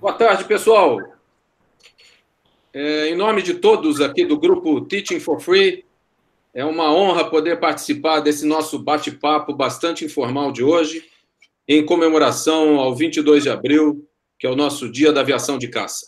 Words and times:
Boa 0.00 0.14
tarde, 0.14 0.44
pessoal. 0.44 0.98
É, 2.72 3.08
em 3.08 3.14
nome 3.14 3.42
de 3.42 3.52
todos 3.52 4.00
aqui 4.00 4.24
do 4.24 4.40
grupo 4.40 4.80
Teaching 4.80 5.20
for 5.20 5.38
Free, 5.38 5.84
é 6.54 6.64
uma 6.64 6.90
honra 6.90 7.28
poder 7.28 7.60
participar 7.60 8.20
desse 8.20 8.46
nosso 8.46 8.78
bate-papo 8.78 9.52
bastante 9.52 10.02
informal 10.02 10.52
de 10.52 10.64
hoje, 10.64 11.04
em 11.68 11.84
comemoração 11.84 12.80
ao 12.80 12.96
22 12.96 13.42
de 13.42 13.50
abril, 13.50 14.08
que 14.38 14.46
é 14.46 14.50
o 14.50 14.56
nosso 14.56 14.90
Dia 14.90 15.12
da 15.12 15.20
Aviação 15.20 15.58
de 15.58 15.68
Caça. 15.68 16.06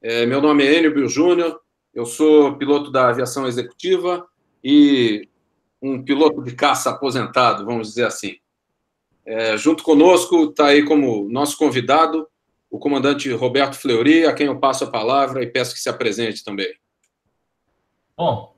É, 0.00 0.24
meu 0.24 0.40
nome 0.40 0.64
é 0.64 0.78
Enio 0.78 0.94
Bill 0.94 1.08
Júnior, 1.08 1.58
eu 1.92 2.06
sou 2.06 2.56
piloto 2.56 2.92
da 2.92 3.08
aviação 3.08 3.48
executiva 3.48 4.24
e 4.62 5.28
um 5.82 6.00
piloto 6.00 6.44
de 6.44 6.54
caça 6.54 6.90
aposentado, 6.90 7.64
vamos 7.64 7.88
dizer 7.88 8.06
assim. 8.06 8.36
É, 9.24 9.56
junto 9.56 9.82
conosco 9.82 10.44
está 10.44 10.66
aí 10.66 10.84
como 10.84 11.28
nosso 11.28 11.58
convidado 11.58 12.28
o 12.70 12.78
comandante 12.78 13.32
Roberto 13.32 13.74
Fleury, 13.74 14.26
a 14.26 14.34
quem 14.34 14.46
eu 14.46 14.58
passo 14.58 14.84
a 14.84 14.90
palavra 14.90 15.42
e 15.42 15.46
peço 15.46 15.74
que 15.74 15.80
se 15.80 15.88
apresente 15.88 16.44
também. 16.44 16.68
Bom, 18.16 18.54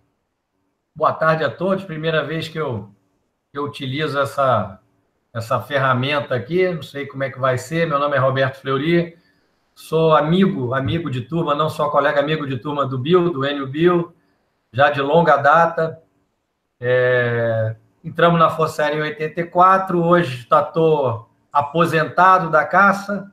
boa 0.94 1.12
tarde 1.12 1.44
a 1.44 1.50
todos. 1.50 1.84
Primeira 1.84 2.24
vez 2.24 2.48
que 2.48 2.58
eu, 2.58 2.90
eu 3.52 3.64
utilizo 3.64 4.18
essa, 4.18 4.80
essa 5.32 5.60
ferramenta 5.60 6.34
aqui, 6.34 6.68
não 6.68 6.82
sei 6.82 7.06
como 7.06 7.24
é 7.24 7.30
que 7.30 7.38
vai 7.38 7.58
ser. 7.58 7.86
Meu 7.86 7.98
nome 7.98 8.16
é 8.16 8.20
Roberto 8.20 8.60
Fleury, 8.60 9.16
sou 9.74 10.16
amigo, 10.16 10.74
amigo 10.74 11.10
de 11.10 11.22
turma, 11.22 11.54
não 11.54 11.68
só 11.68 11.88
colega 11.88 12.20
amigo 12.20 12.46
de 12.46 12.58
turma 12.58 12.86
do 12.86 12.98
Bill, 12.98 13.32
do 13.32 13.44
Enio 13.44 13.66
Bill, 13.66 14.14
já 14.72 14.90
de 14.90 15.00
longa 15.00 15.36
data. 15.36 16.02
É, 16.80 17.76
entramos 18.04 18.38
na 18.38 18.50
Força 18.50 18.82
Aérea 18.82 18.98
em 18.98 19.02
84, 19.02 20.02
hoje 20.02 20.40
estou 20.40 21.28
aposentado 21.52 22.50
da 22.50 22.64
caça, 22.64 23.32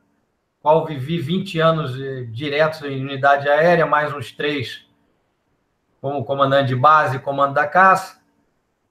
qual 0.66 0.84
vivi 0.84 1.20
20 1.20 1.60
anos 1.60 1.94
diretos 2.32 2.82
em 2.82 3.00
unidade 3.00 3.48
aérea, 3.48 3.86
mais 3.86 4.12
uns 4.12 4.32
três 4.32 4.84
como 6.02 6.26
comandante 6.26 6.70
de 6.70 6.76
base 6.76 7.20
comando 7.20 7.54
da 7.54 7.68
caça. 7.68 8.20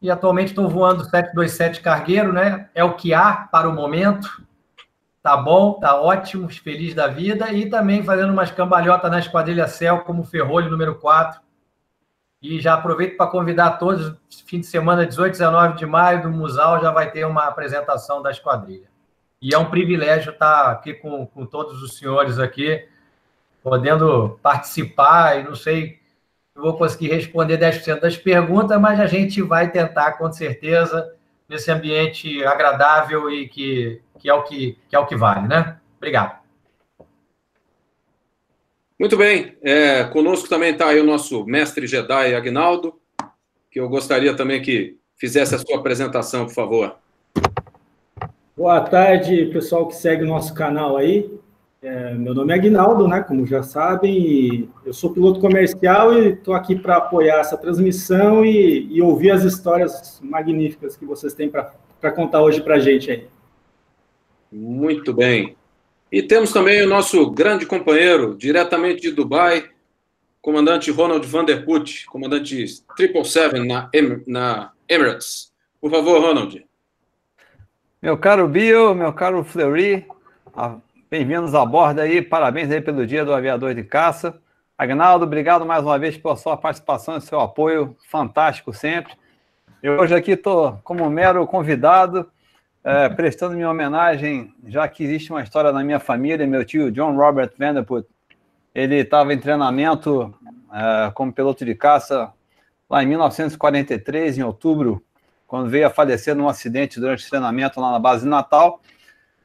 E 0.01 0.09
atualmente 0.09 0.51
estou 0.51 0.69
voando 0.69 1.03
727 1.03 1.81
cargueiro, 1.81 2.33
né? 2.33 2.71
É 2.77 2.85
o 2.85 2.95
que 2.95 3.13
há 3.13 3.49
para 3.51 3.69
o 3.69 3.73
momento. 3.73 4.47
Tá 5.21 5.37
bom, 5.37 5.73
tá 5.81 6.01
ótimo, 6.01 6.49
feliz 6.49 6.95
da 6.95 7.09
vida. 7.09 7.53
E 7.53 7.69
também 7.69 8.05
fazendo 8.05 8.33
umas 8.33 8.53
cambalhotas 8.53 9.11
na 9.11 9.19
Esquadrilha 9.19 9.67
Céu, 9.67 10.03
como 10.03 10.23
ferrolho 10.23 10.71
número 10.71 10.95
4. 11.01 11.41
E 12.41 12.61
já 12.61 12.75
aproveito 12.75 13.17
para 13.17 13.27
convidar 13.29 13.79
todos, 13.79 14.17
fim 14.47 14.61
de 14.61 14.67
semana, 14.67 15.05
18 15.05 15.35
e 15.35 15.39
19 15.39 15.77
de 15.77 15.87
maio, 15.87 16.23
do 16.23 16.31
Musal, 16.31 16.81
já 16.81 16.93
vai 16.93 17.11
ter 17.11 17.27
uma 17.27 17.47
apresentação 17.49 18.23
da 18.23 18.31
esquadrilha. 18.31 18.94
E 19.45 19.55
é 19.55 19.59
um 19.59 19.69
privilégio 19.69 20.33
estar 20.33 20.71
aqui 20.71 20.95
com, 20.95 21.27
com 21.27 21.45
todos 21.45 21.83
os 21.83 21.99
senhores 21.99 22.39
aqui, 22.39 22.83
podendo 23.63 24.39
participar, 24.43 25.39
e 25.39 25.45
não 25.45 25.55
sei 25.55 25.99
se 26.55 26.59
vou 26.59 26.79
conseguir 26.79 27.09
responder 27.09 27.59
10% 27.59 28.01
das 28.01 28.17
perguntas, 28.17 28.81
mas 28.81 28.99
a 28.99 29.07
gente 29.07 29.43
vai 29.43 29.71
tentar, 29.71 30.13
com 30.13 30.33
certeza, 30.33 31.15
nesse 31.47 31.71
ambiente 31.71 32.43
agradável 32.43 33.31
e 33.31 33.47
que, 33.47 34.01
que, 34.19 34.31
é, 34.31 34.33
o 34.33 34.45
que, 34.45 34.79
que 34.89 34.97
é 34.97 34.99
o 34.99 35.05
que 35.05 35.15
vale, 35.15 35.47
né? 35.47 35.79
Obrigado. 35.99 36.39
Muito 38.99 39.15
bem. 39.19 39.59
É, 39.61 40.05
conosco 40.05 40.49
também 40.49 40.73
está 40.73 40.87
aí 40.87 40.99
o 40.99 41.05
nosso 41.05 41.45
mestre 41.45 41.87
Jedi 41.87 42.35
Agnaldo, 42.35 42.99
que 43.71 43.79
eu 43.79 43.91
gostaria 43.91 44.35
também 44.35 44.63
que 44.63 44.97
fizesse 45.19 45.55
a 45.55 45.59
sua 45.59 45.77
apresentação, 45.77 46.47
por 46.47 46.55
favor. 46.55 47.04
Boa 48.57 48.81
tarde, 48.83 49.47
pessoal 49.47 49.89
que 49.89 49.97
segue 49.97 50.23
o 50.23 50.29
nosso 50.29 50.55
canal 50.55 50.97
aí. 50.97 51.29
É, 51.83 52.15
meu 52.15 52.33
nome 52.33 52.53
é 52.53 52.57
Aguinaldo, 52.57 53.09
né? 53.09 53.21
Como 53.21 53.45
já 53.45 53.65
sabem, 53.65 54.71
eu 54.87 54.93
sou 54.93 55.13
piloto 55.13 55.41
comercial 55.41 56.17
e 56.17 56.29
estou 56.29 56.55
aqui 56.55 56.77
para 56.77 56.99
apoiar 56.99 57.41
essa 57.41 57.57
transmissão 57.57 58.45
e, 58.45 58.87
e, 58.93 59.03
ouvir 59.03 59.33
as 59.33 59.43
histórias 59.43 60.21
magníficas 60.23 60.97
que 60.97 61.05
vocês 61.05 61.35
têm 61.35 61.51
para 61.51 62.13
contar 62.13 62.43
hoje 62.43 62.61
para 62.63 62.77
a 62.77 62.79
gente 62.79 63.11
aí. 63.11 63.27
Muito 64.53 65.13
bem. 65.13 65.57
E 66.13 66.23
temos 66.23 66.53
também 66.53 66.81
o 66.81 66.89
nosso 66.89 67.29
grande 67.33 67.67
companheiro, 67.67 68.37
diretamente 68.37 69.01
de 69.01 69.11
Dubai, 69.11 69.69
comandante 70.41 70.93
Ronald 70.93 71.27
Vanderput, 71.27 72.07
comandante 72.07 72.69
777 72.69 73.67
na, 73.67 73.91
na 74.29 74.73
Emirates. 74.89 75.53
Por 75.81 75.91
favor, 75.91 76.21
Ronald. 76.21 76.65
Meu 78.05 78.19
caro 78.19 78.47
Bill, 78.47 78.95
meu 78.95 79.15
caro 79.15 79.43
Fleury, 79.43 80.07
bem-vindos 81.11 81.55
a 81.55 81.65
bordo 81.65 82.03
aí, 82.03 82.21
parabéns 82.21 82.71
aí 82.71 82.79
pelo 82.79 83.07
dia 83.07 83.25
do 83.25 83.33
aviador 83.33 83.75
de 83.75 83.83
caça. 83.83 84.39
Agnaldo, 84.77 85.25
obrigado 85.25 85.65
mais 85.65 85.83
uma 85.83 85.99
vez 85.99 86.15
pela 86.19 86.37
sua 86.37 86.55
participação 86.55 87.17
e 87.17 87.23
seu 87.23 87.41
apoio, 87.41 87.97
fantástico 88.11 88.75
sempre. 88.75 89.15
Eu 89.83 89.99
hoje 89.99 90.15
aqui 90.15 90.33
estou 90.33 90.79
como 90.85 91.09
mero 91.09 91.47
convidado, 91.47 92.31
é, 92.85 93.09
prestando 93.09 93.55
minha 93.55 93.71
homenagem, 93.71 94.53
já 94.67 94.87
que 94.87 95.03
existe 95.03 95.31
uma 95.31 95.43
história 95.43 95.73
na 95.73 95.83
minha 95.83 95.99
família, 95.99 96.47
meu 96.47 96.63
tio 96.63 96.91
John 96.91 97.17
Robert 97.17 97.53
Vanderput, 97.59 98.07
ele 98.75 98.97
estava 98.97 99.33
em 99.33 99.39
treinamento 99.39 100.35
é, 100.71 101.11
como 101.13 101.33
piloto 101.33 101.65
de 101.65 101.75
caça 101.75 102.31
lá 102.91 103.03
em 103.03 103.07
1943, 103.07 104.37
em 104.37 104.43
outubro 104.43 105.03
quando 105.55 105.71
veio 105.71 105.87
a 105.87 105.91
falecer 105.91 106.35
num 106.35 106.49
acidente 106.49 106.99
durante 106.99 107.25
o 107.25 107.31
treinamento 107.31 107.81
lá 107.81 107.93
na 107.93 107.99
base 108.01 108.25
de 108.25 108.29
Natal. 108.29 108.81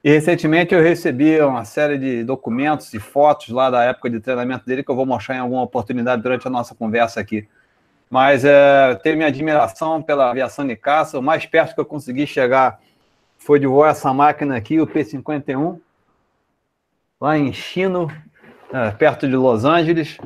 E 0.03 0.09
recentemente 0.09 0.74
eu 0.74 0.81
recebi 0.81 1.40
uma 1.40 1.64
série 1.64 2.00
de 2.00 2.24
documentos 2.24 2.92
e 2.96 3.00
fotos 3.00 3.50
lá 3.50 3.70
da 3.70 3.84
época 3.84 4.09
de 4.09 4.20
treinamento 4.20 4.66
dele 4.66 4.84
que 4.84 4.90
eu 4.90 4.96
vou 4.96 5.06
mostrar 5.06 5.36
em 5.36 5.38
alguma 5.38 5.62
oportunidade 5.62 6.24
durante 6.24 6.47
a 6.47 6.50
nossa 6.50 6.74
conversa 6.74 7.20
aqui. 7.20 7.47
Mas 8.09 8.44
é, 8.44 8.96
tenho 9.03 9.18
minha 9.18 9.28
admiração 9.28 10.02
pela 10.02 10.31
aviação 10.31 10.66
de 10.66 10.75
caça. 10.75 11.20
O 11.20 11.22
mais 11.22 11.46
perto 11.46 11.75
que 11.75 11.80
eu 11.80 11.86
consegui 11.86 12.26
chegar 12.26 12.80
foi 13.38 13.59
de 13.59 13.68
voar 13.68 13.91
essa 13.91 14.12
máquina 14.12 14.58
aqui, 14.58 14.81
o 14.81 14.88
P-51, 14.88 15.80
lá 17.22 17.38
em 17.38 17.53
Chino, 17.53 18.12
é, 18.74 18.90
perto 18.90 19.28
de 19.28 19.36
Los 19.36 19.64
Angeles 19.64 20.18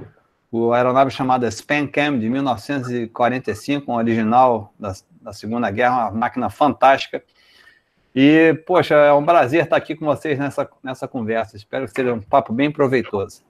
o 0.53 0.71
aeronave 0.71 1.09
chamada 1.09 1.49
Spancam, 1.49 2.19
de 2.19 2.29
1945, 2.29 3.91
um 3.91 3.95
original 3.95 4.71
da, 4.79 4.93
da 5.23 5.33
Segunda 5.33 5.71
Guerra, 5.71 6.09
uma 6.09 6.19
máquina 6.19 6.49
fantástica. 6.49 7.23
E, 8.15 8.53
poxa, 8.67 8.93
é 8.93 9.13
um 9.13 9.25
prazer 9.25 9.63
estar 9.63 9.75
aqui 9.75 9.95
com 9.95 10.05
vocês 10.05 10.37
nessa, 10.37 10.69
nessa 10.83 11.07
conversa. 11.07 11.55
Espero 11.57 11.85
que 11.85 11.91
seja 11.91 12.13
um 12.13 12.21
papo 12.21 12.53
bem 12.53 12.71
proveitoso. 12.71 13.41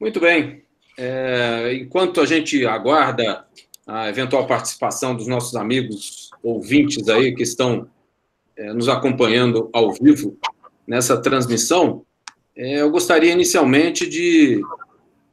Muito 0.00 0.20
bem. 0.20 0.62
É, 0.96 1.74
enquanto 1.74 2.20
a 2.20 2.26
gente 2.26 2.64
aguarda 2.66 3.44
a 3.86 4.08
eventual 4.08 4.46
participação 4.46 5.14
dos 5.14 5.26
nossos 5.26 5.54
amigos 5.54 6.30
ouvintes 6.42 7.08
aí 7.08 7.34
que 7.34 7.42
estão 7.42 7.88
é, 8.56 8.72
nos 8.72 8.88
acompanhando 8.88 9.68
ao 9.72 9.92
vivo 9.92 10.38
nessa 10.86 11.20
transmissão, 11.20 12.04
é, 12.56 12.80
eu 12.80 12.90
gostaria 12.90 13.32
inicialmente 13.32 14.08
de 14.08 14.62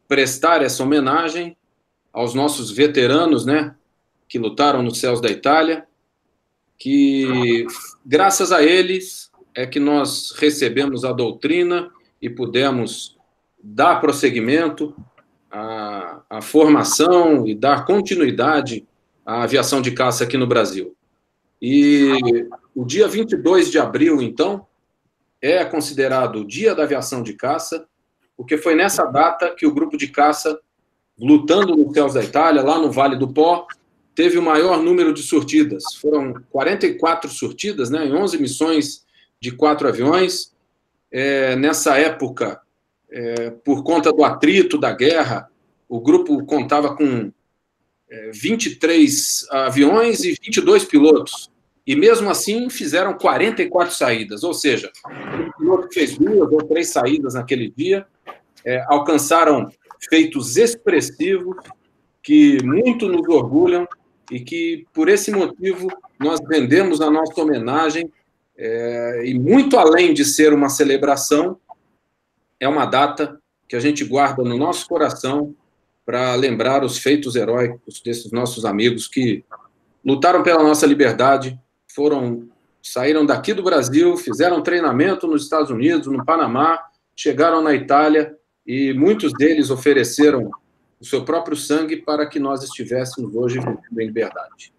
prestar 0.08 0.62
essa 0.62 0.84
homenagem 0.84 1.56
aos 2.12 2.34
nossos 2.34 2.70
veteranos, 2.70 3.46
né, 3.46 3.74
que 4.34 4.40
lutaram 4.40 4.82
nos 4.82 5.00
céus 5.00 5.22
da 5.22 5.30
Itália, 5.30 5.86
que 6.76 7.68
graças 8.04 8.52
a 8.52 8.64
eles 8.64 9.32
é 9.54 9.68
que 9.68 9.80
nós 9.80 10.32
recebemos 10.32 11.06
a 11.06 11.12
doutrina 11.12 11.92
e 12.20 12.28
pudemos 12.28 13.16
dar 13.64 14.02
prosseguimento 14.02 14.96
à, 15.52 16.24
à 16.28 16.42
formação 16.42 17.48
e 17.48 17.54
dar 17.54 17.86
continuidade 17.86 18.88
à 19.24 19.44
aviação 19.44 19.84
de 19.84 19.92
caça 19.92 20.24
aqui 20.24 20.36
no 20.36 20.48
Brasil. 20.48 20.96
E 21.62 22.10
o 22.74 22.84
dia 22.84 23.08
22 23.08 23.70
de 23.70 23.78
abril, 23.78 24.20
então, 24.20 24.66
é 25.40 25.64
considerado 25.64 26.38
o 26.38 26.48
Dia 26.48 26.74
da 26.74 26.82
Aviação 26.82 27.22
de 27.22 27.34
Caça 27.34 27.88
porque 28.36 28.58
foi 28.58 28.74
nessa 28.74 29.06
data 29.06 29.54
que 29.56 29.68
o 29.68 29.74
grupo 29.76 29.96
de 29.96 30.08
caça, 30.08 30.60
lutando 31.20 31.76
nos 31.76 31.94
céus 31.94 32.16
da 32.16 32.24
Itália, 32.24 32.64
lá 32.64 32.80
no 32.80 32.92
Vale 32.92 33.16
do 33.16 33.32
Pó, 33.32 33.68
teve 34.16 34.38
o 34.38 34.42
maior 34.42 34.82
número 34.82 35.14
de 35.14 35.24
sortidas. 35.24 35.84
Foram 36.00 36.34
44 36.52 37.30
sortidas, 37.30 37.90
né, 37.90 38.06
em 38.06 38.14
11 38.14 38.38
missões 38.40 39.06
de 39.40 39.52
quatro 39.52 39.88
aviões. 39.88 40.54
É, 41.12 41.56
nessa 41.56 41.98
época, 41.98 42.62
é, 43.12 43.52
por 43.52 43.84
conta 43.84 44.12
do 44.12 44.24
atrito 44.24 44.78
da 44.78 44.92
guerra, 44.92 45.50
o 45.88 46.00
grupo 46.00 46.46
contava 46.46 46.96
com 46.96 47.32
é, 48.10 48.32
23 48.34 49.48
aviões 49.50 50.24
e 50.24 50.38
22 50.44 50.86
pilotos. 50.86 51.52
E 51.86 51.96
mesmo 51.96 52.30
assim 52.30 52.70
fizeram 52.70 53.14
44 53.14 53.94
saídas, 53.94 54.44
ou 54.44 54.54
seja, 54.54 54.90
o 55.06 55.58
piloto 55.58 55.94
fez 55.94 56.18
duas 56.18 56.50
ou 56.50 56.64
três 56.64 56.90
saídas 56.90 57.34
naquele 57.34 57.70
dia 57.70 58.08
é, 58.66 58.84
alcançaram 58.88 59.70
feitos 60.10 60.58
expressivos 60.58 61.58
que 62.22 62.64
muito 62.64 63.08
nos 63.08 63.28
orgulham 63.28 63.88
e 64.34 64.40
que, 64.40 64.88
por 64.92 65.10
esse 65.10 65.32
motivo, 65.32 65.88
nós 66.20 66.40
vendemos 66.48 67.02
a 67.02 67.12
nossa 67.12 67.40
homenagem 67.40 68.12
é, 68.58 69.22
e, 69.26 69.38
muito 69.38 69.78
além 69.78 70.12
de 70.12 70.26
ser 70.26 70.52
uma 70.54 70.70
celebração, 70.70 71.60
é 72.60 72.68
uma 72.68 72.88
data 72.88 73.40
que 73.68 73.76
a 73.76 73.80
gente 73.80 74.04
guarda 74.04 74.44
no 74.44 74.58
nosso 74.58 74.88
coração 74.88 75.54
para 76.04 76.34
lembrar 76.34 76.84
os 76.84 76.98
feitos 76.98 77.36
heróicos 77.36 78.02
desses 78.02 78.32
nossos 78.32 78.66
amigos 78.66 79.08
que 79.08 79.44
lutaram 80.04 80.42
pela 80.42 80.64
nossa 80.64 80.88
liberdade, 80.88 81.60
foram 81.88 82.50
saíram 82.82 83.26
daqui 83.26 83.54
do 83.54 83.62
Brasil, 83.62 84.18
fizeram 84.18 84.64
treinamento 84.64 85.28
nos 85.28 85.44
Estados 85.44 85.70
Unidos, 85.70 86.08
no 86.08 86.26
Panamá, 86.26 86.80
chegaram 87.16 87.62
na 87.62 87.74
Itália 87.76 88.36
e 88.66 88.94
muitos 88.94 89.32
deles 89.34 89.70
ofereceram 89.70 90.50
o 91.04 91.10
seu 91.10 91.24
próprio 91.24 91.56
sangue 91.56 91.98
para 91.98 92.26
que 92.26 92.40
nós 92.40 92.64
estivéssemos 92.64 93.36
hoje 93.36 93.60
vivendo 93.60 94.00
em 94.00 94.06
liberdade. 94.06 94.74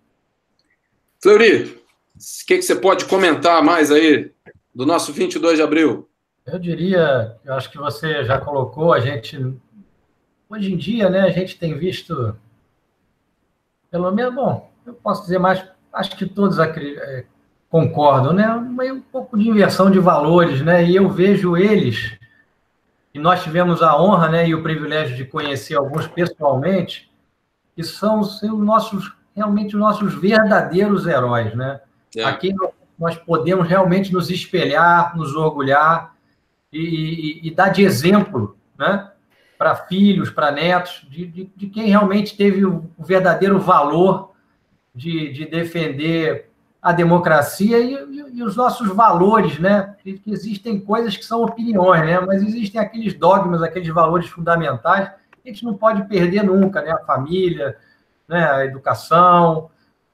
Fleury, 1.22 1.64
o 1.64 2.46
que, 2.46 2.56
que 2.56 2.62
você 2.62 2.74
pode 2.74 3.04
comentar 3.04 3.62
mais 3.62 3.90
aí 3.90 4.32
do 4.74 4.84
nosso 4.84 5.12
22 5.12 5.56
de 5.56 5.62
abril? 5.62 6.08
Eu 6.44 6.58
diria, 6.58 7.36
eu 7.44 7.54
acho 7.54 7.70
que 7.70 7.78
você 7.78 8.24
já 8.24 8.38
colocou, 8.38 8.92
a 8.92 9.00
gente 9.00 9.38
Hoje 10.48 10.72
em 10.72 10.76
dia, 10.76 11.08
né, 11.10 11.22
a 11.22 11.30
gente 11.30 11.58
tem 11.58 11.76
visto, 11.76 12.36
pelo 13.90 14.12
menos, 14.12 14.34
bom, 14.34 14.70
eu 14.86 14.92
posso 14.94 15.22
dizer 15.22 15.38
mais, 15.38 15.64
acho 15.92 16.16
que 16.16 16.26
todos 16.26 16.58
é, 16.60 17.24
concordam, 17.68 18.32
né, 18.32 18.48
um 18.54 19.00
pouco 19.00 19.38
de 19.38 19.48
inversão 19.48 19.90
de 19.90 19.98
valores, 19.98 20.60
né, 20.62 20.84
e 20.84 20.94
eu 20.94 21.08
vejo 21.08 21.56
eles, 21.56 22.16
e 23.14 23.18
nós 23.18 23.44
tivemos 23.44 23.80
a 23.80 23.96
honra, 23.96 24.28
né, 24.28 24.48
e 24.48 24.54
o 24.54 24.62
privilégio 24.62 25.16
de 25.16 25.24
conhecer 25.24 25.76
alguns 25.76 26.08
pessoalmente, 26.08 27.08
que 27.76 27.84
são 27.84 28.20
os 28.20 28.42
nossos, 28.42 29.16
realmente 29.34 29.76
os 29.76 29.80
nossos 29.80 30.14
verdadeiros 30.14 31.06
heróis, 31.06 31.54
né, 31.54 31.80
é. 32.16 32.24
aqui 32.24 32.52
nós 32.98 33.16
podemos 33.16 33.68
realmente 33.68 34.12
nos 34.12 34.30
espelhar, 34.30 35.16
nos 35.16 35.34
orgulhar 35.34 36.14
e, 36.72 36.78
e, 37.44 37.48
e 37.48 37.50
dar 37.54 37.68
de 37.68 37.82
exemplo, 37.82 38.56
né, 38.76 39.10
para 39.56 39.76
filhos, 39.76 40.30
para 40.30 40.50
netos, 40.50 41.06
de, 41.08 41.26
de, 41.26 41.50
de, 41.56 41.66
quem 41.68 41.88
realmente 41.88 42.36
teve 42.36 42.64
o 42.64 42.90
verdadeiro 42.98 43.58
valor 43.60 44.32
de, 44.94 45.32
de 45.32 45.46
defender 45.46 46.50
a 46.84 46.92
democracia 46.92 47.78
e, 47.78 47.94
e, 47.94 48.38
e, 48.38 48.42
os 48.42 48.54
nossos 48.54 48.86
valores, 48.94 49.58
né? 49.58 49.96
Que, 50.02 50.20
existem 50.26 50.78
coisas 50.78 51.16
que 51.16 51.24
são 51.24 51.42
opiniões, 51.42 52.04
né? 52.04 52.20
Mas 52.20 52.42
existem 52.42 52.78
aqueles 52.78 53.14
dogmas, 53.14 53.62
aqueles 53.62 53.88
valores 53.88 54.28
fundamentais 54.28 55.08
que 55.42 55.48
a 55.48 55.52
gente 55.52 55.64
não 55.64 55.72
pode 55.72 56.06
perder 56.06 56.42
nunca, 56.42 56.82
né? 56.82 56.92
A 56.92 56.98
família, 56.98 57.74
né? 58.28 58.50
a 58.50 58.66
educação, 58.66 59.70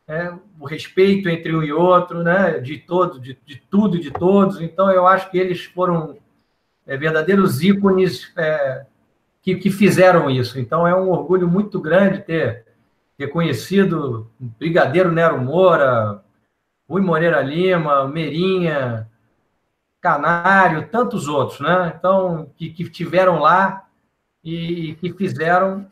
né? 0.06 0.38
o 0.60 0.64
respeito 0.64 1.28
entre 1.28 1.52
um 1.56 1.62
e 1.64 1.72
outro, 1.72 2.22
né? 2.22 2.60
De 2.60 2.78
todo, 2.78 3.18
de, 3.18 3.36
de 3.44 3.56
tudo 3.68 3.96
e 3.96 4.00
de 4.00 4.12
todos. 4.12 4.60
Então, 4.60 4.88
eu 4.92 5.08
acho 5.08 5.28
que 5.28 5.38
eles 5.38 5.64
foram 5.64 6.16
é, 6.86 6.96
verdadeiros 6.96 7.64
ícones 7.64 8.32
é, 8.36 8.86
que, 9.42 9.56
que 9.56 9.70
fizeram 9.72 10.30
isso. 10.30 10.58
Então 10.60 10.86
é 10.86 10.94
um 10.94 11.10
orgulho 11.10 11.48
muito 11.48 11.80
grande 11.80 12.20
ter, 12.20 12.64
ter 13.18 13.26
conhecido 13.26 14.30
Brigadeiro 14.38 15.10
Nero 15.10 15.40
Moura, 15.40 16.22
Rui 16.90 17.02
Moreira 17.02 17.40
Lima, 17.40 18.08
Meirinha, 18.08 19.08
Canário, 20.00 20.88
tantos 20.88 21.28
outros, 21.28 21.60
né? 21.60 21.94
Então, 21.96 22.50
que, 22.56 22.70
que 22.70 22.90
tiveram 22.90 23.38
lá 23.38 23.86
e, 24.42 24.90
e 24.90 24.94
que 24.96 25.12
fizeram, 25.12 25.86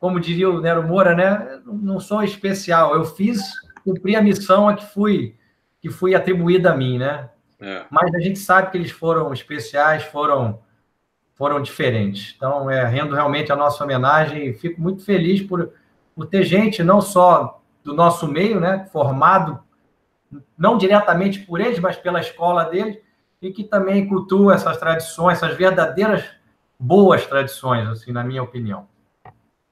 como 0.00 0.18
diria 0.18 0.50
o 0.50 0.60
Nero 0.60 0.82
Moura, 0.82 1.14
né? 1.14 1.60
Não 1.64 2.00
sou 2.00 2.24
especial, 2.24 2.96
eu 2.96 3.04
fiz, 3.04 3.40
cumpri 3.84 4.16
a 4.16 4.22
missão 4.22 4.68
a 4.68 4.74
que 4.74 4.86
fui, 4.86 5.36
que 5.80 5.88
fui 5.88 6.16
atribuída 6.16 6.72
a 6.72 6.76
mim, 6.76 6.98
né? 6.98 7.30
É. 7.60 7.84
Mas 7.88 8.12
a 8.12 8.18
gente 8.18 8.40
sabe 8.40 8.72
que 8.72 8.76
eles 8.76 8.90
foram 8.90 9.32
especiais, 9.32 10.02
foram 10.02 10.58
foram 11.36 11.60
diferentes. 11.60 12.34
Então, 12.36 12.70
é, 12.70 12.84
rendo 12.86 13.14
realmente 13.14 13.52
a 13.52 13.56
nossa 13.56 13.82
homenagem 13.82 14.48
e 14.48 14.54
fico 14.54 14.80
muito 14.80 15.04
feliz 15.04 15.42
por, 15.42 15.72
por 16.14 16.26
ter 16.26 16.44
gente, 16.44 16.82
não 16.82 17.00
só 17.00 17.60
do 17.84 17.94
nosso 17.94 18.26
meio, 18.26 18.58
né, 18.58 18.88
formado 18.92 19.62
não 20.58 20.76
diretamente 20.78 21.40
por 21.40 21.60
eles, 21.60 21.78
mas 21.78 21.96
pela 21.96 22.20
escola 22.20 22.64
deles, 22.64 22.98
e 23.40 23.52
que 23.52 23.62
também 23.62 24.08
cultua 24.08 24.54
essas 24.54 24.76
tradições, 24.78 25.36
essas 25.36 25.56
verdadeiras 25.56 26.24
boas 26.78 27.26
tradições, 27.26 27.86
assim, 27.88 28.10
na 28.10 28.24
minha 28.24 28.42
opinião. 28.42 28.88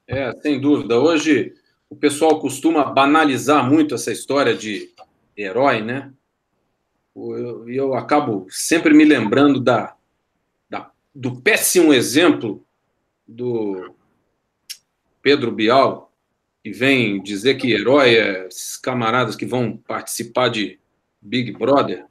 É, 0.07 0.31
sem 0.41 0.61
dúvida. 0.61 0.99
Hoje 0.99 1.53
o 1.89 1.95
pessoal 1.95 2.39
costuma 2.39 2.85
banalizar 2.85 3.67
muito 3.67 3.95
essa 3.95 4.11
história 4.11 4.55
de 4.55 4.93
herói, 5.35 5.81
né? 5.81 6.13
Eu, 7.15 7.69
eu 7.69 7.93
acabo 7.95 8.45
sempre 8.49 8.93
me 8.93 9.05
lembrando 9.05 9.59
da, 9.59 9.95
do 11.13 11.39
péssimo 11.41 11.93
exemplo 11.93 12.65
do 13.27 13.93
Pedro 15.21 15.51
Bial, 15.51 16.11
que 16.63 16.71
vem 16.71 17.21
dizer 17.21 17.55
que 17.55 17.73
herói 17.73 18.15
é 18.15 18.47
esses 18.47 18.77
camaradas 18.77 19.35
que 19.35 19.45
vão 19.45 19.75
participar 19.75 20.49
de 20.49 20.79
Big 21.21 21.51
Brother. 21.51 22.05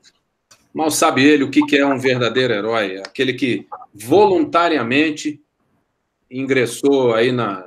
Mal 0.75 0.91
sabe 0.91 1.25
ele 1.25 1.45
o 1.45 1.51
que 1.51 1.77
é 1.77 1.87
um 1.87 1.99
verdadeiro 1.99 2.53
herói, 2.53 2.99
aquele 2.99 3.33
que 3.33 3.67
voluntariamente 3.95 5.41
ingressou 6.31 7.15
aí 7.15 7.33
na, 7.33 7.67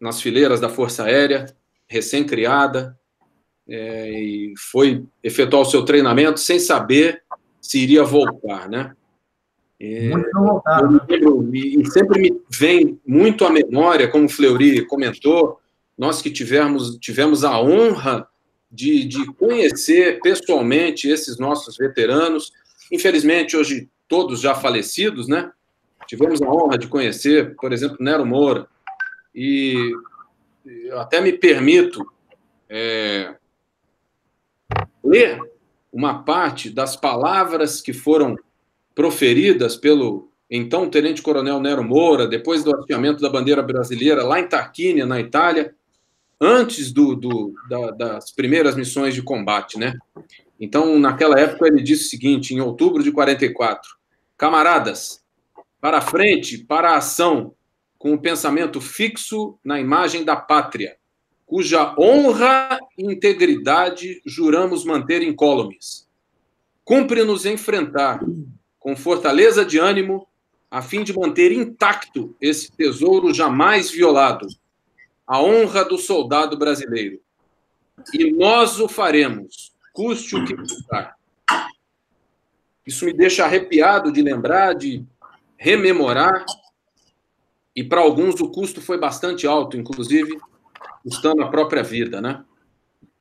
nas 0.00 0.20
fileiras 0.20 0.60
da 0.60 0.68
Força 0.68 1.04
Aérea, 1.04 1.54
recém-criada, 1.86 2.98
é, 3.68 4.10
e 4.10 4.54
foi 4.56 5.04
efetuar 5.22 5.62
o 5.62 5.66
seu 5.66 5.84
treinamento 5.84 6.40
sem 6.40 6.58
saber 6.58 7.22
se 7.60 7.78
iria 7.78 8.02
voltar, 8.02 8.68
né? 8.68 8.94
É, 9.80 10.08
muito 10.08 10.30
voltado. 10.32 10.90
Né? 10.90 11.00
Lembro, 11.08 11.54
e 11.54 11.84
sempre 11.90 12.20
me 12.20 12.40
vem 12.50 12.98
muito 13.06 13.44
à 13.44 13.50
memória, 13.50 14.08
como 14.08 14.24
o 14.24 14.28
Fleury 14.28 14.86
comentou, 14.86 15.60
nós 15.98 16.22
que 16.22 16.30
tivemos, 16.30 16.96
tivemos 16.98 17.44
a 17.44 17.60
honra 17.60 18.28
de, 18.70 19.04
de 19.04 19.26
conhecer 19.34 20.20
pessoalmente 20.20 21.08
esses 21.08 21.38
nossos 21.38 21.76
veteranos, 21.76 22.52
infelizmente 22.92 23.56
hoje 23.56 23.88
todos 24.06 24.40
já 24.40 24.54
falecidos, 24.54 25.26
né? 25.26 25.50
Tivemos 26.06 26.40
a 26.40 26.48
honra 26.48 26.78
de 26.78 26.86
conhecer, 26.86 27.54
por 27.56 27.72
exemplo, 27.72 27.98
Nero 28.00 28.24
Moura, 28.24 28.66
e 29.34 29.92
até 30.92 31.20
me 31.20 31.32
permito 31.32 32.06
é, 32.68 33.34
ler 35.04 35.38
uma 35.92 36.22
parte 36.22 36.70
das 36.70 36.96
palavras 36.96 37.80
que 37.80 37.92
foram 37.92 38.36
proferidas 38.94 39.76
pelo 39.76 40.30
então 40.50 40.88
tenente-coronel 40.88 41.60
Nero 41.60 41.84
Moura, 41.84 42.26
depois 42.26 42.64
do 42.64 42.74
hasteamento 42.74 43.20
da 43.20 43.28
bandeira 43.28 43.62
brasileira 43.62 44.22
lá 44.22 44.40
em 44.40 44.48
Tarquínia, 44.48 45.04
na 45.04 45.20
Itália, 45.20 45.74
antes 46.40 46.92
do, 46.92 47.14
do 47.14 47.54
da, 47.68 47.90
das 47.90 48.30
primeiras 48.30 48.76
missões 48.76 49.14
de 49.14 49.22
combate, 49.22 49.78
né? 49.78 49.94
Então, 50.60 50.98
naquela 50.98 51.38
época, 51.38 51.68
ele 51.68 51.82
disse 51.82 52.06
o 52.06 52.08
seguinte, 52.08 52.54
em 52.54 52.60
outubro 52.60 53.02
de 53.02 53.12
44, 53.12 53.96
camaradas, 54.36 55.22
para 55.80 55.98
a 55.98 56.02
frente, 56.02 56.58
para 56.58 56.90
a 56.90 56.96
ação, 56.96 57.54
com 57.98 58.14
o 58.14 58.18
pensamento 58.18 58.80
fixo 58.80 59.58
na 59.64 59.80
imagem 59.80 60.24
da 60.24 60.36
pátria, 60.36 60.96
cuja 61.46 61.94
honra 61.98 62.78
e 62.96 63.04
integridade 63.04 64.20
juramos 64.24 64.84
manter 64.84 65.22
incólumes. 65.22 66.08
Cumpre-nos 66.84 67.44
enfrentar, 67.46 68.20
com 68.78 68.96
fortaleza 68.96 69.64
de 69.64 69.78
ânimo, 69.78 70.26
a 70.70 70.82
fim 70.82 71.02
de 71.02 71.16
manter 71.16 71.50
intacto 71.52 72.36
esse 72.40 72.70
tesouro 72.70 73.32
jamais 73.32 73.90
violado, 73.90 74.46
a 75.28 75.42
honra 75.42 75.84
do 75.84 75.98
soldado 75.98 76.56
brasileiro. 76.56 77.20
E 78.14 78.32
nós 78.32 78.80
o 78.80 78.88
faremos, 78.88 79.72
custe 79.92 80.34
o 80.34 80.44
que 80.46 80.56
custar. 80.56 81.16
Isso 82.86 83.04
me 83.04 83.12
deixa 83.12 83.44
arrepiado 83.44 84.10
de 84.10 84.22
lembrar, 84.22 84.74
de 84.74 85.04
rememorar. 85.58 86.46
E 87.76 87.84
para 87.84 88.00
alguns 88.00 88.40
o 88.40 88.50
custo 88.50 88.80
foi 88.80 88.98
bastante 88.98 89.46
alto, 89.46 89.76
inclusive 89.76 90.40
custando 91.02 91.42
a 91.42 91.50
própria 91.50 91.82
vida, 91.82 92.20
né? 92.22 92.42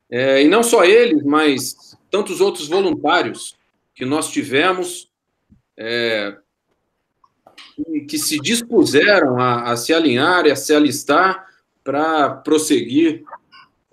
É, 0.10 0.42
e 0.42 0.48
não 0.48 0.64
só 0.64 0.86
eles, 0.86 1.22
mas 1.24 1.98
tantos 2.10 2.40
outros 2.40 2.70
voluntários 2.70 3.58
que 3.94 4.06
nós 4.06 4.32
tivemos 4.32 5.12
é, 5.76 6.38
que 8.08 8.18
se 8.18 8.40
dispuseram 8.40 9.38
a, 9.38 9.72
a, 9.72 9.76
se 9.76 9.94
alinhar 9.94 10.46
e 10.46 10.52
a 10.52 10.56
se 10.56 10.74
alistar 10.74 11.46
para 11.88 12.32
prosseguir 12.32 13.24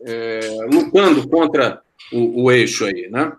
é, 0.01 0.41
lutando 0.69 1.29
contra 1.29 1.81
o, 2.13 2.43
o, 2.43 2.51
eixo 2.51 2.85
aí, 2.85 3.09
né? 3.09 3.33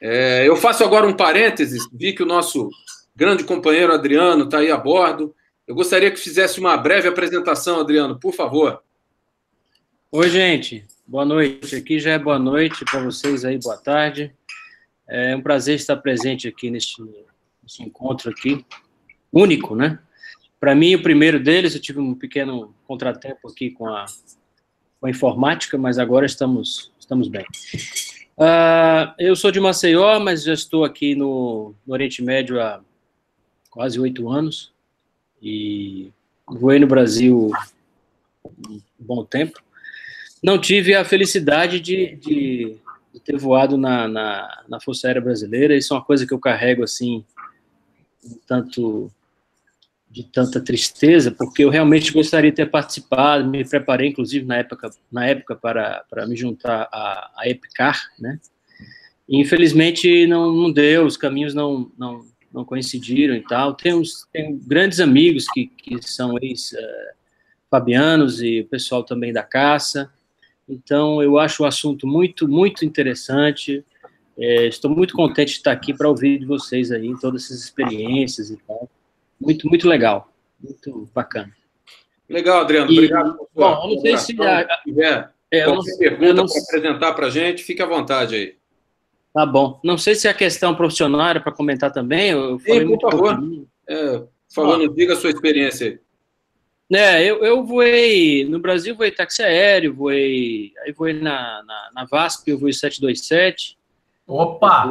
É, 0.00 0.46
eu 0.46 0.54
faço 0.54 0.84
agora 0.84 1.04
um 1.04 1.16
parênteses, 1.16 1.88
vi 1.92 2.12
que 2.12 2.22
o 2.22 2.26
nosso 2.26 2.70
grande 3.14 3.42
companheiro 3.42 3.92
Adriano 3.92 4.44
está 4.44 4.58
aí 4.58 4.70
a 4.70 4.76
bordo. 4.76 5.34
Eu 5.66 5.74
gostaria 5.74 6.12
que 6.12 6.20
fizesse 6.20 6.60
uma 6.60 6.76
breve 6.76 7.08
apresentação, 7.08 7.80
Adriano, 7.80 8.20
por 8.20 8.32
favor. 8.32 8.80
Oi, 10.12 10.30
gente. 10.30 10.84
Boa 11.04 11.24
noite. 11.24 11.74
Aqui 11.74 11.98
já 11.98 12.12
é 12.12 12.18
boa 12.20 12.38
noite 12.38 12.84
para 12.84 13.02
vocês 13.02 13.44
aí, 13.44 13.58
boa 13.58 13.76
tarde. 13.76 14.32
É 15.08 15.34
um 15.34 15.42
prazer 15.42 15.74
estar 15.74 15.96
presente 15.96 16.46
aqui 16.46 16.70
neste 16.70 17.02
esse 17.66 17.82
encontro 17.82 18.30
aqui, 18.30 18.64
único, 19.32 19.74
né? 19.74 19.98
Para 20.62 20.76
mim, 20.76 20.94
o 20.94 21.02
primeiro 21.02 21.40
deles, 21.40 21.74
eu 21.74 21.80
tive 21.80 21.98
um 21.98 22.14
pequeno 22.14 22.72
contratempo 22.92 23.48
aqui 23.48 23.70
com 23.70 23.86
a, 23.86 24.04
com 25.00 25.06
a 25.06 25.10
informática, 25.10 25.78
mas 25.78 25.98
agora 25.98 26.26
estamos, 26.26 26.92
estamos 27.00 27.26
bem. 27.26 27.46
Uh, 28.36 29.14
eu 29.18 29.34
sou 29.34 29.50
de 29.50 29.60
Maceió, 29.60 30.20
mas 30.20 30.44
já 30.44 30.52
estou 30.52 30.84
aqui 30.84 31.14
no, 31.14 31.74
no 31.86 31.94
Oriente 31.94 32.22
Médio 32.22 32.60
há 32.60 32.82
quase 33.70 33.98
oito 33.98 34.28
anos 34.28 34.72
e 35.40 36.10
voei 36.46 36.78
no 36.78 36.86
Brasil 36.86 37.50
um 38.44 38.80
bom 38.98 39.24
tempo. 39.24 39.58
Não 40.42 40.58
tive 40.58 40.94
a 40.94 41.04
felicidade 41.04 41.80
de, 41.80 42.16
de, 42.16 42.76
de 43.14 43.20
ter 43.20 43.38
voado 43.38 43.78
na, 43.78 44.06
na, 44.06 44.64
na, 44.68 44.80
Força 44.80 45.06
Aérea 45.06 45.22
Brasileira. 45.22 45.74
Isso 45.74 45.94
é 45.94 45.96
uma 45.96 46.04
coisa 46.04 46.26
que 46.26 46.34
eu 46.34 46.38
carrego 46.38 46.82
assim, 46.82 47.24
um 48.22 48.38
tanto 48.46 49.10
de 50.12 50.24
tanta 50.24 50.60
tristeza, 50.60 51.30
porque 51.30 51.64
eu 51.64 51.70
realmente 51.70 52.12
gostaria 52.12 52.50
de 52.50 52.56
ter 52.56 52.70
participado, 52.70 53.48
me 53.48 53.64
preparei, 53.66 54.10
inclusive, 54.10 54.44
na 54.44 54.58
época, 54.58 54.90
na 55.10 55.26
época 55.26 55.56
para, 55.56 56.04
para 56.10 56.26
me 56.26 56.36
juntar 56.36 56.86
à, 56.92 57.32
à 57.34 57.48
EPICAR, 57.48 57.98
né? 58.18 58.38
Infelizmente, 59.26 60.26
não, 60.26 60.52
não 60.52 60.70
deu, 60.70 61.06
os 61.06 61.16
caminhos 61.16 61.54
não, 61.54 61.90
não, 61.96 62.26
não 62.52 62.62
coincidiram 62.64 63.34
e 63.34 63.40
tal. 63.40 63.72
Tem, 63.72 63.94
uns, 63.94 64.28
tem 64.30 64.60
grandes 64.66 65.00
amigos 65.00 65.46
que, 65.46 65.66
que 65.66 65.96
são 66.02 66.34
ex-fabianos 66.42 68.40
uh, 68.40 68.44
e 68.44 68.60
o 68.60 68.66
pessoal 68.66 69.02
também 69.02 69.32
da 69.32 69.42
caça. 69.42 70.12
Então, 70.68 71.22
eu 71.22 71.38
acho 71.38 71.62
o 71.62 71.66
assunto 71.66 72.06
muito, 72.06 72.46
muito 72.46 72.84
interessante. 72.84 73.82
É, 74.36 74.66
estou 74.66 74.90
muito 74.90 75.14
contente 75.14 75.52
de 75.52 75.58
estar 75.58 75.72
aqui 75.72 75.94
para 75.94 76.08
ouvir 76.08 76.38
de 76.38 76.44
vocês 76.44 76.92
aí 76.92 77.14
todas 77.18 77.44
essas 77.44 77.64
experiências 77.64 78.50
e 78.50 78.58
tal. 78.58 78.90
Muito, 79.42 79.68
muito 79.68 79.88
legal. 79.88 80.32
Muito 80.60 81.08
bacana. 81.12 81.52
Legal, 82.28 82.60
Adriano. 82.60 82.90
E, 82.90 82.94
Obrigado 82.94 83.36
por 83.36 83.48
sua 83.52 83.74
Bom, 83.74 83.82
eu 83.82 83.94
não 83.94 84.00
sei 84.00 84.16
se... 84.16 84.42
A, 84.42 84.80
tiver 84.84 85.30
é, 85.50 85.64
qualquer 85.64 85.98
pergunta 85.98 86.44
para 86.46 86.62
apresentar 86.62 87.12
para 87.12 87.26
a 87.26 87.30
gente, 87.30 87.62
fique 87.62 87.82
à 87.82 87.86
vontade 87.86 88.34
aí. 88.34 88.54
Tá 89.34 89.44
bom. 89.44 89.80
Não 89.82 89.98
sei 89.98 90.14
se 90.14 90.28
a 90.28 90.34
questão 90.34 90.74
profissional 90.74 91.28
era 91.28 91.40
para 91.40 91.52
comentar 91.52 91.90
também. 91.92 92.30
Eu 92.30 92.58
falei 92.58 92.86
Sim, 92.86 92.98
por 92.98 93.10
favor. 93.10 93.66
É, 93.88 94.22
falando, 94.54 94.84
ah. 94.84 94.94
diga 94.94 95.14
a 95.14 95.16
sua 95.16 95.30
experiência 95.30 95.88
aí. 95.88 95.98
É, 96.94 97.24
eu, 97.24 97.42
eu 97.42 97.64
voei, 97.64 98.44
no 98.44 98.58
Brasil 98.58 98.94
voei 98.94 99.10
táxi 99.10 99.42
aéreo, 99.42 99.94
voei, 99.94 100.72
aí 100.84 100.92
voei 100.92 101.14
na, 101.14 101.62
na, 101.64 101.90
na 101.94 102.04
VASP, 102.04 102.50
eu 102.50 102.58
voei 102.58 102.72
727. 102.72 103.78
Opa! 104.26 104.84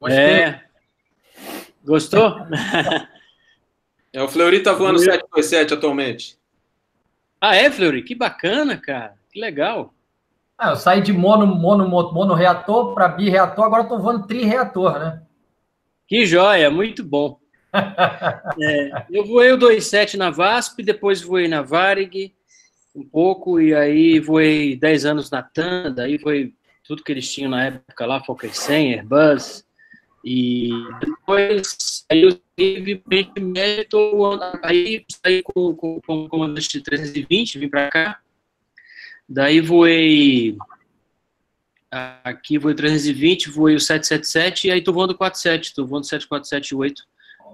Voei, 0.00 0.12
é. 0.12 0.63
Gostou? 1.84 2.36
é, 4.12 4.22
o 4.22 4.28
Fleury 4.28 4.62
tá 4.62 4.72
voando 4.72 4.98
727 4.98 5.74
atualmente. 5.74 6.38
Ah, 7.40 7.54
é, 7.54 7.70
Fleury? 7.70 8.02
Que 8.02 8.14
bacana, 8.14 8.76
cara. 8.76 9.14
Que 9.30 9.38
legal. 9.38 9.92
Ah, 10.56 10.70
eu 10.70 10.76
saí 10.76 11.02
de 11.02 11.12
mono, 11.12 11.46
mono, 11.46 11.88
mono 11.88 12.32
reator 12.32 12.94
para 12.94 13.08
bi-reator, 13.08 13.64
agora 13.64 13.82
estou 13.82 13.98
voando 13.98 14.26
tri-reator, 14.26 14.98
né? 14.98 15.22
Que 16.06 16.24
joia, 16.24 16.70
muito 16.70 17.02
bom. 17.02 17.38
é, 18.60 19.04
eu 19.10 19.26
voei 19.26 19.52
o 19.52 19.58
27 19.58 20.16
na 20.16 20.30
VASP, 20.30 20.82
depois 20.82 21.20
voei 21.20 21.48
na 21.48 21.60
Varig 21.60 22.32
um 22.94 23.02
pouco, 23.02 23.60
e 23.60 23.74
aí 23.74 24.20
voei 24.20 24.76
10 24.76 25.04
anos 25.04 25.30
na 25.30 25.42
TAM, 25.42 25.92
daí 25.92 26.18
foi 26.18 26.54
tudo 26.84 27.02
que 27.02 27.10
eles 27.10 27.30
tinham 27.32 27.50
na 27.50 27.64
época 27.64 28.06
lá, 28.06 28.22
Fokker 28.22 28.54
100, 28.54 28.94
Airbus, 28.94 29.63
e 30.24 30.70
depois 31.00 32.04
aí 32.10 32.22
eu 32.22 32.40
tive 32.56 33.02
médio, 33.38 34.40
aí 34.62 35.04
saí 35.22 35.42
com, 35.42 35.74
com, 35.74 36.00
com 36.00 36.24
o 36.24 36.28
comandante 36.28 36.80
320, 36.80 37.58
vim 37.58 37.68
para 37.68 37.90
cá, 37.90 38.20
Daí 39.28 39.60
voei 39.60 40.56
aqui 42.24 42.58
voei 42.58 42.74
320, 42.74 43.50
voei 43.50 43.76
o 43.76 43.80
777 43.80 44.66
e 44.66 44.70
aí 44.70 44.82
tô 44.82 44.92
voando 44.92 45.16
47, 45.16 45.74
tô 45.74 45.86
voando 45.86 46.06
747 46.06 46.74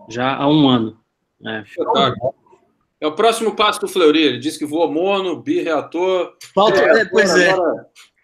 já 0.09 0.35
há 0.35 0.49
um 0.49 0.69
ano. 0.69 0.99
É. 1.47 1.65
é 3.01 3.07
o 3.07 3.15
próximo 3.15 3.55
passo 3.55 3.81
do 3.81 3.89
Fleury, 3.89 4.23
ele 4.23 4.39
disse 4.39 4.59
que 4.59 4.65
voa 4.65 4.91
mono, 4.91 5.41
bi-reator. 5.41 6.37
Falta, 6.55 6.81
é, 6.81 7.05
pois 7.05 7.35
é. 7.37 7.55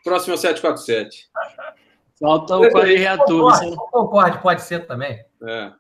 próximo 0.02 0.34
é 0.34 0.36
747. 0.36 1.28
Falta 2.18 2.56
o 2.56 2.70
quadri-reator. 2.70 3.52
O 3.72 3.76
Concorde 3.90 4.40
pode 4.40 4.62
ser 4.62 4.86
também. 4.86 5.22
É. 5.42 5.72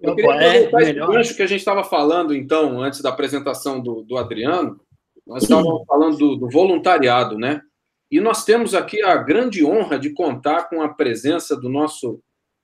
Eu 0.00 0.14
queria 0.14 0.30
aproveitar 0.34 0.80
é, 0.80 0.82
esse 0.82 0.92
gancho 0.94 1.36
que 1.36 1.42
a 1.42 1.46
gente 1.46 1.60
estava 1.60 1.82
falando, 1.82 2.34
então, 2.34 2.80
antes 2.82 3.00
da 3.00 3.08
apresentação 3.08 3.80
do, 3.80 4.02
do 4.02 4.16
Adriano, 4.18 4.80
nós 5.26 5.42
estávamos 5.42 5.84
falando 5.86 6.16
do, 6.16 6.36
do, 6.36 6.50
voluntariado, 6.50 7.38
né? 7.38 7.62
E 8.10 8.20
nós 8.20 8.44
temos 8.44 8.74
aqui 8.74 9.02
a 9.02 9.16
grande 9.16 9.64
honra 9.64 9.98
de 9.98 10.10
contar 10.10 10.68
com 10.68 10.82
a 10.82 10.88
presença 10.88 11.56
do 11.56 11.68
nosso 11.68 12.20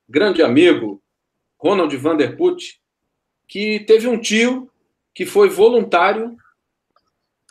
grande 0.08 0.42
amigo, 0.42 1.02
Ronald 1.58 1.96
Vanderput, 1.96 2.80
que 3.48 3.80
teve 3.80 4.06
um 4.06 4.20
tio 4.20 4.70
que 5.14 5.26
foi 5.26 5.48
voluntário 5.48 6.36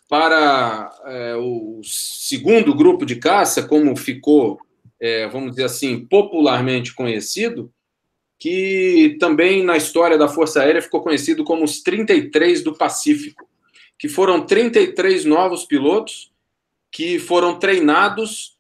para 0.08 0.94
é, 1.06 1.36
o 1.36 1.82
segundo 1.84 2.76
grupo 2.76 3.06
de 3.06 3.16
caça, 3.16 3.68
como 3.68 3.96
ficou, 3.96 4.60
é, 5.02 5.28
vamos 5.28 5.52
dizer 5.52 5.66
assim, 5.66 6.06
popularmente 6.06 6.94
conhecido, 6.94 7.74
que 8.40 9.18
também 9.20 9.64
na 9.64 9.76
história 9.76 10.18
da 10.18 10.28
Força 10.28 10.62
Aérea 10.62 10.82
ficou 10.82 11.02
conhecido 11.02 11.44
como 11.44 11.64
os 11.64 11.82
33 11.82 12.64
do 12.64 12.78
Pacífico 12.78 13.50
que 14.02 14.10
foram 14.10 14.44
33 14.44 15.26
novos 15.26 15.64
pilotos 15.64 16.32
que 16.92 17.20
foram 17.20 17.60
treinados 17.60 18.58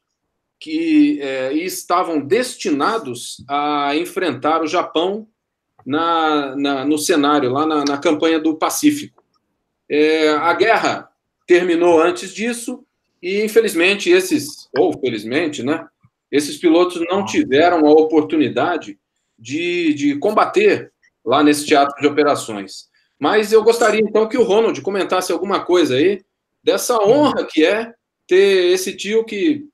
que 0.59 1.19
é, 1.19 1.51
estavam 1.53 2.21
destinados 2.21 3.43
a 3.49 3.95
enfrentar 3.95 4.61
o 4.61 4.67
Japão 4.67 5.27
na, 5.83 6.55
na 6.55 6.85
no 6.85 6.95
cenário, 6.99 7.49
lá 7.49 7.65
na, 7.65 7.83
na 7.83 7.97
campanha 7.97 8.39
do 8.39 8.55
Pacífico. 8.55 9.23
É, 9.89 10.29
a 10.29 10.53
guerra 10.53 11.09
terminou 11.47 11.99
antes 11.99 12.31
disso 12.31 12.85
e, 13.19 13.43
infelizmente, 13.43 14.11
esses, 14.11 14.69
ou 14.77 14.93
felizmente, 14.99 15.63
né, 15.63 15.87
esses 16.31 16.57
pilotos 16.57 17.01
não 17.09 17.25
tiveram 17.25 17.85
a 17.85 17.91
oportunidade 17.91 18.97
de, 19.37 19.93
de 19.93 20.17
combater 20.17 20.91
lá 21.25 21.43
nesse 21.43 21.65
teatro 21.65 21.99
de 21.99 22.07
operações. 22.07 22.89
Mas 23.19 23.51
eu 23.51 23.63
gostaria 23.63 24.01
então 24.01 24.27
que 24.27 24.37
o 24.37 24.43
Ronald 24.43 24.79
comentasse 24.81 25.31
alguma 25.31 25.63
coisa 25.63 25.95
aí 25.95 26.21
dessa 26.63 26.97
honra 27.03 27.45
que 27.45 27.65
é 27.65 27.93
ter 28.27 28.71
esse 28.71 28.95
tio 28.95 29.25
que 29.25 29.65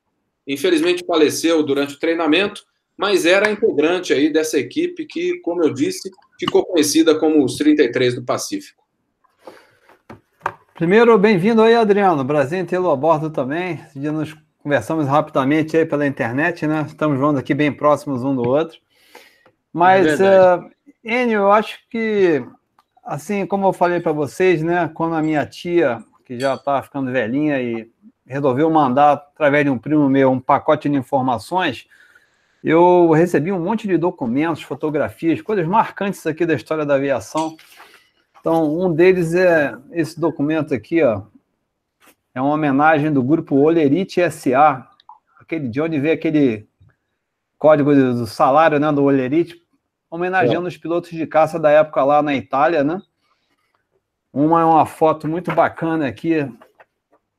infelizmente 0.47 1.05
faleceu 1.05 1.61
durante 1.61 1.95
o 1.95 1.99
treinamento, 1.99 2.63
mas 2.97 3.25
era 3.25 3.51
integrante 3.51 4.13
aí 4.13 4.31
dessa 4.31 4.57
equipe 4.57 5.05
que, 5.05 5.39
como 5.41 5.63
eu 5.63 5.73
disse, 5.73 6.09
ficou 6.39 6.65
conhecida 6.65 7.19
como 7.19 7.43
os 7.43 7.55
33 7.55 8.15
do 8.15 8.23
Pacífico. 8.23 8.83
Primeiro, 10.73 11.17
bem-vindo 11.17 11.61
aí, 11.61 11.75
Adriano. 11.75 12.23
Brasil 12.23 12.65
tê-lo 12.65 12.89
a 12.89 12.95
bordo 12.95 13.29
também. 13.29 13.79
Esse 13.87 13.99
dia 13.99 14.11
nós 14.11 14.33
conversamos 14.67 15.07
rapidamente 15.07 15.77
aí 15.77 15.85
pela 15.85 16.05
internet, 16.05 16.67
né? 16.67 16.83
Estamos 16.85 17.17
vendo 17.17 17.39
aqui 17.39 17.53
bem 17.53 17.71
próximos 17.71 18.21
um 18.21 18.35
do 18.35 18.45
outro. 18.45 18.77
Mas, 19.71 20.19
é 20.19 20.55
uh, 20.57 20.69
Enio, 21.01 21.39
eu 21.39 21.51
acho 21.53 21.79
que 21.89 22.45
assim, 23.01 23.45
como 23.45 23.65
eu 23.65 23.71
falei 23.71 24.01
para 24.01 24.11
vocês, 24.11 24.61
né, 24.61 24.91
quando 24.93 25.15
a 25.15 25.21
minha 25.21 25.45
tia, 25.45 26.03
que 26.25 26.37
já 26.37 26.55
está 26.55 26.83
ficando 26.83 27.13
velhinha 27.13 27.61
e 27.61 27.89
resolveu 28.25 28.69
mandar, 28.69 29.13
através 29.13 29.63
de 29.63 29.71
um 29.71 29.77
primo 29.77 30.09
meu, 30.09 30.31
um 30.31 30.39
pacote 30.39 30.89
de 30.89 30.97
informações, 30.97 31.87
eu 32.61 33.09
recebi 33.11 33.53
um 33.53 33.63
monte 33.63 33.87
de 33.87 33.97
documentos, 33.97 34.63
fotografias, 34.63 35.41
coisas 35.41 35.65
marcantes 35.65 36.27
aqui 36.27 36.45
da 36.45 36.53
história 36.53 36.85
da 36.85 36.95
aviação. 36.95 37.55
Então, 38.41 38.77
um 38.77 38.93
deles 38.93 39.33
é 39.33 39.73
esse 39.93 40.19
documento 40.19 40.73
aqui, 40.73 41.01
ó. 41.01 41.21
É 42.37 42.41
uma 42.41 42.53
homenagem 42.53 43.11
do 43.11 43.23
grupo 43.23 43.55
Olerite 43.55 44.21
SA, 44.29 44.87
aquele 45.41 45.67
de 45.67 45.81
onde 45.81 45.99
veio 45.99 46.13
aquele 46.13 46.69
código 47.57 47.95
do 47.95 48.27
salário, 48.27 48.79
né, 48.79 48.91
do 48.91 49.03
Olerite, 49.03 49.59
homenageando 50.07 50.67
é. 50.67 50.69
os 50.69 50.77
pilotos 50.77 51.09
de 51.09 51.25
caça 51.25 51.59
da 51.59 51.71
época 51.71 52.03
lá 52.03 52.21
na 52.21 52.35
Itália, 52.35 52.83
né? 52.83 53.01
Uma 54.31 54.61
é 54.61 54.65
uma 54.65 54.85
foto 54.85 55.27
muito 55.27 55.51
bacana 55.51 56.07
aqui 56.07 56.47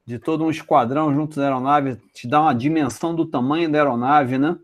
de 0.05 0.19
todo 0.19 0.45
um 0.45 0.51
esquadrão 0.51 1.15
junto 1.15 1.37
da 1.37 1.45
aeronave, 1.45 2.01
te 2.13 2.27
dá 2.27 2.41
uma 2.41 2.53
dimensão 2.53 3.15
do 3.15 3.25
tamanho 3.25 3.71
da 3.71 3.79
aeronave, 3.79 4.37
né? 4.37 4.59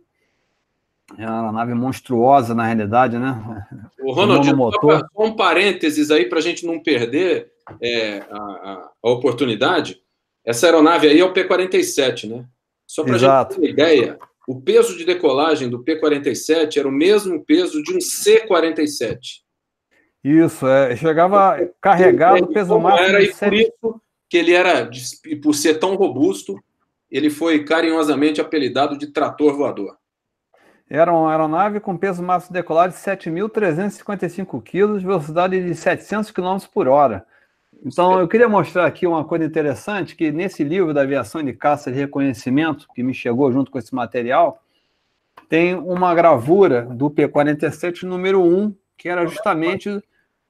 É 1.16 1.26
uma 1.26 1.42
aeronave 1.42 1.74
monstruosa, 1.74 2.56
na 2.56 2.64
realidade, 2.64 3.18
né? 3.18 3.68
O 4.00 4.10
Ronald, 4.12 4.52
motor. 4.52 4.98
só 4.98 5.24
um 5.24 5.36
parênteses 5.36 6.10
aí 6.10 6.28
para 6.28 6.40
a 6.40 6.42
gente 6.42 6.66
não 6.66 6.82
perder 6.82 7.52
é, 7.80 8.18
a, 8.18 8.36
a, 8.36 8.90
a, 9.00 9.10
oportunidade. 9.10 10.02
Essa 10.44 10.66
aeronave 10.66 11.08
aí 11.08 11.18
é 11.18 11.24
o 11.24 11.32
P-47, 11.32 12.28
né? 12.28 12.44
Só 12.86 13.02
para 13.02 13.14
a 13.14 13.18
gente 13.18 13.48
ter 13.48 13.56
uma 13.58 13.68
ideia, 13.68 14.18
o 14.46 14.60
peso 14.60 14.96
de 14.96 15.04
decolagem 15.04 15.70
do 15.70 15.82
P-47 15.82 16.76
era 16.76 16.88
o 16.88 16.92
mesmo 16.92 17.42
peso 17.44 17.82
de 17.82 17.96
um 17.96 18.00
C-47. 18.00 19.42
Isso, 20.22 20.66
é, 20.66 20.96
chegava 20.96 21.58
carregado, 21.80 22.46
peso 22.48 22.78
máximo. 22.78 23.08
Era, 23.08 23.22
e 23.22 23.34
por 23.34 23.54
isso 23.54 24.00
que 24.28 24.38
ele 24.38 24.52
era, 24.52 24.90
por 25.42 25.54
ser 25.54 25.78
tão 25.78 25.94
robusto, 25.96 26.62
ele 27.10 27.30
foi 27.30 27.64
carinhosamente 27.64 28.40
apelidado 28.40 28.98
de 28.98 29.08
trator 29.08 29.56
voador. 29.56 29.96
Era 30.88 31.12
uma 31.12 31.30
aeronave 31.30 31.80
com 31.80 31.96
peso 31.96 32.22
máximo 32.22 32.52
decolar 32.52 32.88
de 32.88 32.94
7.355 32.96 34.62
quilos, 34.62 35.02
velocidade 35.02 35.62
de 35.62 35.74
700 35.74 36.30
km 36.30 36.58
por 36.72 36.88
hora. 36.88 37.26
Então, 37.84 38.18
eu 38.18 38.26
queria 38.26 38.48
mostrar 38.48 38.86
aqui 38.86 39.06
uma 39.06 39.24
coisa 39.24 39.44
interessante, 39.44 40.16
que 40.16 40.32
nesse 40.32 40.64
livro 40.64 40.94
da 40.94 41.02
aviação 41.02 41.42
de 41.42 41.52
caça 41.52 41.92
de 41.92 41.98
reconhecimento, 41.98 42.86
que 42.94 43.02
me 43.02 43.12
chegou 43.12 43.52
junto 43.52 43.70
com 43.70 43.78
esse 43.78 43.94
material, 43.94 44.62
tem 45.50 45.74
uma 45.74 46.14
gravura 46.14 46.82
do 46.82 47.10
P-47 47.10 48.04
número 48.04 48.42
1, 48.42 48.74
que 48.96 49.08
era 49.08 49.26
justamente 49.26 50.02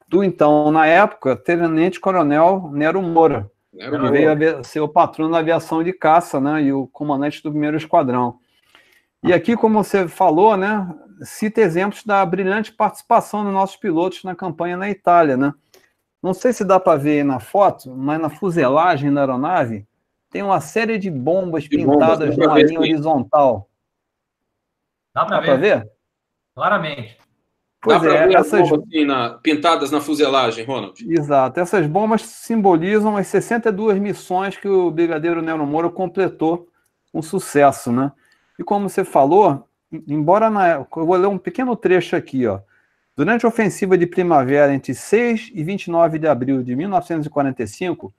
do 0.07 0.23
então, 0.23 0.71
na 0.71 0.87
época, 0.87 1.35
Tenente 1.35 1.99
Coronel 1.99 2.71
Nero 2.73 3.03
Moura, 3.03 3.51
Nero 3.73 4.01
que 4.01 4.11
veio 4.13 4.61
a 4.61 4.63
ser 4.63 4.79
o 4.79 4.89
patrono 4.89 5.33
da 5.33 5.39
aviação 5.39 5.83
de 5.83 5.93
caça, 5.93 6.41
né, 6.41 6.63
e 6.63 6.73
o 6.73 6.87
comandante 6.87 7.43
do 7.43 7.51
primeiro 7.51 7.77
esquadrão. 7.77 8.39
E 9.25 9.33
aqui, 9.33 9.57
como 9.57 9.83
você 9.83 10.07
falou, 10.07 10.57
né, 10.57 10.87
cita 11.23 11.61
exemplos 11.63 12.05
da 12.05 12.25
brilhante 12.25 12.71
participação 12.71 13.43
dos 13.43 13.53
nossos 13.53 13.77
pilotos 13.77 14.23
na 14.23 14.37
campanha 14.37 14.77
na 14.77 14.89
Itália, 14.89 15.37
né? 15.37 15.53
Não 16.25 16.33
sei 16.33 16.55
se 16.55 16.65
dá 16.65 16.81
para 16.81 16.97
ver 16.99 17.19
aí 17.19 17.23
na 17.23 17.39
foto, 17.39 17.95
mas 17.95 18.19
na 18.19 18.31
fuselagem 18.31 19.13
da 19.13 19.21
aeronave 19.21 19.87
tem 20.31 20.43
uma 20.43 20.59
série 20.59 20.97
de 20.97 21.11
bombas 21.11 21.65
de 21.65 21.69
pintadas 21.69 22.35
numa 22.35 22.63
linha 22.63 22.81
horizontal. 22.81 23.69
Dá 25.13 25.27
para 25.27 25.41
ver? 25.41 25.59
ver? 25.59 25.91
Claramente. 26.55 27.19
Pois 27.79 28.01
Dá 28.01 28.09
é, 28.09 28.27
ver 28.27 28.37
essas 28.37 28.71
bombas 28.71 28.89
assim, 28.89 29.05
na, 29.05 29.31
pintadas 29.35 29.91
na 29.91 30.01
fuselagem, 30.01 30.65
Ronald. 30.65 31.05
Exato. 31.07 31.61
Essas 31.61 31.87
bombas 31.87 32.23
simbolizam 32.23 33.19
as 33.19 33.27
62 33.27 33.99
missões 33.99 34.57
que 34.57 34.67
o 34.67 34.91
Brigadeiro 34.91 35.43
Nero 35.43 35.67
Moura 35.67 35.91
completou 35.91 36.67
com 37.13 37.21
sucesso, 37.21 37.93
né? 37.93 38.11
E 38.59 38.65
como 38.65 38.89
você 38.89 39.05
falou, 39.05 39.69
embora 40.09 40.49
na 40.49 40.71
eu 40.71 40.87
vou 40.91 41.17
ler 41.17 41.27
um 41.27 41.37
pequeno 41.37 41.77
trecho 41.77 42.17
aqui, 42.17 42.47
ó. 42.47 42.61
Durante 43.17 43.47
a 43.47 43.49
ofensiva 43.49 43.97
de 43.97 44.07
primavera 44.07 44.75
entre 44.75 44.93
6 44.93 45.53
e 45.55 45.63
29 45.63 46.19
de 46.19 46.27
abril 46.27 46.65
de 46.65 46.75
1945, 46.75 48.13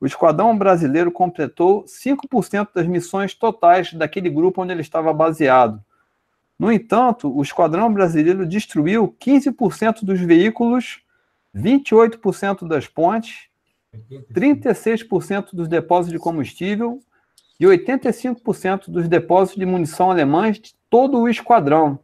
o 0.00 0.06
esquadrão 0.06 0.56
brasileiro 0.56 1.10
completou 1.10 1.84
5% 1.84 2.68
das 2.74 2.86
missões 2.86 3.34
totais 3.34 3.92
daquele 3.92 4.30
grupo 4.30 4.62
onde 4.62 4.72
ele 4.72 4.82
estava 4.82 5.12
baseado. 5.12 5.82
No 6.56 6.70
entanto, 6.70 7.34
o 7.34 7.42
esquadrão 7.42 7.92
brasileiro 7.92 8.46
destruiu 8.46 9.16
15% 9.20 10.04
dos 10.04 10.20
veículos, 10.20 11.02
28% 11.54 12.68
das 12.68 12.86
pontes, 12.86 13.48
36% 14.32 15.48
dos 15.52 15.66
depósitos 15.66 16.12
de 16.12 16.22
combustível 16.22 17.00
e 17.58 17.64
85% 17.64 18.88
dos 18.88 19.08
depósitos 19.08 19.58
de 19.58 19.66
munição 19.66 20.10
alemães 20.10 20.60
de 20.60 20.74
todo 20.88 21.18
o 21.18 21.28
esquadrão, 21.28 21.98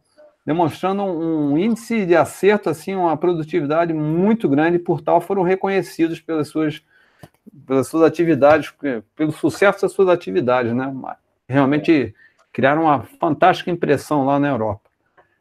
demonstrando 0.47 1.03
um 1.03 1.57
índice 1.57 2.05
de 2.05 2.15
acerto, 2.15 2.69
assim, 2.69 2.95
uma 2.95 3.17
produtividade 3.17 3.93
muito 3.93 4.47
grande, 4.47 4.79
por 4.79 5.01
tal 5.01 5.19
foram 5.19 5.41
reconhecidos 5.43 6.21
pelas 6.21 6.47
suas, 6.47 6.81
pelas 7.65 7.89
suas 7.89 8.03
atividades, 8.03 8.73
pelo 9.13 9.33
sucesso 9.33 9.81
das 9.81 9.91
suas 9.91 10.07
atividades, 10.07 10.71
né? 10.73 10.89
Realmente 11.49 12.15
criaram 12.53 12.83
uma 12.83 13.03
fantástica 13.19 13.69
impressão 13.69 14.25
lá 14.25 14.39
na 14.39 14.47
Europa. 14.47 14.89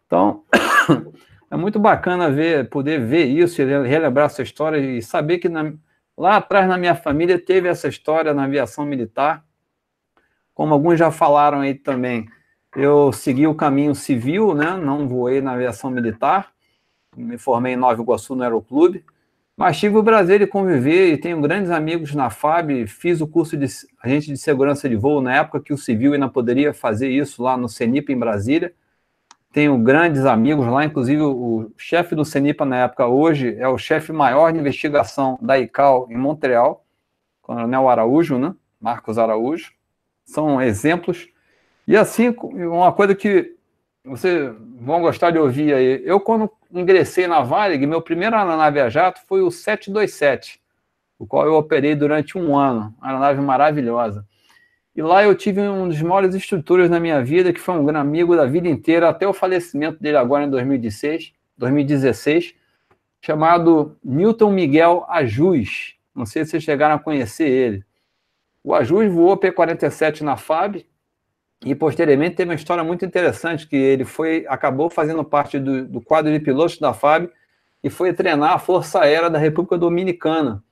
Então, 0.09 0.43
é 1.49 1.57
muito 1.57 1.79
bacana 1.79 2.29
ver, 2.29 2.69
poder 2.69 2.99
ver 2.99 3.27
isso, 3.27 3.63
relembrar 3.63 4.27
essa 4.27 4.43
história 4.43 4.79
e 4.79 5.01
saber 5.01 5.39
que 5.39 5.49
na, 5.49 5.73
lá 6.19 6.39
atrás 6.39 6.67
na 6.67 6.77
minha 6.77 6.97
família 6.97 7.39
teve 7.39 7.69
essa 7.69 7.87
história 7.87 8.35
na 8.35 8.43
aviação 8.43 8.85
militar 8.85 9.47
como 10.57 10.73
alguns 10.73 10.99
já 10.99 11.11
falaram 11.11 11.61
aí 11.61 11.75
também, 11.75 12.27
eu 12.77 13.11
segui 13.11 13.47
o 13.47 13.55
caminho 13.55 13.95
civil, 13.95 14.55
né? 14.55 14.77
não 14.77 15.09
voei 15.09 15.41
na 15.41 15.53
aviação 15.53 15.91
militar, 15.91 16.53
me 17.17 17.39
formei 17.39 17.73
em 17.73 17.77
Nova 17.77 18.01
Iguaçu 18.01 18.35
no 18.35 18.43
Aeroclube, 18.43 19.03
mas 19.57 19.79
tive 19.79 19.97
o 19.97 20.05
prazer 20.05 20.41
de 20.41 20.47
conviver 20.47 21.11
e 21.11 21.17
tenho 21.17 21.41
grandes 21.41 21.71
amigos 21.71 22.15
na 22.15 22.29
FAB, 22.29 22.87
fiz 22.87 23.23
o 23.23 23.27
curso 23.27 23.57
de 23.57 23.67
agente 24.03 24.31
de 24.31 24.37
segurança 24.37 24.87
de 24.87 24.95
voo 24.95 25.23
na 25.23 25.35
época 25.35 25.61
que 25.61 25.73
o 25.73 25.79
civil 25.79 26.13
ainda 26.13 26.29
poderia 26.29 26.75
fazer 26.75 27.09
isso 27.09 27.43
lá 27.43 27.57
no 27.57 27.67
CENIPA 27.67 28.13
em 28.13 28.19
Brasília. 28.19 28.75
Tenho 29.51 29.79
grandes 29.79 30.27
amigos 30.27 30.67
lá, 30.67 30.85
inclusive 30.85 31.23
o 31.23 31.73
chefe 31.79 32.15
do 32.15 32.27
CENIPA 32.27 32.67
na 32.67 32.77
época 32.77 33.07
hoje 33.07 33.57
é 33.59 33.67
o 33.67 33.79
chefe 33.79 34.13
maior 34.13 34.53
de 34.53 34.59
investigação 34.59 35.39
da 35.41 35.59
ICAO 35.59 36.09
em 36.11 36.17
Montreal, 36.19 36.85
Coronel 37.41 37.89
Araújo, 37.89 38.39
né? 38.39 38.55
Marcos 38.79 39.17
Araújo 39.17 39.73
são 40.27 40.61
exemplos. 40.61 41.35
E 41.87 41.97
assim, 41.97 42.35
uma 42.41 42.93
coisa 42.93 43.15
que 43.15 43.55
vocês 44.05 44.55
vão 44.81 45.01
gostar 45.01 45.31
de 45.31 45.39
ouvir 45.39 45.75
aí. 45.75 46.03
Eu, 46.05 46.21
quando 46.21 46.51
ingressei 46.73 47.27
na 47.27 47.43
Varig, 47.43 47.87
meu 47.87 48.03
primeiro 48.03 48.37
aeronave 48.37 48.81
a 48.81 48.89
jato 48.89 49.21
foi 49.27 49.43
o 49.43 49.51
727, 49.51 50.61
o 51.19 51.27
qual 51.27 51.47
eu 51.47 51.55
operei 51.55 51.95
durante 51.95 52.37
um 52.37 52.57
ano. 52.57 52.95
Uma 52.99 53.09
aeronave 53.09 53.41
maravilhosa. 53.41 54.27
E 54.95 55.03
lá 55.03 55.23
eu 55.23 55.35
tive 55.35 55.61
um 55.61 55.89
dos 55.89 56.01
maiores 56.01 56.35
instrutores 56.35 56.89
na 56.89 56.99
minha 56.99 57.23
vida, 57.23 57.53
que 57.53 57.61
foi 57.61 57.75
um 57.75 57.85
grande 57.85 58.01
amigo 58.01 58.35
da 58.35 58.47
vida 58.47 58.69
inteira, 58.69 59.09
até 59.09 59.29
o 59.29 59.33
falecimento 59.33 60.03
dele 60.03 60.17
agora 60.17 60.45
em 60.45 60.51
2016, 60.51 61.33
2016 61.59 62.55
chamado 63.27 63.99
Milton 64.05 64.53
Miguel 64.53 65.05
Ajus. 65.09 65.97
Não 66.15 66.25
sei 66.25 66.45
se 66.45 66.53
vocês 66.53 66.63
chegaram 66.63 66.95
a 66.95 66.99
conhecer 66.99 67.49
ele. 67.49 67.85
O 68.63 68.73
Ajus 68.73 69.13
voou 69.13 69.37
P-47 69.37 70.21
na 70.21 70.37
FAB 70.37 70.87
e 71.65 71.75
posteriormente 71.75 72.37
teve 72.37 72.51
uma 72.51 72.55
história 72.55 72.85
muito 72.85 73.05
interessante 73.05 73.67
que 73.67 73.77
ele 73.77 74.05
foi 74.05 74.45
acabou 74.49 74.91
fazendo 74.91 75.25
parte 75.25 75.59
do, 75.59 75.87
do 75.87 76.01
quadro 76.01 76.33
de 76.33 76.39
pilotos 76.39 76.79
da 76.79 76.93
FAB 76.93 77.29
e 77.83 77.91
foi 77.91 78.13
treinar 78.13 78.53
a 78.53 78.59
Força 78.59 79.01
Aérea 79.01 79.31
da 79.31 79.39
República 79.39 79.79
Dominicana, 79.79 80.63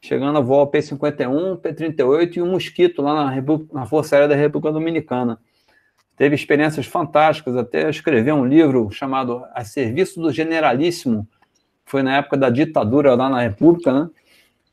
chegando 0.00 0.38
a 0.38 0.40
voar 0.40 0.66
P-51, 0.66 1.58
P-38 1.60 2.36
e 2.36 2.42
um 2.42 2.50
Mosquito 2.50 3.02
lá 3.02 3.30
na, 3.30 3.42
na 3.72 3.86
Força 3.86 4.16
Aérea 4.16 4.28
da 4.28 4.34
República 4.34 4.72
Dominicana. 4.72 5.38
Teve 6.16 6.34
experiências 6.34 6.86
fantásticas, 6.86 7.56
até 7.56 7.88
escreveu 7.88 8.36
um 8.36 8.46
livro 8.46 8.90
chamado 8.90 9.44
A 9.54 9.64
Serviço 9.64 10.20
do 10.20 10.32
Generalíssimo, 10.32 11.28
foi 11.84 12.02
na 12.02 12.16
época 12.16 12.36
da 12.36 12.50
ditadura 12.50 13.14
lá 13.14 13.28
na 13.28 13.40
República, 13.42 13.92
né? 13.92 14.10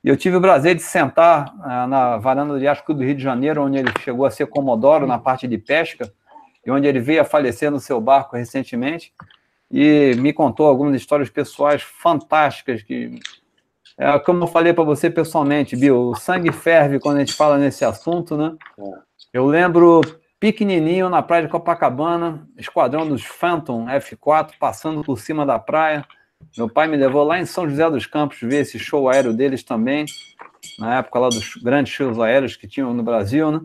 E 0.04 0.10
eu 0.10 0.18
tive 0.18 0.36
o 0.36 0.42
prazer 0.42 0.76
de 0.76 0.82
sentar 0.82 1.54
uh, 1.56 1.88
na 1.88 2.18
varanda 2.18 2.54
do 2.54 2.60
Yacht 2.60 2.84
Clube 2.84 3.02
do 3.02 3.06
Rio 3.06 3.16
de 3.16 3.24
Janeiro, 3.24 3.64
onde 3.64 3.78
ele 3.78 3.92
chegou 4.02 4.26
a 4.26 4.32
ser 4.32 4.48
comodoro 4.48 5.08
na 5.08 5.18
parte 5.18 5.48
de 5.48 5.58
pesca, 5.58 6.12
e 6.66 6.72
onde 6.72 6.88
ele 6.88 7.00
veio 7.00 7.22
a 7.22 7.26
falecer 7.26 7.72
no 7.72 7.80
seu 7.80 8.02
barco 8.02 8.36
recentemente, 8.36 9.14
e 9.72 10.14
me 10.18 10.34
contou 10.34 10.68
algumas 10.68 10.96
histórias 10.96 11.30
pessoais 11.30 11.82
fantásticas 11.82 12.84
que 12.84 13.20
é, 13.98 14.18
como 14.20 14.44
eu 14.44 14.48
falei 14.48 14.74
para 14.74 14.84
você 14.84 15.10
pessoalmente, 15.10 15.76
Bill, 15.76 16.10
o 16.10 16.16
sangue 16.16 16.52
ferve 16.52 17.00
quando 17.00 17.18
a 17.18 17.20
gente 17.20 17.34
fala 17.34 17.58
nesse 17.58 17.86
assunto, 17.86 18.36
né? 18.36 18.56
É. 18.80 18.84
Eu 19.32 19.46
lembro 19.46 20.02
pequenininho 20.40 21.10
na 21.10 21.22
praia 21.22 21.44
de 21.44 21.50
Copacabana, 21.50 22.48
esquadrão 22.58 23.08
dos 23.08 23.24
Phantom 23.24 23.86
F4 23.86 24.54
passando 24.60 25.04
por 25.04 25.20
cima 25.20 25.46
da 25.46 25.60
praia, 25.60 26.06
meu 26.58 26.70
pai 26.70 26.88
me 26.88 26.98
levou 26.98 27.24
lá 27.24 27.40
em 27.40 27.46
São 27.46 27.70
José 27.70 27.90
dos 27.90 28.06
Campos 28.06 28.40
ver 28.42 28.62
esse 28.62 28.80
show 28.80 29.10
aéreo 29.10 29.34
deles 29.34 29.64
também, 29.64 30.06
na 30.80 31.00
época 31.00 31.20
lá 31.20 31.30
dos 31.30 31.56
grandes 31.56 31.94
shows 31.94 32.20
aéreos 32.20 32.56
que 32.56 32.68
tinham 32.68 32.94
no 32.94 33.04
Brasil, 33.04 33.52
né? 33.52 33.62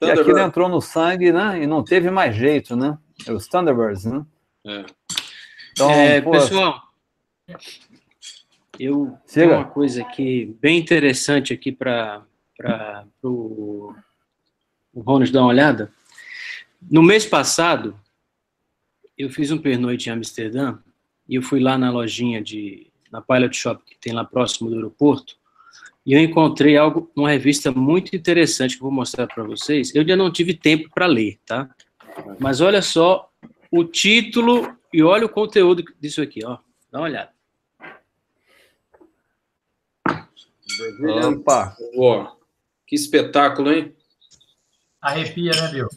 E 0.00 0.10
aquilo 0.10 0.38
entrou 0.38 0.68
no 0.68 0.80
sangue, 0.80 1.32
né? 1.32 1.62
E 1.62 1.66
não 1.66 1.82
teve 1.82 2.10
mais 2.10 2.36
jeito, 2.36 2.76
né? 2.76 2.98
É 3.26 3.32
os 3.32 3.46
Thunderbirds, 3.48 4.04
né? 4.04 4.24
É. 4.66 4.84
Então, 5.72 5.90
é, 5.90 6.20
pô, 6.20 6.30
pessoal, 6.30 6.82
eu 8.78 9.16
tenho 9.32 9.52
uma 9.54 9.64
coisa 9.64 10.02
aqui 10.02 10.56
bem 10.60 10.78
interessante 10.78 11.52
aqui 11.52 11.72
para 11.72 12.24
o 13.22 13.94
Ronald 14.94 15.32
dar 15.32 15.40
uma 15.40 15.48
olhada. 15.48 15.92
No 16.90 17.02
mês 17.02 17.26
passado, 17.26 17.98
eu 19.16 19.30
fiz 19.30 19.50
um 19.50 19.58
pernoite 19.58 20.08
em 20.08 20.12
Amsterdã 20.12 20.78
e 21.28 21.36
eu 21.36 21.42
fui 21.42 21.60
lá 21.60 21.76
na 21.76 21.90
lojinha 21.90 22.42
de 22.42 22.86
na 23.10 23.20
Pilot 23.20 23.56
Shop 23.56 23.82
que 23.84 23.96
tem 23.98 24.12
lá 24.12 24.24
próximo 24.24 24.68
do 24.68 24.76
aeroporto 24.76 25.36
e 26.06 26.12
eu 26.12 26.20
encontrei 26.20 26.76
algo, 26.76 27.10
uma 27.16 27.30
revista 27.30 27.72
muito 27.72 28.14
interessante 28.14 28.76
que 28.76 28.82
eu 28.82 28.86
vou 28.86 28.92
mostrar 28.92 29.26
para 29.26 29.42
vocês. 29.42 29.92
Eu 29.92 30.02
ainda 30.02 30.14
não 30.14 30.30
tive 30.30 30.54
tempo 30.54 30.88
para 30.88 31.04
ler, 31.04 31.40
tá? 31.44 31.68
Mas 32.38 32.60
olha 32.60 32.80
só 32.80 33.28
o 33.72 33.82
título 33.82 34.72
e 34.92 35.02
olha 35.02 35.26
o 35.26 35.28
conteúdo 35.28 35.82
disso 36.00 36.22
aqui, 36.22 36.44
ó. 36.44 36.58
Dá 36.92 37.00
uma 37.00 37.06
olhada. 37.06 37.32
Opa! 41.26 41.76
Que 42.86 42.94
espetáculo, 42.94 43.72
hein? 43.72 43.92
Arrepia, 45.00 45.50
né, 45.50 45.68
Bill? 45.72 45.88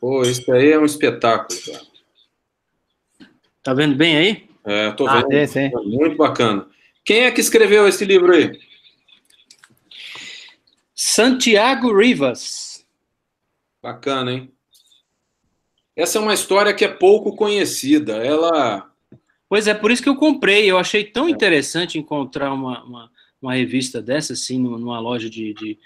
Pô, 0.00 0.22
isso 0.22 0.50
aí 0.52 0.72
é 0.72 0.78
um 0.78 0.84
espetáculo, 0.84 1.56
cara. 1.66 1.89
Tá 3.62 3.74
vendo 3.74 3.94
bem 3.94 4.16
aí? 4.16 4.48
É, 4.64 4.90
tô 4.92 5.06
Ah, 5.06 5.22
vendo. 5.26 5.48
sim, 5.48 5.70
sim. 5.70 5.88
Muito 5.88 6.16
bacana. 6.16 6.66
Quem 7.04 7.22
é 7.24 7.30
que 7.30 7.40
escreveu 7.40 7.86
esse 7.88 8.04
livro 8.04 8.32
aí? 8.34 8.58
Santiago 10.94 11.96
Rivas. 11.96 12.86
Bacana, 13.82 14.32
hein? 14.32 14.52
Essa 15.96 16.18
é 16.18 16.20
uma 16.20 16.34
história 16.34 16.74
que 16.74 16.84
é 16.84 16.88
pouco 16.88 17.34
conhecida. 17.34 18.16
Ela. 18.24 18.90
Pois 19.48 19.66
é, 19.66 19.74
por 19.74 19.90
isso 19.90 20.02
que 20.02 20.08
eu 20.08 20.16
comprei. 20.16 20.70
Eu 20.70 20.78
achei 20.78 21.04
tão 21.04 21.28
interessante 21.28 21.98
encontrar 21.98 22.52
uma, 22.52 22.84
uma, 22.84 23.10
uma 23.40 23.54
revista 23.54 24.00
dessa, 24.00 24.34
assim, 24.34 24.58
numa 24.58 24.78
numa 24.78 25.00
loja 25.00 25.28
de. 25.28 25.54
de- 25.54 25.78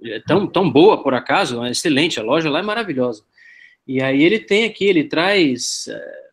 é 0.00 0.20
tão, 0.20 0.46
tão 0.46 0.70
boa, 0.70 1.02
por 1.02 1.12
acaso, 1.12 1.64
é 1.64 1.70
excelente. 1.72 2.20
A 2.20 2.22
loja 2.22 2.48
lá 2.48 2.60
é 2.60 2.62
maravilhosa. 2.62 3.24
E 3.86 4.00
aí 4.00 4.22
ele 4.22 4.38
tem 4.38 4.64
aqui, 4.64 4.84
ele 4.84 5.02
traz 5.04 5.88
eh, 5.88 6.27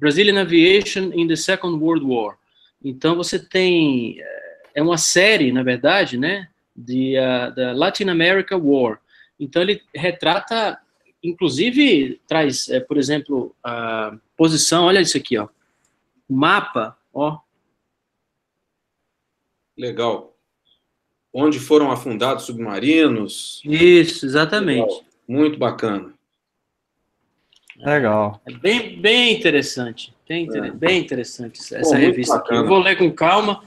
Brazilian 0.00 0.40
Aviation 0.40 1.12
in 1.14 1.28
the 1.28 1.36
Second 1.36 1.76
World 1.82 2.04
War. 2.06 2.36
Então 2.82 3.14
você 3.14 3.38
tem. 3.38 4.18
eh, 4.20 4.40
É 4.74 4.82
uma 4.82 4.96
série, 4.98 5.52
na 5.52 5.62
verdade, 5.62 6.16
né? 6.16 6.48
De, 6.74 7.16
ah, 7.18 7.50
da 7.50 7.72
Latin 7.72 8.08
America 8.08 8.56
War. 8.56 8.98
Então 9.38 9.60
ele 9.62 9.82
retrata, 9.94 10.78
inclusive, 11.22 12.20
traz, 12.26 12.68
eh, 12.68 12.80
por 12.80 12.96
exemplo, 12.96 13.54
a 13.62 14.16
posição, 14.36 14.84
olha 14.84 15.00
isso 15.00 15.16
aqui, 15.16 15.36
ó 15.38 15.48
o 16.28 16.34
mapa, 16.34 16.96
ó, 17.12 17.38
Legal. 19.76 20.36
Onde 21.32 21.58
foram 21.58 21.90
afundados 21.90 22.44
submarinos. 22.44 23.60
isso, 23.64 24.26
exatamente. 24.26 24.82
Legal. 24.82 25.04
Muito 25.26 25.58
bacana. 25.58 26.12
Legal. 27.84 28.40
É 28.48 28.52
bem, 28.52 29.00
bem 29.00 29.32
interessante, 29.36 30.12
bem, 30.28 30.44
inter- 30.44 30.64
É. 30.64 30.70
bem 30.70 30.98
interessante 31.00 31.60
essa 31.60 31.80
Pô, 31.80 31.94
revista 31.94 32.36
aqui. 32.36 32.54
Eu 32.54 32.66
vou 32.66 32.78
ler 32.78 32.96
com 32.96 33.10
calma, 33.12 33.62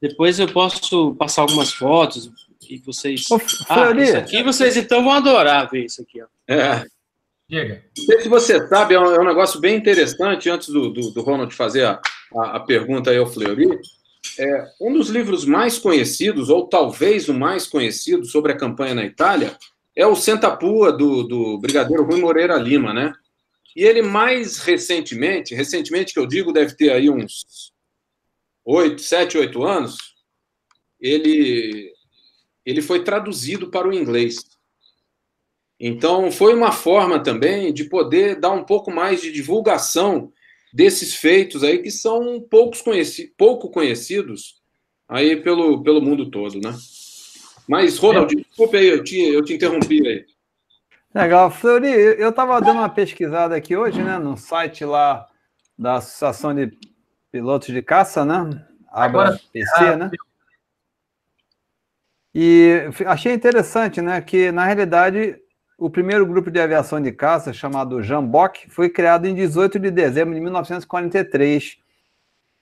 depois 0.00 0.38
eu 0.38 0.48
posso 0.48 1.14
passar 1.14 1.42
algumas 1.42 1.72
fotos 1.72 2.30
e 2.68 2.78
vocês... 2.78 3.30
Ô, 3.30 3.40
Ah, 3.68 3.90
isso 3.92 4.16
aqui 4.16 4.42
vocês 4.42 4.76
então 4.76 5.02
vão 5.02 5.12
adorar 5.12 5.70
ver 5.70 5.84
isso 5.86 6.02
aqui, 6.02 6.20
ó. 6.22 6.26
É. 6.48 6.84
Diga. 7.48 7.82
Não 7.96 8.04
sei 8.04 8.20
se 8.20 8.28
você 8.28 8.68
sabe, 8.68 8.94
é 8.94 9.00
um, 9.00 9.06
é 9.14 9.20
um 9.20 9.24
negócio 9.24 9.60
bem 9.60 9.76
interessante, 9.76 10.50
antes 10.50 10.68
do, 10.68 10.90
do, 10.90 11.10
do 11.12 11.22
Ronald 11.22 11.54
fazer 11.54 11.84
a, 11.84 12.00
a, 12.36 12.56
a 12.56 12.60
pergunta 12.60 13.10
aí 13.10 13.18
ao 13.18 13.26
Fleury. 13.26 13.68
É, 14.38 14.64
um 14.80 14.92
dos 14.92 15.08
livros 15.08 15.44
mais 15.44 15.78
conhecidos, 15.78 16.50
ou 16.50 16.66
talvez 16.66 17.28
o 17.28 17.34
mais 17.34 17.66
conhecido, 17.66 18.26
sobre 18.26 18.50
a 18.52 18.56
campanha 18.56 18.94
na 18.96 19.04
Itália, 19.04 19.56
é 19.94 20.04
o 20.04 20.16
Sentapua, 20.16 20.92
do, 20.92 21.22
do 21.22 21.58
brigadeiro 21.58 22.04
Rui 22.04 22.20
Moreira 22.20 22.56
Lima, 22.56 22.92
né? 22.92 23.12
E 23.76 23.84
ele 23.84 24.00
mais 24.00 24.56
recentemente, 24.56 25.54
recentemente 25.54 26.14
que 26.14 26.18
eu 26.18 26.26
digo, 26.26 26.50
deve 26.50 26.74
ter 26.74 26.90
aí 26.90 27.10
uns 27.10 27.70
oito, 28.64 29.02
sete, 29.02 29.36
oito 29.36 29.62
anos, 29.62 29.98
ele, 30.98 31.92
ele 32.64 32.80
foi 32.80 33.04
traduzido 33.04 33.70
para 33.70 33.86
o 33.86 33.92
inglês. 33.92 34.38
Então, 35.78 36.32
foi 36.32 36.54
uma 36.54 36.72
forma 36.72 37.22
também 37.22 37.70
de 37.70 37.84
poder 37.84 38.40
dar 38.40 38.52
um 38.52 38.64
pouco 38.64 38.90
mais 38.90 39.20
de 39.20 39.30
divulgação 39.30 40.32
desses 40.72 41.14
feitos 41.14 41.62
aí 41.62 41.82
que 41.82 41.90
são 41.90 42.40
poucos 42.40 42.80
conheci 42.80 43.34
pouco 43.36 43.68
conhecidos 43.70 44.56
aí 45.06 45.36
pelo, 45.36 45.82
pelo 45.82 46.00
mundo 46.00 46.30
todo, 46.30 46.58
né? 46.58 46.74
Mas, 47.68 47.98
Ronald, 47.98 48.34
desculpe 48.34 48.78
aí, 48.78 48.86
eu 48.86 49.04
te, 49.04 49.18
eu 49.18 49.44
te 49.44 49.52
interrompi 49.52 50.06
aí. 50.06 50.24
Legal. 51.16 51.50
Fleury, 51.50 51.88
eu 51.88 52.28
estava 52.28 52.60
dando 52.60 52.76
uma 52.76 52.90
pesquisada 52.90 53.56
aqui 53.56 53.74
hoje, 53.74 54.02
né, 54.02 54.18
no 54.18 54.36
site 54.36 54.84
lá 54.84 55.26
da 55.78 55.96
Associação 55.96 56.54
de 56.54 56.76
Pilotos 57.32 57.68
de 57.68 57.80
Caça, 57.80 58.22
né? 58.22 58.62
Abra 58.92 59.38
PC, 59.50 59.72
Ah, 59.78 59.96
né? 59.96 60.10
E 62.34 62.90
achei 63.06 63.32
interessante, 63.32 64.02
né, 64.02 64.20
que 64.20 64.52
na 64.52 64.66
realidade 64.66 65.40
o 65.78 65.88
primeiro 65.88 66.26
grupo 66.26 66.50
de 66.50 66.60
aviação 66.60 67.00
de 67.00 67.10
caça, 67.10 67.50
chamado 67.50 68.02
Jambok, 68.02 68.68
foi 68.68 68.90
criado 68.90 69.26
em 69.26 69.34
18 69.34 69.78
de 69.78 69.90
dezembro 69.90 70.34
de 70.34 70.40
1943. 70.40 71.78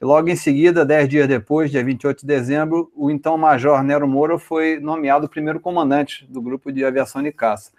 E 0.01 0.05
logo 0.05 0.29
em 0.29 0.37
seguida, 0.37 0.85
dez 0.85 1.09
dias 1.09 1.27
depois, 1.27 1.73
dia 1.73 1.83
28 1.83 2.21
de 2.21 2.27
dezembro, 2.27 2.93
o 2.95 3.11
então 3.11 3.37
Major 3.37 3.83
Nero 3.83 4.07
Moura 4.07 4.39
foi 4.39 4.79
nomeado 4.79 5.27
o 5.27 5.29
primeiro 5.29 5.59
comandante 5.59 6.25
do 6.27 6.41
grupo 6.41 6.71
de 6.71 6.85
aviação 6.85 7.21
de 7.21 7.33
caça. 7.33 7.73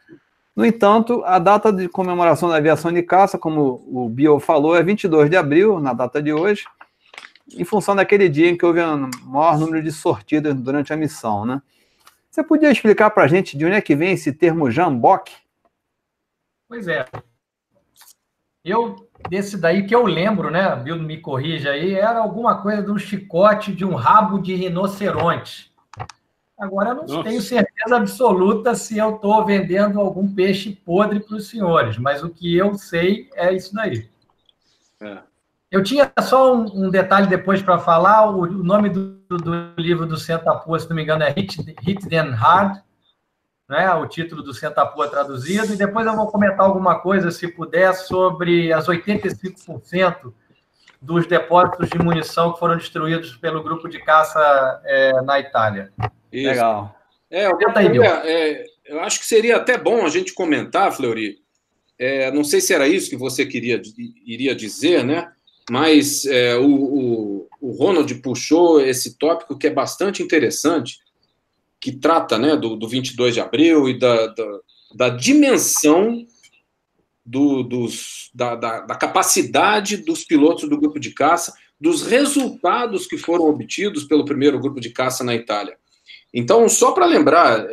No 0.55 0.65
entanto, 0.65 1.21
a 1.25 1.37
data 1.37 1.71
de 1.73 1.89
comemoração 1.89 2.47
da 2.47 2.55
aviação 2.55 2.91
de 2.91 3.03
caça, 3.03 3.37
como 3.37 3.83
o 3.87 4.07
Bio 4.07 4.39
falou, 4.39 4.75
é 4.75 4.81
22 4.81 5.29
de 5.29 5.35
abril, 5.35 5.81
na 5.81 5.91
data 5.91 6.21
de 6.21 6.31
hoje, 6.31 6.63
em 7.53 7.65
função 7.65 7.93
daquele 7.93 8.29
dia 8.29 8.49
em 8.49 8.57
que 8.57 8.65
houve 8.65 8.79
o 8.79 9.09
maior 9.25 9.59
número 9.59 9.83
de 9.83 9.91
sortidas 9.91 10.55
durante 10.55 10.93
a 10.93 10.97
missão, 10.97 11.45
né? 11.45 11.61
Você 12.31 12.43
podia 12.43 12.71
explicar 12.71 13.09
para 13.11 13.23
a 13.23 13.27
gente 13.27 13.57
de 13.57 13.65
onde 13.65 13.75
é 13.75 13.81
que 13.81 13.95
vem 13.95 14.13
esse 14.13 14.31
termo 14.31 14.71
jambok? 14.71 15.31
Pois 16.67 16.87
é. 16.87 17.05
Eu, 18.63 19.07
desse 19.29 19.57
daí 19.57 19.85
que 19.85 19.93
eu 19.93 20.05
lembro, 20.05 20.49
né? 20.49 20.75
Bill 20.77 20.97
me 20.97 21.19
corrija 21.19 21.71
aí, 21.71 21.93
era 21.93 22.19
alguma 22.19 22.61
coisa 22.61 22.81
de 22.81 22.91
um 22.91 22.97
chicote 22.97 23.73
de 23.73 23.85
um 23.85 23.93
rabo 23.93 24.39
de 24.39 24.55
rinoceronte. 24.55 25.74
Agora, 26.57 26.89
eu 26.89 26.95
não 26.95 27.05
Nossa. 27.05 27.23
tenho 27.23 27.41
certeza 27.41 27.97
absoluta 27.97 28.75
se 28.75 28.97
eu 28.97 29.15
estou 29.15 29.45
vendendo 29.45 29.99
algum 29.99 30.33
peixe 30.33 30.71
podre 30.85 31.19
para 31.19 31.35
os 31.35 31.49
senhores, 31.49 31.97
mas 31.97 32.23
o 32.23 32.29
que 32.29 32.55
eu 32.55 32.75
sei 32.75 33.29
é 33.35 33.53
isso 33.53 33.73
daí. 33.73 34.09
É. 35.01 35.17
Eu 35.69 35.83
tinha 35.83 36.09
só 36.21 36.55
um, 36.55 36.85
um 36.85 36.89
detalhe 36.89 37.27
depois 37.27 37.61
para 37.61 37.77
falar. 37.77 38.29
O, 38.29 38.43
o 38.43 38.63
nome 38.63 38.89
do, 38.89 39.17
do 39.27 39.73
livro 39.77 40.05
do 40.05 40.15
Sentapua, 40.15 40.79
se 40.79 40.87
não 40.89 40.95
me 40.95 41.03
engano, 41.03 41.23
é 41.23 41.31
Hit, 41.31 41.61
Hit 41.81 42.07
Them 42.07 42.29
Hard, 42.31 42.77
né? 43.67 43.93
o 43.93 44.07
título 44.07 44.41
do 44.41 44.53
Sentapua 44.53 45.09
traduzido. 45.09 45.73
E 45.73 45.77
depois 45.77 46.07
eu 46.07 46.15
vou 46.15 46.27
comentar 46.27 46.65
alguma 46.65 46.99
coisa, 46.99 47.31
se 47.31 47.49
puder, 47.49 47.93
sobre 47.93 48.71
as 48.71 48.87
85% 48.87 50.31
dos 51.05 51.27
depósitos 51.27 51.89
de 51.89 51.99
munição 51.99 52.51
que 52.51 52.59
foram 52.59 52.77
destruídos 52.77 53.35
pelo 53.37 53.63
grupo 53.63 53.87
de 53.87 53.99
caça 53.99 54.81
é, 54.83 55.21
na 55.21 55.39
Itália. 55.39 55.91
Isso. 56.31 56.49
Legal. 56.49 56.95
É, 57.29 57.47
eu, 57.47 57.57
aí, 57.75 57.89
Bill. 57.89 58.03
é, 58.03 58.63
eu 58.85 58.99
acho 59.01 59.19
que 59.19 59.25
seria 59.25 59.57
até 59.57 59.77
bom 59.77 60.05
a 60.05 60.09
gente 60.09 60.33
comentar, 60.33 60.91
Fleury. 60.91 61.37
É, 61.97 62.31
não 62.31 62.43
sei 62.43 62.59
se 62.59 62.73
era 62.73 62.87
isso 62.87 63.09
que 63.09 63.15
você 63.15 63.45
queria 63.45 63.81
iria 64.25 64.55
dizer, 64.55 65.03
né? 65.03 65.31
Mas 65.69 66.25
é, 66.25 66.55
o, 66.55 66.69
o, 66.69 67.47
o 67.61 67.71
Ronald 67.71 68.13
puxou 68.15 68.81
esse 68.81 69.17
tópico 69.17 69.57
que 69.57 69.67
é 69.67 69.71
bastante 69.71 70.21
interessante, 70.21 70.99
que 71.79 71.91
trata 71.91 72.37
né, 72.37 72.55
do, 72.55 72.75
do 72.75 72.87
22 72.87 73.33
de 73.33 73.41
abril 73.41 73.87
e 73.89 73.97
da, 73.97 74.27
da, 74.27 74.59
da 74.95 75.09
dimensão 75.09 76.25
do, 77.25 77.63
dos, 77.63 78.29
da, 78.33 78.55
da, 78.55 78.81
da 78.81 78.95
capacidade 78.95 79.97
dos 79.97 80.23
pilotos 80.23 80.69
do 80.69 80.77
grupo 80.77 80.99
de 80.99 81.11
caça, 81.11 81.53
dos 81.79 82.03
resultados 82.03 83.07
que 83.07 83.17
foram 83.17 83.45
obtidos 83.45 84.03
pelo 84.03 84.25
primeiro 84.25 84.59
grupo 84.59 84.79
de 84.79 84.91
caça 84.91 85.23
na 85.23 85.33
Itália. 85.33 85.77
Então, 86.33 86.67
só 86.69 86.91
para 86.91 87.05
lembrar, 87.05 87.65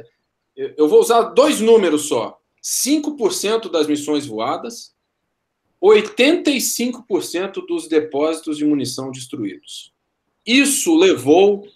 eu 0.56 0.88
vou 0.88 1.00
usar 1.00 1.22
dois 1.22 1.60
números 1.60 2.08
só: 2.08 2.38
5% 2.62 3.70
das 3.70 3.86
missões 3.86 4.26
voadas, 4.26 4.94
85% 5.82 7.66
dos 7.66 7.88
depósitos 7.88 8.56
de 8.56 8.64
munição 8.64 9.10
destruídos. 9.10 9.92
Isso 10.46 10.96
levou, 10.96 11.66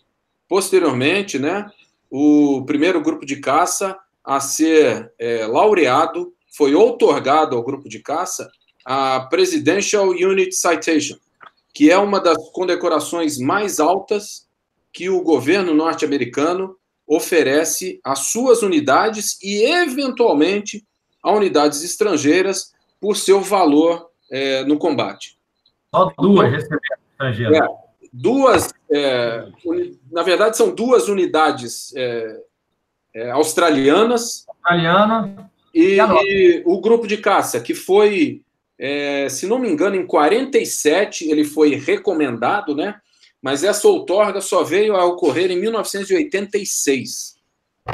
posteriormente, 0.48 1.38
né, 1.38 1.70
o 2.10 2.64
primeiro 2.64 3.00
grupo 3.00 3.26
de 3.26 3.36
caça 3.36 3.98
a 4.24 4.40
ser 4.40 5.12
é, 5.18 5.46
laureado, 5.46 6.32
foi 6.56 6.74
outorgado 6.74 7.54
ao 7.54 7.62
grupo 7.62 7.88
de 7.88 7.98
caça 7.98 8.50
a 8.84 9.20
Presidential 9.20 10.08
Unit 10.08 10.54
Citation, 10.54 11.16
que 11.74 11.90
é 11.90 11.98
uma 11.98 12.18
das 12.18 12.36
condecorações 12.50 13.36
mais 13.36 13.78
altas 13.78 14.48
que 14.92 15.10
o 15.10 15.22
governo 15.22 15.74
norte-americano 15.74 16.76
oferece 17.06 18.00
às 18.02 18.30
suas 18.30 18.62
unidades 18.62 19.38
e, 19.42 19.64
eventualmente, 19.64 20.86
a 21.22 21.30
unidades 21.32 21.84
estrangeiras 21.84 22.72
por 23.00 23.16
seu 23.16 23.40
valor 23.40 24.08
é, 24.30 24.64
no 24.64 24.78
combate. 24.78 25.38
Só 25.94 26.10
duas 26.18 26.50
receberam 26.50 26.80
estrangeiras. 27.10 27.58
É, 27.58 27.68
duas, 28.12 28.74
é, 28.90 29.46
na 30.10 30.22
verdade, 30.22 30.56
são 30.56 30.74
duas 30.74 31.08
unidades 31.08 31.92
é, 31.94 32.40
australianas. 33.32 34.46
Australiana. 34.48 35.50
E, 35.76 35.98
e, 36.00 36.62
o 36.64 36.80
grupo 36.80 37.06
de 37.06 37.18
caça, 37.18 37.60
que 37.60 37.74
foi, 37.74 38.40
é, 38.78 39.28
se 39.28 39.46
não 39.46 39.58
me 39.58 39.68
engano, 39.68 39.94
em 39.94 40.06
47, 40.06 41.30
ele 41.30 41.44
foi 41.44 41.74
recomendado, 41.74 42.74
né? 42.74 42.98
Mas 43.42 43.62
essa 43.62 43.86
outorga 43.86 44.40
só 44.40 44.64
veio 44.64 44.96
a 44.96 45.04
ocorrer 45.04 45.50
em 45.50 45.60
1986. 45.60 47.36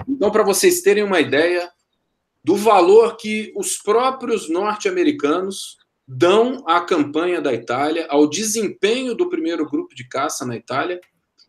Então, 0.09 0.31
para 0.31 0.45
vocês 0.45 0.81
terem 0.81 1.03
uma 1.03 1.19
ideia, 1.19 1.69
do 2.45 2.55
valor 2.55 3.17
que 3.17 3.53
os 3.57 3.77
próprios 3.77 4.49
norte-americanos 4.49 5.77
dão 6.07 6.63
à 6.69 6.81
campanha 6.81 7.41
da 7.41 7.53
Itália, 7.53 8.07
ao 8.09 8.31
desempenho 8.31 9.13
do 9.13 9.29
primeiro 9.29 9.69
grupo 9.69 9.93
de 9.93 10.09
caça 10.09 10.47
na 10.47 10.55
Itália, 10.55 11.01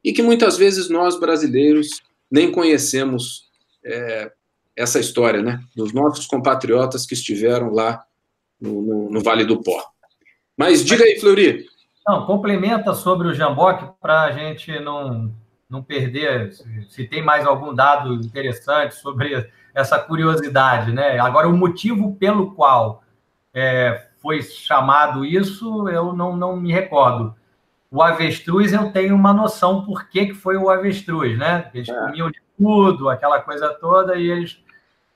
e 0.03 0.11
que 0.11 0.23
muitas 0.23 0.57
vezes 0.57 0.89
nós 0.89 1.19
brasileiros 1.19 2.01
nem 2.29 2.51
conhecemos 2.51 3.51
é, 3.85 4.31
essa 4.75 4.99
história, 4.99 5.41
né? 5.41 5.61
Dos 5.75 5.93
nossos 5.93 6.25
compatriotas 6.25 7.05
que 7.05 7.13
estiveram 7.13 7.71
lá 7.71 8.03
no, 8.59 8.81
no, 8.81 9.09
no 9.11 9.21
Vale 9.21 9.45
do 9.45 9.61
Pó. 9.61 9.83
Mas 10.57 10.83
diga 10.83 11.03
aí, 11.03 11.19
Fleury. 11.19 11.65
Não, 12.07 12.25
complementa 12.25 12.93
sobre 12.93 13.27
o 13.27 13.33
Jamboque 13.33 13.89
para 14.01 14.23
a 14.23 14.31
gente 14.31 14.77
não, 14.79 15.33
não 15.69 15.81
perder, 15.81 16.51
se, 16.53 16.87
se, 16.89 17.07
tem 17.07 17.23
mais 17.23 17.45
algum 17.45 17.73
dado 17.73 18.13
interessante 18.15 18.95
sobre 18.95 19.49
essa 19.73 19.97
curiosidade, 19.97 20.91
né? 20.91 21.17
Agora, 21.19 21.47
o 21.47 21.57
motivo 21.57 22.15
pelo 22.15 22.53
qual 22.53 23.03
é, 23.53 24.07
foi 24.21 24.41
chamado 24.41 25.25
isso, 25.25 25.87
eu 25.89 26.13
não, 26.13 26.35
não 26.35 26.57
me 26.57 26.71
recordo. 26.71 27.33
O 27.89 28.01
avestruz, 28.01 28.73
eu 28.73 28.91
tenho 28.91 29.15
uma 29.15 29.33
noção 29.33 29.85
por 29.85 30.09
que, 30.09 30.27
que 30.27 30.33
foi 30.33 30.57
o 30.57 30.69
avestruz, 30.69 31.37
né? 31.37 31.69
Eles 31.73 31.89
é. 31.89 31.93
comiam 31.93 32.29
de 32.29 32.41
tudo, 32.57 33.09
aquela 33.09 33.41
coisa 33.41 33.69
toda, 33.69 34.15
e 34.15 34.29
eles, 34.29 34.59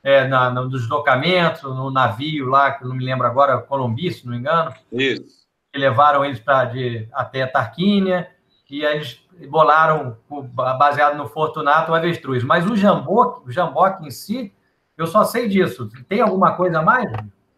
é, 0.04 0.28
na, 0.28 0.50
no 0.50 0.70
deslocamento, 0.70 1.74
no 1.74 1.92
navio 1.92 2.48
lá, 2.48 2.72
que 2.72 2.84
não 2.84 2.96
me 2.96 3.04
lembro 3.04 3.28
agora, 3.28 3.58
Colombi, 3.60 4.12
se 4.12 4.26
não 4.26 4.34
me 4.34 4.40
engano. 4.40 4.74
Isso. 4.92 5.46
Que 5.72 5.80
levaram 5.80 6.24
eles 6.24 6.40
pra, 6.40 6.66
de, 6.66 7.08
até 7.14 7.46
Tarquínia, 7.46 8.30
e 8.70 8.86
aí 8.86 8.98
eles 8.98 9.20
bolaram, 9.50 10.18
baseado 10.54 11.18
no 11.18 11.28
Fortunato, 11.28 11.92
o 11.92 11.96
avestruz. 11.96 12.44
Mas 12.44 12.70
o 12.70 12.76
jamboque, 12.76 13.48
o 13.48 13.52
jamboque 13.52 14.06
em 14.06 14.12
si, 14.12 14.54
eu 14.98 15.08
só 15.08 15.24
sei 15.24 15.48
disso. 15.48 15.90
Tem 16.10 16.22
alguma 16.22 16.56
coisa 16.56 16.80
a 16.80 16.84
mais? 16.84 17.10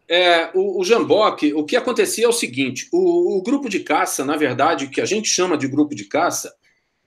É, 0.07 0.49
o, 0.55 0.81
o 0.81 0.83
jamboque, 0.83 1.53
o 1.53 1.63
que 1.63 1.77
acontecia 1.77 2.25
é 2.25 2.27
o 2.27 2.33
seguinte: 2.33 2.89
o, 2.91 3.37
o, 3.37 3.43
grupo 3.43 3.69
de 3.69 3.79
caça, 3.79 4.25
na 4.25 4.35
verdade, 4.35 4.87
que 4.87 4.99
a 4.99 5.05
gente 5.05 5.29
chama 5.29 5.57
de 5.57 5.67
grupo 5.67 5.95
de 5.95 6.05
caça, 6.05 6.53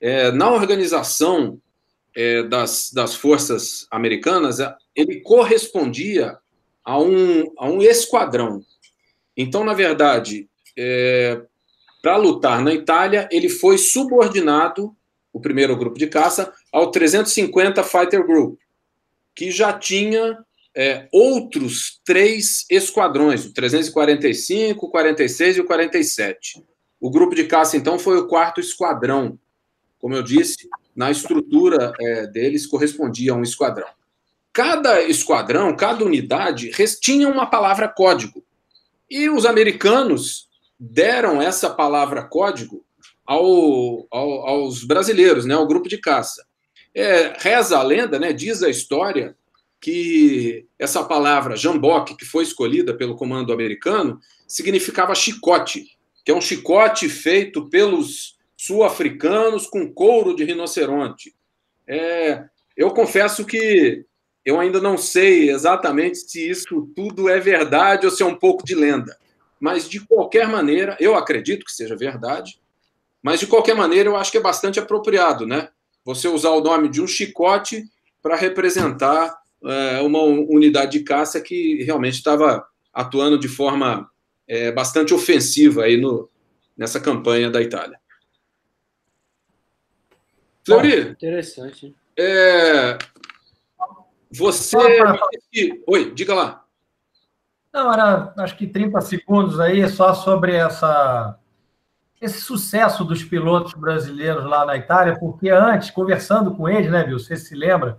é, 0.01 0.31
na 0.31 0.49
organização 0.49 1.59
é, 2.15 2.43
das, 2.43 2.91
das 2.93 3.15
forças 3.15 3.87
americanas, 3.91 4.59
é, 4.59 4.73
ele 4.95 5.21
correspondia 5.21 6.37
a 6.83 6.99
um, 6.99 7.43
a 7.57 7.67
um 7.67 7.81
esquadrão. 7.81 8.63
Então, 9.35 9.63
na 9.63 9.73
verdade, 9.73 10.47
é, 10.77 11.41
para 12.01 12.17
lutar 12.17 12.61
na 12.61 12.73
Itália, 12.73 13.27
ele 13.31 13.49
foi 13.49 13.77
subordinado, 13.77 14.95
o 15.31 15.39
primeiro 15.39 15.75
grupo 15.75 15.97
de 15.97 16.07
caça, 16.07 16.53
ao 16.71 16.91
350 16.91 17.83
Fighter 17.83 18.25
Group, 18.25 18.59
que 19.35 19.49
já 19.49 19.73
tinha 19.73 20.37
é, 20.75 21.07
outros 21.11 22.01
três 22.03 22.65
esquadrões, 22.69 23.45
o 23.45 23.53
345, 23.53 24.85
o 24.85 24.89
46 24.89 25.57
e 25.57 25.61
o 25.61 25.65
47. 25.65 26.63
O 26.99 27.09
grupo 27.09 27.35
de 27.35 27.45
caça, 27.45 27.77
então, 27.77 27.97
foi 27.97 28.17
o 28.17 28.27
quarto 28.27 28.59
esquadrão. 28.59 29.39
Como 29.97 30.15
eu 30.15 30.23
disse, 30.23 30.69
na 30.95 31.11
estrutura 31.11 31.93
é, 31.99 32.27
deles 32.27 32.65
correspondia 32.65 33.31
a 33.31 33.35
um 33.35 33.43
esquadrão. 33.43 33.87
Cada 34.51 35.01
esquadrão, 35.01 35.75
cada 35.75 36.05
unidade 36.05 36.71
tinha 37.01 37.27
uma 37.27 37.47
palavra 37.47 37.87
código. 37.87 38.43
E 39.09 39.29
os 39.29 39.45
americanos 39.45 40.47
deram 40.79 41.41
essa 41.41 41.69
palavra 41.69 42.23
código 42.23 42.85
ao, 43.25 44.07
ao, 44.11 44.47
aos 44.47 44.83
brasileiros, 44.83 45.45
né, 45.45 45.55
ao 45.55 45.67
grupo 45.67 45.87
de 45.87 45.97
caça. 45.97 46.45
É, 46.93 47.33
reza 47.37 47.77
a 47.77 47.83
lenda, 47.83 48.19
né, 48.19 48.31
diz 48.31 48.61
a 48.61 48.69
história, 48.69 49.35
que 49.83 50.65
essa 50.79 51.03
palavra 51.03 51.57
jamboque, 51.57 52.15
que 52.15 52.23
foi 52.23 52.43
escolhida 52.43 52.95
pelo 52.95 53.15
comando 53.15 53.51
americano, 53.51 54.19
significava 54.47 55.13
chicote, 55.13 55.97
que 56.23 56.31
é 56.31 56.35
um 56.35 56.39
chicote 56.39 57.09
feito 57.09 57.67
pelos 57.69 58.32
sul-africanos 58.65 59.67
com 59.67 59.93
couro 59.93 60.33
de 60.33 60.45
rinoceronte. 60.45 61.35
É, 61.85 62.45
eu 62.77 62.91
confesso 62.91 63.45
que 63.45 64.05
eu 64.45 64.57
ainda 64.57 64.79
não 64.79 64.97
sei 64.97 65.49
exatamente 65.49 66.19
se 66.19 66.49
isso 66.49 66.89
tudo 66.95 67.27
é 67.27 67.41
verdade 67.41 68.05
ou 68.05 68.11
se 68.11 68.23
é 68.23 68.25
um 68.25 68.35
pouco 68.35 68.63
de 68.63 68.73
lenda. 68.73 69.17
Mas, 69.59 69.89
de 69.89 69.99
qualquer 69.99 70.47
maneira, 70.47 70.95
eu 70.99 71.15
acredito 71.15 71.65
que 71.65 71.73
seja 71.73 71.95
verdade, 71.95 72.59
mas, 73.21 73.39
de 73.39 73.47
qualquer 73.47 73.75
maneira, 73.75 74.09
eu 74.09 74.15
acho 74.15 74.31
que 74.31 74.37
é 74.37 74.41
bastante 74.41 74.79
apropriado, 74.79 75.45
né? 75.45 75.69
Você 76.05 76.27
usar 76.27 76.49
o 76.51 76.61
nome 76.61 76.89
de 76.89 77.01
um 77.01 77.07
chicote 77.07 77.85
para 78.21 78.35
representar 78.35 79.33
é, 79.65 80.01
uma 80.01 80.21
unidade 80.21 80.99
de 80.99 81.03
caça 81.03 81.39
que 81.39 81.83
realmente 81.83 82.15
estava 82.15 82.65
atuando 82.93 83.37
de 83.37 83.47
forma 83.47 84.09
é, 84.47 84.71
bastante 84.71 85.13
ofensiva 85.13 85.83
aí 85.83 85.95
no, 85.95 86.29
nessa 86.77 86.99
campanha 86.99 87.49
da 87.49 87.61
Itália. 87.61 87.97
Fleury. 90.65 91.09
Interessante. 91.09 91.95
É, 92.17 92.97
você. 94.31 94.77
Oi, 95.87 96.11
diga 96.13 96.33
lá. 96.33 96.63
Não, 97.71 97.91
era 97.91 98.33
acho 98.37 98.55
que 98.55 98.67
30 98.67 99.01
segundos 99.01 99.59
aí 99.59 99.87
só 99.89 100.13
sobre 100.13 100.53
essa, 100.53 101.39
esse 102.21 102.39
sucesso 102.41 103.03
dos 103.03 103.23
pilotos 103.23 103.73
brasileiros 103.73 104.45
lá 104.45 104.63
na 104.65 104.77
Itália, 104.77 105.17
porque 105.19 105.49
antes, 105.49 105.89
conversando 105.89 106.55
com 106.55 106.69
eles, 106.69 106.91
né, 106.91 107.03
viu? 107.03 107.17
Você 107.17 107.35
se 107.35 107.55
lembra? 107.55 107.97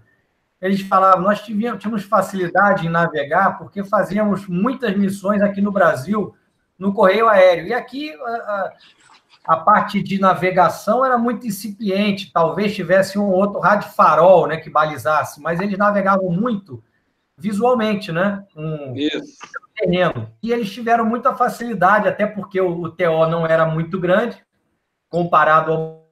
Eles 0.61 0.81
falavam, 0.81 1.23
nós 1.23 1.43
tivemos, 1.43 1.81
tínhamos 1.81 2.05
facilidade 2.05 2.87
em 2.87 2.91
navegar 2.91 3.59
porque 3.59 3.85
fazíamos 3.85 4.47
muitas 4.47 4.97
missões 4.97 5.43
aqui 5.43 5.61
no 5.61 5.73
Brasil 5.73 6.35
no 6.79 6.93
correio 6.93 7.29
aéreo. 7.29 7.67
E 7.67 7.75
aqui 7.75 8.13
a, 8.13 8.33
a 8.33 8.73
parte 9.57 10.03
de 10.03 10.19
navegação 10.19 11.05
era 11.05 11.19
muito 11.19 11.47
incipiente, 11.47 12.33
talvez 12.33 12.75
tivesse 12.75 13.19
um 13.19 13.31
outro 13.31 13.61
rádio 13.61 13.91
farol, 13.91 14.47
né, 14.47 14.57
que 14.57 14.71
balizasse, 14.71 15.41
mas 15.41 15.61
eles 15.61 15.77
navegavam 15.77 16.31
muito 16.31 16.83
visualmente, 17.37 18.11
né, 18.11 18.45
um 18.57 18.95
terreno. 19.77 20.31
E 20.43 20.53
eles 20.53 20.73
tiveram 20.73 21.05
muita 21.05 21.35
facilidade, 21.35 22.09
até 22.09 22.27
porque 22.27 22.61
o, 22.61 22.83
o 22.83 22.91
TO 22.91 23.27
não 23.27 23.47
era 23.47 23.67
muito 23.67 23.99
grande 23.99 24.43
comparado 25.11 25.73
ao 25.73 26.05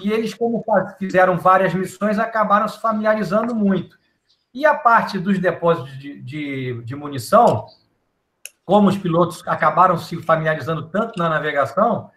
e 0.00 0.12
eles, 0.12 0.34
como 0.34 0.64
fizeram 0.98 1.38
várias 1.38 1.72
missões, 1.72 2.18
acabaram 2.18 2.66
se 2.68 2.80
familiarizando 2.80 3.54
muito. 3.54 3.96
E 4.52 4.66
a 4.66 4.74
parte 4.74 5.18
dos 5.18 5.38
depósitos 5.38 5.98
de, 5.98 6.20
de, 6.20 6.82
de 6.82 6.96
munição, 6.96 7.66
como 8.64 8.88
os 8.88 8.96
pilotos 8.96 9.42
acabaram 9.46 9.96
se 9.96 10.20
familiarizando 10.22 10.88
tanto 10.88 11.18
na 11.18 11.28
navegação, 11.28 12.10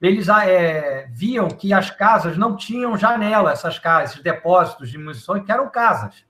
eles 0.00 0.28
é, 0.28 1.06
viam 1.10 1.48
que 1.48 1.72
as 1.72 1.90
casas 1.90 2.36
não 2.36 2.56
tinham 2.56 2.98
janela, 2.98 3.52
essas 3.52 3.78
casas, 3.78 4.10
esses 4.10 4.22
depósitos 4.22 4.90
de 4.90 4.98
munições, 4.98 5.44
que 5.44 5.52
eram 5.52 5.70
casas. 5.70 6.24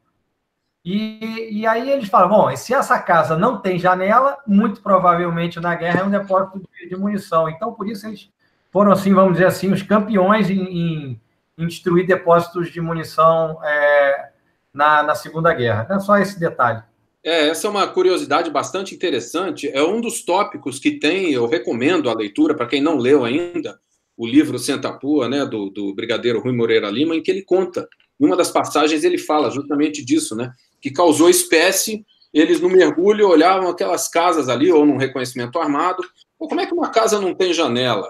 E, 0.85 1.61
e 1.61 1.67
aí 1.67 1.91
eles 1.91 2.09
falam: 2.09 2.29
bom, 2.29 2.57
se 2.57 2.73
essa 2.73 2.97
casa 3.01 3.37
não 3.37 3.61
tem 3.61 3.77
janela, 3.77 4.39
muito 4.47 4.81
provavelmente 4.81 5.59
na 5.59 5.75
guerra 5.75 6.01
é 6.01 6.05
um 6.05 6.11
depósito 6.11 6.61
de, 6.61 6.89
de 6.89 6.97
munição. 6.97 7.49
Então, 7.49 7.75
por 7.75 7.89
isso, 7.89 8.07
eles 8.07 8.31
foram, 8.71 8.93
assim, 8.93 9.13
vamos 9.13 9.33
dizer 9.33 9.47
assim, 9.47 9.73
os 9.73 9.83
campeões 9.83 10.49
em, 10.49 10.63
em, 10.63 11.21
em 11.59 11.67
destruir 11.67 12.07
depósitos 12.07 12.71
de 12.71 12.81
munição 12.81 13.59
é, 13.65 14.31
na, 14.73 15.03
na 15.03 15.15
Segunda 15.17 15.53
Guerra. 15.53 15.89
É 15.91 15.99
só 15.99 16.19
esse 16.19 16.39
detalhe. 16.39 16.85
É, 17.27 17.49
essa 17.49 17.67
é 17.67 17.71
uma 17.71 17.89
curiosidade 17.89 18.49
bastante 18.53 18.95
interessante. 18.95 19.69
É 19.69 19.83
um 19.83 20.01
dos 20.01 20.25
tópicos 20.25 20.79
que 20.79 20.93
tem, 20.93 21.33
eu 21.33 21.49
recomendo 21.49 22.09
a 22.09 22.15
leitura 22.15 22.55
para 22.55 22.69
quem 22.69 22.81
não 22.81 22.97
leu 22.97 23.25
ainda, 23.25 23.81
o 24.17 24.25
livro 24.25 24.61
Senta 24.61 24.93
Pua, 24.93 25.29
né, 25.29 25.45
do, 25.45 25.69
do 25.69 25.93
Brigadeiro 25.93 26.41
Rui 26.41 26.53
Moreira 26.53 26.89
Lima, 26.89 27.17
em 27.17 27.23
que 27.23 27.29
ele 27.29 27.43
conta. 27.43 27.89
Em 28.21 28.27
uma 28.27 28.37
das 28.37 28.53
passagens 28.53 29.03
ele 29.03 29.19
fala 29.19 29.51
justamente 29.51 30.05
disso, 30.05 30.37
né, 30.37 30.53
que 30.81 30.89
causou 30.89 31.29
espécie. 31.29 32.07
Eles 32.33 32.61
no 32.61 32.69
mergulho 32.69 33.29
olhavam 33.29 33.69
aquelas 33.69 34.07
casas 34.07 34.49
ali, 34.49 34.71
ou 34.71 34.87
num 34.87 34.97
reconhecimento 34.97 35.59
armado. 35.59 36.05
Pô, 36.39 36.47
como 36.47 36.61
é 36.61 36.67
que 36.67 36.75
uma 36.75 36.91
casa 36.91 37.21
não 37.21 37.35
tem 37.35 37.53
janela? 37.53 38.09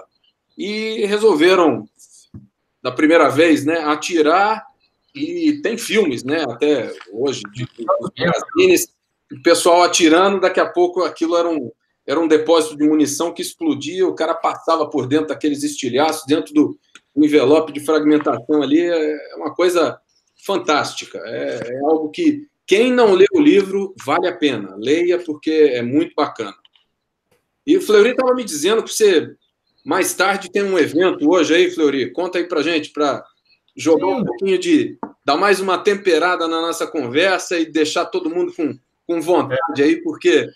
E 0.55 1.07
resolveram, 1.07 1.89
da 2.83 2.91
primeira 2.91 3.29
vez, 3.29 3.65
né, 3.65 3.79
atirar. 3.79 4.63
E 5.15 5.59
tem 5.63 5.75
filmes, 5.75 6.23
né, 6.23 6.43
até 6.47 6.93
hoje, 7.11 7.41
de, 7.51 7.65
de, 7.65 7.85
de 8.55 8.87
o 9.31 9.41
pessoal 9.41 9.83
atirando, 9.83 10.39
daqui 10.39 10.59
a 10.59 10.65
pouco 10.65 11.03
aquilo 11.03 11.35
era 11.37 11.49
um, 11.49 11.71
era 12.05 12.19
um 12.19 12.27
depósito 12.27 12.77
de 12.77 12.87
munição 12.87 13.33
que 13.33 13.41
explodia, 13.41 14.07
o 14.07 14.15
cara 14.15 14.33
passava 14.33 14.89
por 14.89 15.07
dentro 15.07 15.27
daqueles 15.27 15.63
estilhaços, 15.63 16.25
dentro 16.25 16.53
do 16.53 16.79
envelope 17.15 17.73
de 17.73 17.79
fragmentação 17.79 18.61
ali, 18.61 18.81
é 18.81 19.35
uma 19.35 19.53
coisa 19.53 19.99
fantástica. 20.45 21.19
É, 21.25 21.73
é 21.73 21.79
algo 21.79 22.09
que 22.09 22.47
quem 22.65 22.91
não 22.91 23.13
lê 23.13 23.25
o 23.33 23.41
livro 23.41 23.93
vale 24.05 24.27
a 24.27 24.35
pena, 24.35 24.75
leia 24.77 25.19
porque 25.19 25.51
é 25.51 25.81
muito 25.81 26.13
bacana. 26.15 26.55
E 27.65 27.75
o 27.75 27.81
Fleury 27.81 28.11
estava 28.11 28.33
me 28.33 28.43
dizendo 28.43 28.83
que 28.83 28.93
você 28.93 29.35
mais 29.85 30.13
tarde 30.13 30.51
tem 30.51 30.63
um 30.63 30.77
evento 30.77 31.29
hoje 31.29 31.53
aí, 31.53 31.71
Fleury. 31.71 32.11
Conta 32.11 32.37
aí 32.37 32.45
para 32.45 32.61
gente 32.61 32.91
para 32.91 33.23
jogar 33.75 34.07
Sim. 34.07 34.13
um 34.21 34.25
pouquinho 34.25 34.59
de 34.59 34.97
dar 35.25 35.37
mais 35.37 35.59
uma 35.59 35.77
temperada 35.77 36.47
na 36.47 36.61
nossa 36.61 36.87
conversa 36.87 37.57
e 37.57 37.65
deixar 37.65 38.05
todo 38.05 38.29
mundo 38.29 38.53
com 38.53 38.77
com 39.07 39.21
vontade 39.21 39.81
aí, 39.81 40.01
porque 40.03 40.49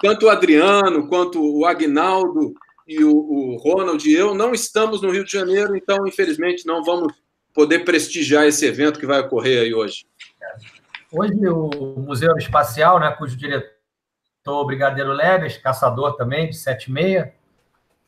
tanto 0.00 0.26
o 0.26 0.28
Adriano 0.28 1.08
quanto 1.08 1.42
o 1.42 1.64
Agnaldo 1.64 2.52
e 2.86 3.02
o, 3.02 3.16
o 3.16 3.56
Ronald 3.56 4.06
e 4.06 4.12
eu 4.12 4.34
não 4.34 4.52
estamos 4.52 5.00
no 5.00 5.10
Rio 5.10 5.24
de 5.24 5.32
Janeiro, 5.32 5.74
então, 5.74 6.06
infelizmente, 6.06 6.66
não 6.66 6.84
vamos 6.84 7.14
poder 7.54 7.80
prestigiar 7.80 8.44
esse 8.44 8.66
evento 8.66 9.00
que 9.00 9.06
vai 9.06 9.20
ocorrer 9.20 9.62
aí 9.62 9.74
hoje. 9.74 10.04
Hoje, 11.10 11.34
o 11.48 12.00
Museu 12.00 12.36
Espacial, 12.36 12.98
né, 12.98 13.10
cujo 13.10 13.36
diretor 13.36 14.66
Brigadeiro 14.66 15.12
Leves, 15.12 15.56
caçador 15.58 16.16
também, 16.16 16.48
de 16.48 16.56
76, 16.56 17.32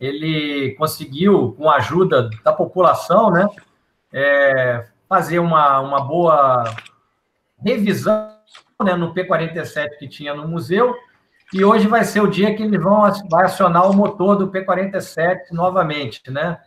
ele 0.00 0.74
conseguiu, 0.76 1.52
com 1.52 1.70
a 1.70 1.76
ajuda 1.76 2.28
da 2.42 2.52
população, 2.52 3.30
né, 3.30 3.46
é, 4.12 4.86
fazer 5.08 5.38
uma, 5.38 5.80
uma 5.80 6.00
boa 6.00 6.64
revisão 7.64 8.34
né, 8.84 8.94
no 8.94 9.14
P-47 9.14 9.98
que 9.98 10.08
tinha 10.08 10.34
no 10.34 10.46
museu, 10.46 10.94
e 11.52 11.64
hoje 11.64 11.86
vai 11.86 12.04
ser 12.04 12.20
o 12.20 12.26
dia 12.26 12.54
que 12.54 12.62
eles 12.62 12.82
vão 12.82 13.02
vai 13.30 13.44
acionar 13.44 13.88
o 13.88 13.94
motor 13.94 14.36
do 14.36 14.48
P-47 14.48 15.52
novamente, 15.52 16.30
né? 16.30 16.60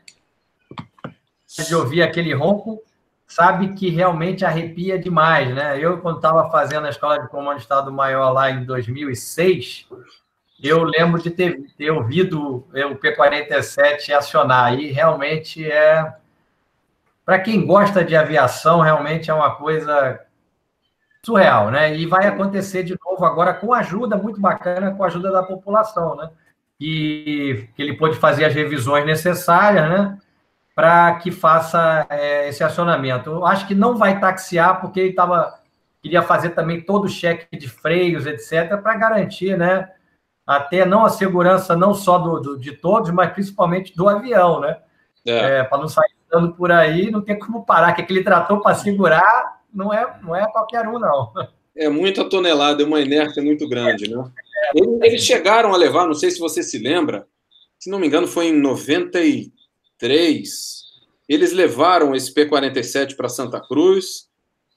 De 1.46 1.76
ouvir 1.76 2.02
aquele 2.04 2.34
ronco, 2.34 2.82
sabe 3.26 3.74
que 3.74 3.90
realmente 3.90 4.46
arrepia 4.46 4.98
demais, 4.98 5.54
né? 5.54 5.78
Eu, 5.80 6.00
quando 6.00 6.18
estava 6.18 6.50
fazendo 6.50 6.88
a 6.88 6.90
Escola 6.90 7.20
de 7.20 7.28
Comando 7.28 7.58
de 7.58 7.64
Estado 7.64 7.92
Maior 7.92 8.32
lá 8.32 8.50
em 8.50 8.64
2006, 8.64 9.88
eu 10.64 10.84
lembro 10.84 11.22
de 11.22 11.30
ter, 11.30 11.62
ter 11.78 11.92
ouvido 11.92 12.66
o 12.74 12.96
P-47 12.96 14.12
acionar, 14.12 14.74
e 14.80 14.92
realmente 14.92 15.70
é... 15.70 16.16
Para 17.26 17.40
quem 17.40 17.66
gosta 17.66 18.06
de 18.06 18.16
aviação, 18.16 18.80
realmente 18.80 19.30
é 19.30 19.34
uma 19.34 19.56
coisa 19.56 20.27
surreal, 21.28 21.70
né? 21.70 21.94
E 21.94 22.06
vai 22.06 22.26
acontecer 22.26 22.84
de 22.84 22.98
novo 23.06 23.26
agora 23.26 23.54
com 23.54 23.74
ajuda 23.74 24.16
muito 24.16 24.40
bacana, 24.40 24.92
com 24.92 25.04
a 25.04 25.08
ajuda 25.08 25.30
da 25.30 25.44
população, 25.44 26.16
né? 26.16 26.30
E 26.80 27.68
que 27.76 27.82
ele 27.82 27.98
pôde 27.98 28.16
fazer 28.18 28.46
as 28.46 28.54
revisões 28.54 29.06
necessárias, 29.06 29.90
né? 29.90 30.18
Para 30.74 31.16
que 31.16 31.30
faça 31.30 32.08
é, 32.10 32.48
esse 32.48 32.64
acionamento. 32.64 33.30
Eu 33.30 33.46
acho 33.46 33.68
que 33.68 33.76
não 33.76 33.98
vai 33.98 34.22
taxiar, 34.22 34.80
porque 34.80 35.02
ele 35.02 35.14
tava, 35.14 35.60
queria 36.02 36.22
fazer 36.22 36.52
também 36.52 36.80
todo 36.80 37.06
o 37.06 37.10
cheque 37.10 37.58
de 37.58 37.68
freios, 37.68 38.26
etc., 38.26 38.78
para 38.82 38.96
garantir, 38.96 39.58
né? 39.58 39.90
Até 40.46 40.86
não 40.86 41.04
a 41.04 41.10
segurança 41.10 41.76
não 41.76 41.94
só 41.94 42.18
do, 42.18 42.40
do 42.40 42.58
de 42.58 42.72
todos, 42.72 43.12
mas 43.12 43.34
principalmente 43.34 43.94
do 43.98 44.08
avião, 44.08 44.62
né? 44.62 44.78
É. 45.26 45.60
É, 45.60 45.64
para 45.66 45.80
não 45.80 45.90
sair 45.90 46.16
andando 46.32 46.54
por 46.56 46.72
aí, 46.72 47.12
não 47.12 47.20
tem 47.22 47.38
como 47.38 47.66
parar, 47.66 47.92
que 47.92 48.02
aquele 48.02 48.24
trator 48.24 48.62
para 48.62 48.76
segurar 48.76 49.57
não 49.78 49.94
é, 49.94 50.20
não 50.24 50.36
é 50.36 50.52
qualquer 50.52 50.88
um, 50.88 50.98
não. 50.98 51.32
É 51.76 51.88
muita 51.88 52.28
tonelada, 52.28 52.82
é 52.82 52.86
uma 52.86 53.00
inércia 53.00 53.44
muito 53.44 53.70
grande, 53.70 54.10
né? 54.10 54.32
Eles 55.04 55.24
chegaram 55.24 55.72
a 55.72 55.78
levar, 55.78 56.08
não 56.08 56.16
sei 56.16 56.32
se 56.32 56.40
você 56.40 56.64
se 56.64 56.80
lembra, 56.80 57.28
se 57.78 57.88
não 57.88 58.00
me 58.00 58.08
engano, 58.08 58.28
foi 58.28 58.48
em 58.48 58.60
93. 58.60 59.52
Eles 61.30 61.52
levaram 61.52 62.16
esse 62.16 62.34
P-47 62.34 63.16
para 63.16 63.30
Santa 63.30 63.62
Cruz, 63.62 64.28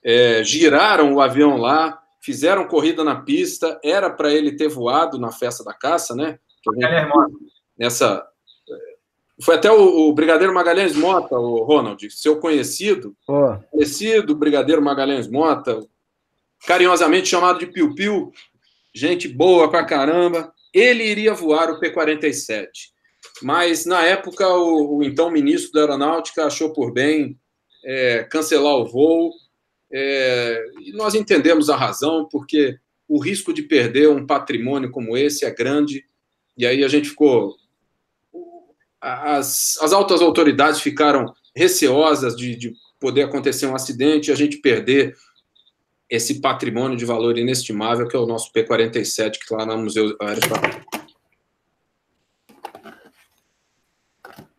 é, 0.04 0.44
giraram 0.44 1.14
o 1.14 1.20
avião 1.22 1.56
lá, 1.56 1.98
fizeram 2.20 2.68
corrida 2.68 3.02
na 3.02 3.22
pista. 3.22 3.80
Era 3.82 4.10
para 4.10 4.30
ele 4.30 4.54
ter 4.54 4.68
voado 4.68 5.18
na 5.18 5.32
festa 5.32 5.64
da 5.64 5.72
caça, 5.72 6.14
né? 6.14 6.38
nessa 7.78 8.22
foi 9.42 9.54
até 9.54 9.70
o, 9.70 10.08
o, 10.08 10.12
Brigadeiro 10.12 10.52
Magalhães 10.52 10.94
Mota, 10.94 11.36
o 11.38 11.62
Ronald, 11.62 12.10
seu 12.10 12.36
conhecido, 12.38 13.16
oh. 13.26 13.56
conhecido 13.70 14.34
Brigadeiro 14.34 14.82
Magalhães 14.82 15.28
Mota, 15.28 15.86
carinhosamente 16.66 17.28
chamado 17.28 17.58
de 17.58 17.66
Piu 17.66 17.94
Piu, 17.94 18.32
gente 18.94 19.28
boa 19.28 19.70
pra 19.70 19.84
caramba. 19.84 20.52
Ele 20.72 21.04
iria 21.04 21.34
voar 21.34 21.70
o 21.70 21.80
P-47. 21.80 22.68
Mas, 23.42 23.86
na 23.86 24.04
época, 24.04 24.46
o, 24.48 24.98
o, 24.98 25.02
então 25.02 25.30
ministro 25.30 25.72
da 25.72 25.80
Aeronáutica 25.80 26.44
achou 26.44 26.72
por 26.72 26.92
bem 26.92 27.38
é, 27.84 28.24
cancelar 28.24 28.76
o 28.76 28.86
voo. 28.86 29.32
É, 29.92 30.64
e 30.80 30.92
nós 30.92 31.14
entendemos 31.14 31.70
a 31.70 31.76
razão, 31.76 32.28
porque 32.30 32.78
o 33.08 33.18
risco 33.18 33.52
de 33.52 33.62
perder 33.62 34.08
um 34.08 34.26
patrimônio 34.26 34.90
como 34.90 35.16
esse 35.16 35.44
é 35.44 35.50
grande. 35.50 36.04
E 36.56 36.66
aí 36.66 36.84
a 36.84 36.88
gente 36.88 37.08
ficou 37.08 37.56
as, 39.00 39.78
as 39.80 39.92
altas 39.92 40.20
autoridades 40.20 40.80
ficaram 40.80 41.32
receosas 41.56 42.36
de, 42.36 42.54
de 42.56 42.74
poder 42.98 43.22
acontecer 43.22 43.66
um 43.66 43.74
acidente 43.74 44.30
e 44.30 44.32
a 44.32 44.36
gente 44.36 44.58
perder 44.58 45.16
esse 46.08 46.40
patrimônio 46.40 46.96
de 46.96 47.04
valor 47.04 47.38
inestimável 47.38 48.06
que 48.06 48.16
é 48.16 48.18
o 48.18 48.26
nosso 48.26 48.52
P-47, 48.52 49.32
que 49.32 49.44
está 49.44 49.56
lá 49.58 49.66
no 49.66 49.78
Museu 49.78 50.16
Aeroespacial. 50.20 50.80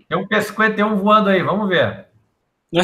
Tem 0.07 0.17
um 0.17 0.27
P-51 0.27 0.95
voando 0.95 1.29
aí, 1.29 1.41
vamos 1.41 1.69
ver. 1.69 2.07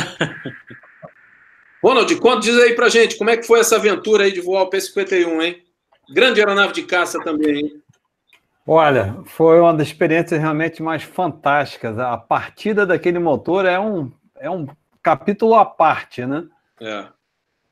Ronald, 1.83 2.13
conta, 2.17 2.41
diz 2.41 2.57
aí 2.57 2.75
pra 2.75 2.89
gente, 2.89 3.17
como 3.17 3.29
é 3.29 3.37
que 3.37 3.45
foi 3.47 3.59
essa 3.59 3.77
aventura 3.77 4.23
aí 4.25 4.31
de 4.31 4.41
voar 4.41 4.63
o 4.63 4.69
P-51, 4.69 5.41
hein? 5.41 5.63
Grande 6.09 6.39
aeronave 6.39 6.73
de 6.73 6.83
caça 6.83 7.19
também, 7.23 7.59
hein? 7.59 7.83
Olha, 8.69 9.21
foi 9.23 9.61
uma 9.61 9.73
das 9.73 9.87
experiências 9.87 10.41
realmente 10.41 10.83
mais 10.83 11.01
fantásticas. 11.01 11.97
A 11.97 12.17
partida 12.17 12.85
daquele 12.85 13.17
motor 13.17 13.65
é 13.65 13.79
um, 13.79 14.11
é 14.35 14.49
um 14.49 14.67
capítulo 15.01 15.55
à 15.55 15.63
parte, 15.63 16.25
né? 16.25 16.45
É. 16.81 17.05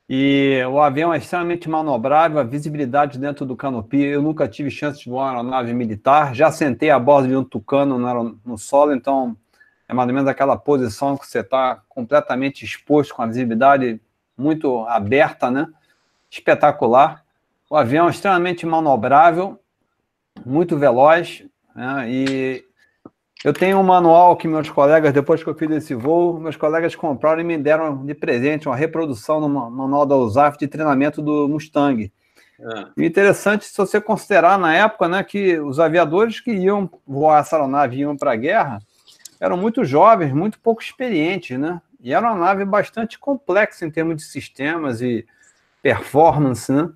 E 0.07 0.63
o 0.71 0.79
avião 0.79 1.13
é 1.13 1.17
extremamente 1.17 1.69
manobrável, 1.69 2.39
a 2.39 2.43
visibilidade 2.43 3.19
dentro 3.19 3.45
do 3.45 3.57
canopy. 3.57 4.03
Eu 4.03 4.21
nunca 4.21 4.47
tive 4.47 4.71
chance 4.71 5.03
de 5.03 5.09
voar 5.09 5.33
uma 5.33 5.39
aeronave 5.39 5.73
militar. 5.73 6.33
Já 6.33 6.49
sentei 6.49 6.89
a 6.89 6.97
bordo 6.97 7.27
de 7.27 7.35
um 7.35 7.43
tucano 7.43 7.99
no, 7.99 8.39
no 8.45 8.57
solo, 8.57 8.93
então 8.93 9.35
é 9.89 9.93
mais 9.93 10.07
ou 10.07 10.15
menos 10.15 10.29
aquela 10.29 10.55
posição 10.55 11.17
que 11.17 11.27
você 11.27 11.39
está 11.39 11.81
completamente 11.89 12.63
exposto, 12.63 13.13
com 13.13 13.21
a 13.21 13.27
visibilidade 13.27 13.99
muito 14.37 14.85
aberta, 14.85 15.51
né? 15.51 15.67
Espetacular. 16.31 17.25
O 17.69 17.75
avião 17.75 18.07
é 18.07 18.11
extremamente 18.11 18.65
manobrável 18.65 19.59
muito 20.43 20.77
veloz, 20.77 21.43
né? 21.75 22.05
e 22.09 22.65
eu 23.43 23.53
tenho 23.53 23.77
um 23.77 23.83
manual 23.83 24.35
que 24.35 24.47
meus 24.47 24.69
colegas, 24.69 25.13
depois 25.13 25.43
que 25.43 25.49
eu 25.49 25.53
fiz 25.53 25.69
esse 25.69 25.93
voo, 25.93 26.39
meus 26.39 26.55
colegas 26.55 26.95
compraram 26.95 27.41
e 27.41 27.43
me 27.43 27.57
deram 27.57 28.03
de 28.03 28.15
presente 28.15 28.67
uma 28.67 28.75
reprodução 28.75 29.39
no 29.39 29.47
manual 29.47 30.05
da 30.05 30.15
USAF 30.15 30.57
de 30.57 30.67
treinamento 30.67 31.21
do 31.21 31.47
Mustang. 31.47 32.11
É. 32.59 32.85
E 32.97 33.05
interessante 33.05 33.65
se 33.65 33.77
você 33.77 34.01
considerar 34.01 34.57
na 34.57 34.73
época 34.73 35.07
né, 35.07 35.23
que 35.23 35.59
os 35.59 35.79
aviadores 35.79 36.39
que 36.39 36.51
iam 36.51 36.89
voar 37.05 37.41
essa 37.41 37.55
aeronave 37.55 37.97
iam 37.97 38.15
para 38.17 38.31
a 38.31 38.35
guerra 38.35 38.79
eram 39.39 39.57
muito 39.57 39.83
jovens, 39.83 40.33
muito 40.33 40.59
pouco 40.59 40.81
experientes, 40.81 41.59
né? 41.59 41.81
E 42.01 42.13
era 42.13 42.31
uma 42.31 42.39
nave 42.39 42.63
bastante 42.65 43.19
complexa 43.19 43.85
em 43.85 43.91
termos 43.91 44.15
de 44.17 44.23
sistemas 44.23 45.01
e 45.01 45.25
performance, 45.81 46.71
né? 46.71 46.89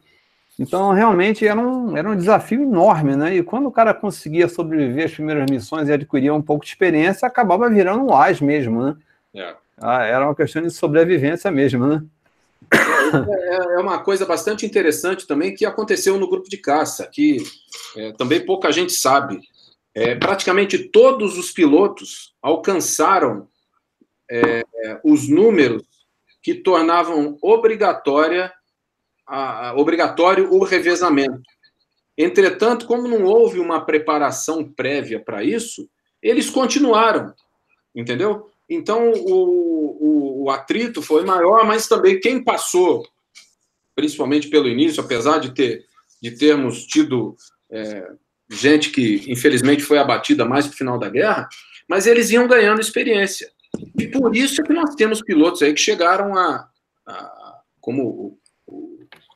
Então, 0.59 0.91
realmente, 0.91 1.47
era 1.47 1.57
um, 1.57 1.95
era 1.95 2.09
um 2.09 2.17
desafio 2.17 2.61
enorme, 2.61 3.15
né? 3.15 3.37
E 3.37 3.41
quando 3.41 3.67
o 3.67 3.71
cara 3.71 3.93
conseguia 3.93 4.49
sobreviver 4.49 5.05
às 5.05 5.13
primeiras 5.13 5.49
missões 5.49 5.87
e 5.87 5.93
adquiria 5.93 6.33
um 6.33 6.41
pouco 6.41 6.65
de 6.65 6.71
experiência, 6.71 7.25
acabava 7.25 7.69
virando 7.69 8.03
um 8.03 8.13
as 8.13 8.41
mesmo, 8.41 8.83
né? 8.83 8.97
É. 9.33 9.55
Ah, 9.77 10.03
era 10.03 10.25
uma 10.25 10.35
questão 10.35 10.61
de 10.61 10.69
sobrevivência 10.69 11.49
mesmo, 11.49 11.87
né? 11.87 12.03
É, 12.73 13.55
é, 13.55 13.75
é 13.75 13.79
uma 13.79 13.99
coisa 13.99 14.25
bastante 14.25 14.65
interessante 14.65 15.25
também 15.25 15.55
que 15.55 15.65
aconteceu 15.65 16.19
no 16.19 16.29
grupo 16.29 16.49
de 16.49 16.57
caça, 16.57 17.07
que 17.07 17.37
é, 17.95 18.11
também 18.11 18.45
pouca 18.45 18.69
gente 18.69 18.91
sabe. 18.91 19.39
É, 19.95 20.13
praticamente 20.15 20.77
todos 20.77 21.37
os 21.37 21.51
pilotos 21.51 22.35
alcançaram 22.41 23.47
é, 24.29 24.63
os 25.05 25.29
números 25.29 25.83
que 26.43 26.53
tornavam 26.53 27.37
obrigatória 27.41 28.51
a, 29.29 29.73
obrigatório 29.75 30.51
o 30.51 30.63
revezamento. 30.63 31.41
Entretanto, 32.17 32.85
como 32.85 33.07
não 33.07 33.23
houve 33.23 33.59
uma 33.59 33.85
preparação 33.85 34.69
prévia 34.69 35.19
para 35.19 35.43
isso, 35.43 35.89
eles 36.21 36.49
continuaram, 36.49 37.33
entendeu? 37.95 38.49
Então, 38.67 39.11
o, 39.11 40.43
o, 40.43 40.43
o, 40.43 40.49
atrito 40.49 41.01
foi 41.01 41.23
maior, 41.23 41.65
mas 41.65 41.87
também 41.87 42.19
quem 42.19 42.43
passou, 42.43 43.07
principalmente 43.95 44.49
pelo 44.49 44.67
início, 44.67 45.01
apesar 45.01 45.39
de, 45.39 45.53
ter, 45.53 45.85
de 46.21 46.31
termos 46.31 46.85
tido 46.85 47.37
é, 47.71 48.11
gente 48.49 48.89
que, 48.89 49.23
infelizmente, 49.27 49.83
foi 49.83 49.97
abatida 49.97 50.43
mais 50.43 50.65
para 50.67 50.73
o 50.73 50.77
final 50.77 50.99
da 50.99 51.09
guerra, 51.09 51.47
mas 51.87 52.05
eles 52.05 52.29
iam 52.31 52.47
ganhando 52.47 52.81
experiência. 52.81 53.49
E 53.97 54.07
por 54.07 54.35
isso 54.35 54.61
é 54.61 54.65
que 54.65 54.73
nós 54.73 54.93
temos 54.95 55.21
pilotos 55.21 55.61
aí 55.61 55.73
que 55.73 55.79
chegaram 55.79 56.35
a, 56.35 56.67
a 57.07 57.59
como 57.79 58.38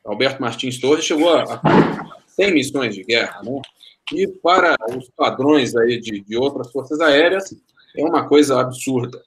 Alberto 0.06 0.42
Martins 0.42 0.80
Torres 0.80 1.06
chegou 1.06 1.34
a, 1.34 1.44
a 1.44 2.18
100 2.28 2.54
missões 2.54 2.96
de 2.96 3.04
guerra, 3.04 3.42
né? 3.44 3.62
E 4.12 4.28
para 4.28 4.76
os 4.96 5.10
padrões 5.16 5.76
aí 5.76 6.00
de, 6.00 6.22
de 6.22 6.36
outras 6.36 6.72
forças 6.72 7.00
aéreas, 7.00 7.56
é 7.96 8.04
uma 8.04 8.28
coisa 8.28 8.60
absurda. 8.60 9.22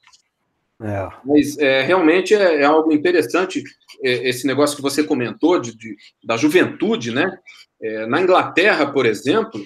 É. 0.80 1.08
Mas 1.24 1.56
é, 1.58 1.82
realmente 1.82 2.34
é, 2.34 2.60
é, 2.60 2.64
algo 2.64 2.92
interessante 2.92 3.62
é, 4.02 4.28
esse 4.28 4.46
negócio 4.46 4.76
que 4.76 4.82
você 4.82 5.02
comentou 5.02 5.58
de, 5.58 5.74
de 5.74 5.96
da 6.22 6.36
juventude, 6.36 7.12
né? 7.12 7.38
É, 7.80 8.06
na 8.06 8.20
Inglaterra, 8.20 8.90
por 8.90 9.06
exemplo, 9.06 9.64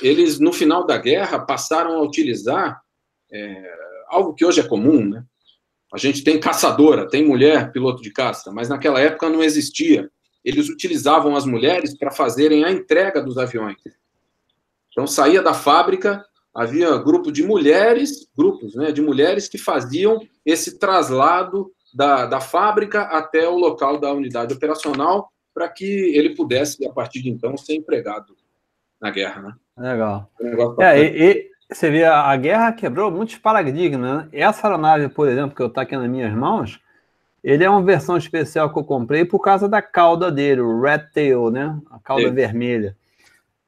eles 0.00 0.38
no 0.38 0.52
final 0.52 0.86
da 0.86 0.96
guerra 0.98 1.40
passaram 1.40 1.96
a 1.96 2.02
utilizar 2.02 2.80
é, 3.32 3.74
algo 4.08 4.34
que 4.34 4.44
hoje 4.44 4.60
é 4.60 4.68
comum, 4.68 5.04
né? 5.04 5.24
A 5.92 5.98
gente 5.98 6.24
tem 6.24 6.40
caçadora, 6.40 7.08
tem 7.08 7.26
mulher 7.26 7.70
piloto 7.72 8.02
de 8.02 8.12
caça, 8.12 8.50
mas 8.50 8.68
naquela 8.68 9.00
época 9.00 9.28
não 9.28 9.42
existia. 9.42 10.10
Eles 10.44 10.68
utilizavam 10.68 11.36
as 11.36 11.46
mulheres 11.46 11.96
para 11.96 12.10
fazerem 12.10 12.64
a 12.64 12.70
entrega 12.70 13.22
dos 13.22 13.38
aviões. 13.38 13.76
Então 14.90 15.06
saía 15.06 15.42
da 15.42 15.54
fábrica, 15.54 16.24
havia 16.54 16.96
grupo 16.98 17.32
de 17.32 17.42
mulheres, 17.42 18.28
grupos 18.36 18.74
né, 18.74 18.92
de 18.92 19.00
mulheres 19.00 19.48
que 19.48 19.58
faziam 19.58 20.20
esse 20.44 20.78
traslado 20.78 21.70
da, 21.94 22.26
da 22.26 22.40
fábrica 22.40 23.02
até 23.02 23.48
o 23.48 23.56
local 23.56 23.98
da 23.98 24.12
unidade 24.12 24.54
operacional 24.54 25.30
para 25.54 25.68
que 25.68 25.84
ele 25.84 26.34
pudesse, 26.34 26.84
a 26.86 26.92
partir 26.92 27.22
de 27.22 27.30
então, 27.30 27.56
ser 27.56 27.74
empregado 27.74 28.34
na 29.00 29.10
guerra. 29.10 29.42
Né? 29.42 29.54
Legal. 29.78 30.30
é, 30.80 31.00
e, 31.00 31.30
e, 31.30 31.50
você 31.70 31.90
vê, 31.90 32.04
a 32.04 32.34
guerra 32.36 32.72
quebrou 32.72 33.10
muitos 33.10 33.36
paradigmas. 33.36 34.00
Né? 34.00 34.28
Essa 34.32 34.66
aeronave, 34.66 35.08
por 35.08 35.28
exemplo, 35.28 35.54
que 35.54 35.62
eu 35.62 35.66
estou 35.66 35.82
aqui 35.82 35.96
nas 35.96 36.08
minhas 36.08 36.32
mãos, 36.32 36.80
ele 37.42 37.64
é 37.64 37.70
uma 37.70 37.82
versão 37.82 38.16
especial 38.16 38.72
que 38.72 38.78
eu 38.78 38.84
comprei 38.84 39.24
por 39.24 39.40
causa 39.40 39.68
da 39.68 39.82
cauda 39.82 40.30
dele, 40.30 40.60
o 40.60 40.80
Red 40.80 41.10
Tail, 41.12 41.50
né? 41.50 41.78
A 41.90 41.98
cauda 41.98 42.28
Sim. 42.28 42.34
vermelha. 42.34 42.96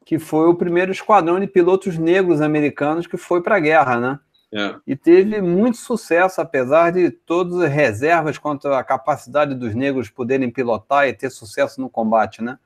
Que 0.04 0.18
foi 0.18 0.48
o 0.48 0.54
primeiro 0.54 0.92
esquadrão 0.92 1.40
de 1.40 1.46
pilotos 1.46 1.98
negros 1.98 2.40
americanos 2.40 3.06
que 3.06 3.16
foi 3.16 3.42
para 3.42 3.56
a 3.56 3.60
guerra, 3.60 3.98
né? 3.98 4.18
É. 4.52 4.76
E 4.86 4.94
teve 4.94 5.40
muito 5.40 5.78
sucesso, 5.78 6.40
apesar 6.40 6.92
de 6.92 7.10
todas 7.10 7.60
as 7.60 7.72
reservas 7.72 8.38
quanto 8.38 8.68
à 8.68 8.84
capacidade 8.84 9.52
dos 9.52 9.74
negros 9.74 10.08
poderem 10.08 10.48
pilotar 10.48 11.08
e 11.08 11.12
ter 11.12 11.28
sucesso 11.28 11.80
no 11.80 11.90
combate, 11.90 12.40
né? 12.40 12.56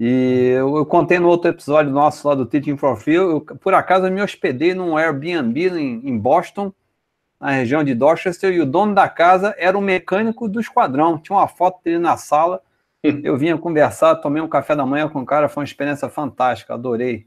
E 0.00 0.52
eu, 0.54 0.76
eu, 0.76 0.86
contei 0.86 1.18
no 1.18 1.28
outro 1.28 1.50
episódio 1.50 1.92
nosso 1.92 2.26
lá 2.26 2.34
do 2.34 2.46
Teaching 2.46 2.76
for 2.76 2.96
Free, 2.96 3.14
eu, 3.14 3.40
por 3.40 3.72
acaso 3.74 4.06
eu 4.06 4.12
me 4.12 4.22
hospedei 4.22 4.74
num 4.74 4.96
Airbnb 4.96 5.68
em, 5.68 6.08
em, 6.08 6.18
Boston, 6.18 6.72
na 7.40 7.50
região 7.50 7.84
de 7.84 7.94
Dorchester, 7.94 8.52
e 8.52 8.60
o 8.60 8.66
dono 8.66 8.94
da 8.94 9.08
casa 9.08 9.54
era 9.58 9.76
o 9.76 9.82
mecânico 9.82 10.48
do 10.48 10.60
esquadrão. 10.60 11.18
Tinha 11.18 11.36
uma 11.36 11.48
foto 11.48 11.82
dele 11.84 11.98
na 11.98 12.16
sala. 12.16 12.62
Eu 13.02 13.36
vinha 13.36 13.56
conversar, 13.58 14.16
tomei 14.16 14.42
um 14.42 14.48
café 14.48 14.74
da 14.74 14.86
manhã 14.86 15.08
com 15.08 15.20
o 15.20 15.26
cara, 15.26 15.48
foi 15.48 15.62
uma 15.62 15.66
experiência 15.66 16.08
fantástica, 16.08 16.74
adorei. 16.74 17.26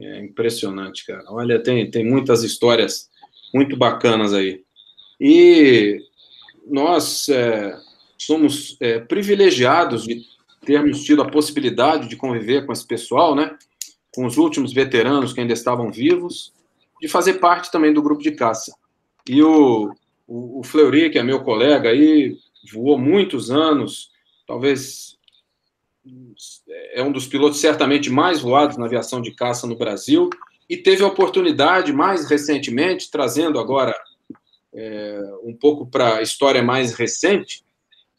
É 0.00 0.20
impressionante, 0.20 1.06
cara. 1.06 1.24
Olha, 1.28 1.62
tem, 1.62 1.90
tem 1.90 2.04
muitas 2.04 2.42
histórias 2.42 3.10
muito 3.54 3.76
bacanas 3.76 4.32
aí. 4.32 4.64
E 5.20 6.00
nós 6.66 7.28
é, 7.28 7.76
somos 8.16 8.76
é, 8.80 9.00
privilegiados 9.00 10.04
de 10.04 10.22
termos 10.64 11.02
tido 11.04 11.22
a 11.22 11.30
possibilidade 11.30 12.08
de 12.08 12.16
conviver 12.16 12.64
com 12.66 12.72
esse 12.72 12.86
pessoal, 12.86 13.34
né? 13.34 13.56
Com 14.14 14.26
os 14.26 14.36
últimos 14.36 14.72
veteranos 14.72 15.32
que 15.32 15.40
ainda 15.40 15.52
estavam 15.52 15.90
vivos, 15.90 16.52
de 17.00 17.08
fazer 17.08 17.34
parte 17.34 17.70
também 17.70 17.92
do 17.92 18.02
grupo 18.02 18.22
de 18.22 18.32
caça. 18.32 18.72
E 19.28 19.42
o, 19.42 19.92
o, 20.26 20.60
o 20.60 20.62
Fleury, 20.64 21.10
que 21.10 21.18
é 21.18 21.22
meu 21.22 21.42
colega 21.42 21.90
aí, 21.90 22.36
voou 22.72 22.98
muitos 22.98 23.50
anos, 23.50 24.10
talvez 24.46 25.16
é 26.94 27.02
um 27.02 27.12
dos 27.12 27.26
pilotos 27.26 27.60
certamente 27.60 28.10
mais 28.10 28.40
voados 28.40 28.76
na 28.76 28.86
aviação 28.86 29.20
de 29.20 29.32
caça 29.32 29.66
no 29.66 29.76
Brasil, 29.76 30.28
e 30.68 30.76
teve 30.76 31.02
a 31.02 31.06
oportunidade, 31.06 31.92
mais 31.92 32.28
recentemente, 32.28 33.10
trazendo 33.10 33.58
agora 33.58 33.94
é, 34.74 35.20
um 35.42 35.54
pouco 35.54 35.86
para 35.86 36.16
a 36.16 36.22
história 36.22 36.62
mais 36.62 36.94
recente, 36.94 37.64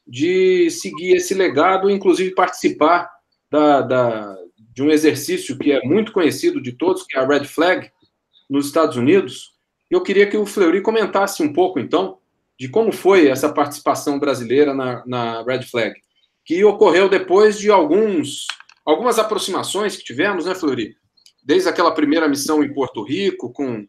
de 0.06 0.70
seguir 0.70 1.16
esse 1.16 1.34
legado, 1.34 1.89
inclusive 1.89 2.36
participar 2.36 3.10
da, 3.49 3.82
da, 3.82 4.38
de 4.58 4.84
um 4.84 4.91
exercício 4.91 5.58
que 5.58 5.72
é 5.72 5.82
muito 5.84 6.12
conhecido 6.12 6.62
de 6.62 6.74
todos, 6.74 7.04
que 7.04 7.18
é 7.18 7.22
a 7.22 7.26
Red 7.28 7.45
Flag, 7.45 7.89
nos 8.49 8.68
Estados 8.68 8.97
Unidos. 8.97 9.53
Eu 9.94 10.02
queria 10.02 10.28
que 10.28 10.36
o 10.36 10.44
Fleury 10.44 10.82
comentasse 10.82 11.44
um 11.44 11.54
pouco, 11.54 11.80
então, 11.80 12.18
de 12.60 12.68
como 12.68 12.91
foi 12.91 13.28
essa 13.28 13.54
participação 13.54 14.18
brasileira 14.18 14.74
na, 14.74 15.04
na 15.06 15.44
Red 15.44 15.62
Flag, 15.68 15.94
que 16.44 16.66
ocorreu 16.66 17.08
depois 17.08 17.60
de 17.60 17.70
alguns, 17.70 18.48
algumas 18.84 19.20
aproximações 19.20 19.96
que 19.96 20.04
tivemos, 20.04 20.48
né, 20.48 20.56
Fleury? 20.56 20.96
Desde 21.44 21.70
aquela 21.70 21.94
primeira 21.94 22.28
missão 22.28 22.64
em 22.64 22.74
Porto 22.74 23.04
Rico, 23.04 23.54
com 23.54 23.86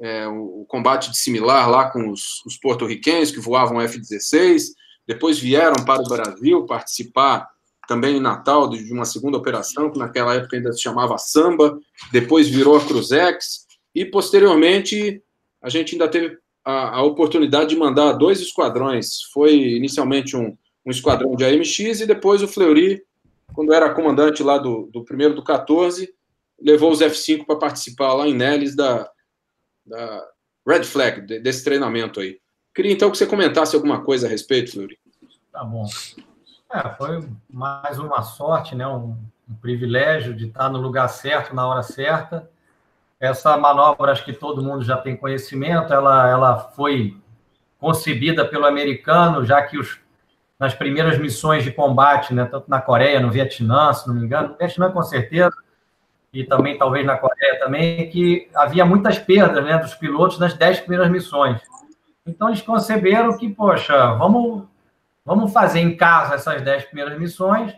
é, 0.00 0.28
o 0.28 0.64
combate 0.68 1.10
de 1.10 1.18
similar 1.18 1.68
lá 1.68 1.90
com 1.90 2.08
os, 2.08 2.40
os 2.46 2.56
porto-riquenhos 2.56 3.32
que 3.32 3.40
voavam 3.40 3.80
F-16, 3.80 4.66
depois 5.08 5.40
vieram 5.40 5.84
para 5.84 6.02
o 6.02 6.08
Brasil 6.08 6.64
participar 6.66 7.48
também 7.88 8.18
em 8.18 8.20
Natal 8.20 8.70
de 8.70 8.92
uma 8.92 9.04
segunda 9.04 9.38
operação, 9.38 9.90
que 9.90 9.98
naquela 9.98 10.34
época 10.34 10.56
ainda 10.56 10.72
se 10.72 10.80
chamava 10.80 11.18
Samba, 11.18 11.80
depois 12.12 12.48
virou 12.48 12.76
a 12.76 12.84
Cruzex, 12.86 13.66
e 13.92 14.04
posteriormente 14.04 15.20
a 15.62 15.68
gente 15.68 15.94
ainda 15.94 16.08
teve 16.08 16.38
a, 16.64 16.96
a 16.96 17.02
oportunidade 17.02 17.70
de 17.70 17.76
mandar 17.76 18.12
dois 18.12 18.40
esquadrões. 18.40 19.22
Foi 19.32 19.54
inicialmente 19.54 20.36
um, 20.36 20.56
um 20.84 20.90
esquadrão 20.90 21.34
de 21.34 21.44
AMX 21.44 22.00
e 22.00 22.06
depois 22.06 22.42
o 22.42 22.48
Fleury, 22.48 23.02
quando 23.54 23.72
era 23.72 23.94
comandante 23.94 24.42
lá 24.42 24.58
do, 24.58 24.88
do 24.92 25.04
primeiro 25.04 25.34
do 25.34 25.44
14, 25.44 26.12
levou 26.60 26.90
os 26.90 27.00
F5 27.00 27.44
para 27.44 27.56
participar 27.56 28.14
lá 28.14 28.26
em 28.26 28.34
Neles 28.34 28.74
da, 28.76 29.10
da 29.84 30.26
Red 30.66 30.84
Flag, 30.84 31.40
desse 31.40 31.64
treinamento 31.64 32.20
aí. 32.20 32.38
Queria 32.74 32.92
então 32.92 33.10
que 33.10 33.18
você 33.18 33.26
comentasse 33.26 33.76
alguma 33.76 34.02
coisa 34.02 34.26
a 34.26 34.30
respeito, 34.30 34.72
Fleury. 34.72 34.98
Tá 35.52 35.62
bom. 35.64 35.86
É, 36.72 36.88
foi 36.96 37.28
mais 37.50 37.98
uma 37.98 38.22
sorte, 38.22 38.74
né? 38.74 38.86
Um, 38.86 39.14
um, 39.48 39.54
privilégio 39.60 40.34
de 40.34 40.46
estar 40.46 40.70
no 40.70 40.80
lugar 40.80 41.06
certo, 41.08 41.54
na 41.54 41.66
hora 41.66 41.82
certa. 41.82 42.50
Essa 43.22 43.56
manobra, 43.56 44.10
acho 44.10 44.24
que 44.24 44.32
todo 44.32 44.64
mundo 44.64 44.82
já 44.82 44.96
tem 44.96 45.16
conhecimento, 45.16 45.94
ela, 45.94 46.28
ela 46.28 46.58
foi 46.58 47.16
concebida 47.78 48.44
pelo 48.44 48.66
americano, 48.66 49.46
já 49.46 49.62
que 49.62 49.78
os, 49.78 50.00
nas 50.58 50.74
primeiras 50.74 51.16
missões 51.18 51.62
de 51.62 51.70
combate, 51.70 52.34
né, 52.34 52.44
tanto 52.46 52.68
na 52.68 52.80
Coreia, 52.80 53.20
no 53.20 53.30
Vietnã, 53.30 53.92
se 53.92 54.08
não 54.08 54.16
me 54.16 54.24
engano, 54.24 54.48
no 54.48 54.56
Vietnã 54.56 54.90
com 54.90 55.04
certeza, 55.04 55.54
e 56.32 56.42
também 56.42 56.76
talvez 56.76 57.06
na 57.06 57.16
Coreia 57.16 57.60
também, 57.60 58.10
que 58.10 58.50
havia 58.56 58.84
muitas 58.84 59.20
perdas 59.20 59.64
né, 59.64 59.78
dos 59.78 59.94
pilotos 59.94 60.40
nas 60.40 60.54
dez 60.54 60.80
primeiras 60.80 61.08
missões. 61.08 61.60
Então, 62.26 62.48
eles 62.48 62.62
conceberam 62.62 63.38
que, 63.38 63.48
poxa, 63.48 64.14
vamos, 64.14 64.64
vamos 65.24 65.52
fazer 65.52 65.78
em 65.78 65.96
casa 65.96 66.34
essas 66.34 66.60
dez 66.62 66.84
primeiras 66.86 67.16
missões, 67.16 67.72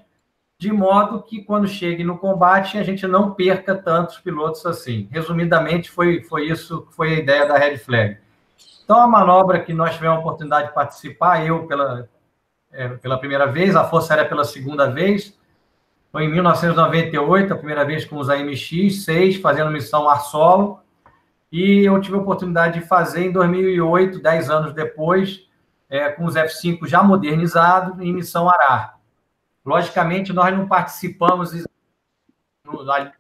de 0.59 0.73
modo 0.73 1.23
que 1.23 1.43
quando 1.43 1.67
chegue 1.67 2.05
no 2.05 2.19
combate 2.19 2.79
a 2.79 2.83
gente 2.83 3.07
não 3.07 3.35
perca 3.35 3.75
tantos 3.75 4.19
pilotos 4.19 4.65
assim. 4.65 5.09
Resumidamente, 5.11 5.91
foi, 5.91 6.23
foi 6.23 6.47
isso 6.47 6.87
foi 6.91 7.15
a 7.15 7.19
ideia 7.19 7.47
da 7.47 7.57
Red 7.57 7.79
Flag. 7.79 8.19
Então, 8.85 9.01
a 9.01 9.07
manobra 9.07 9.61
que 9.61 9.73
nós 9.73 9.95
tivemos 9.95 10.19
a 10.19 10.21
oportunidade 10.21 10.69
de 10.69 10.75
participar, 10.75 11.45
eu 11.45 11.67
pela, 11.67 12.09
é, 12.71 12.89
pela 12.89 13.19
primeira 13.19 13.47
vez, 13.47 13.75
a 13.75 13.85
Força 13.85 14.13
Aérea 14.13 14.29
pela 14.29 14.45
segunda 14.45 14.91
vez, 14.91 15.39
foi 16.13 16.25
em 16.25 16.31
1998, 16.31 17.53
a 17.53 17.57
primeira 17.57 17.85
vez 17.85 18.05
com 18.05 18.19
os 18.19 18.29
AMX-6, 18.29 19.41
fazendo 19.41 19.71
missão 19.71 20.09
ar 20.09 20.21
solo, 20.21 20.81
e 21.51 21.85
eu 21.85 21.99
tive 22.01 22.17
a 22.17 22.21
oportunidade 22.21 22.81
de 22.81 22.87
fazer 22.87 23.27
em 23.27 23.33
2008, 23.33 24.21
10 24.21 24.51
anos 24.51 24.73
depois, 24.75 25.49
é, 25.89 26.11
com 26.11 26.25
os 26.25 26.35
F5 26.35 26.87
já 26.87 27.03
modernizados, 27.03 27.99
em 28.01 28.13
missão 28.13 28.51
Arar. 28.51 28.99
Logicamente, 29.65 30.33
nós 30.33 30.55
não 30.57 30.69
participamos 30.69 31.53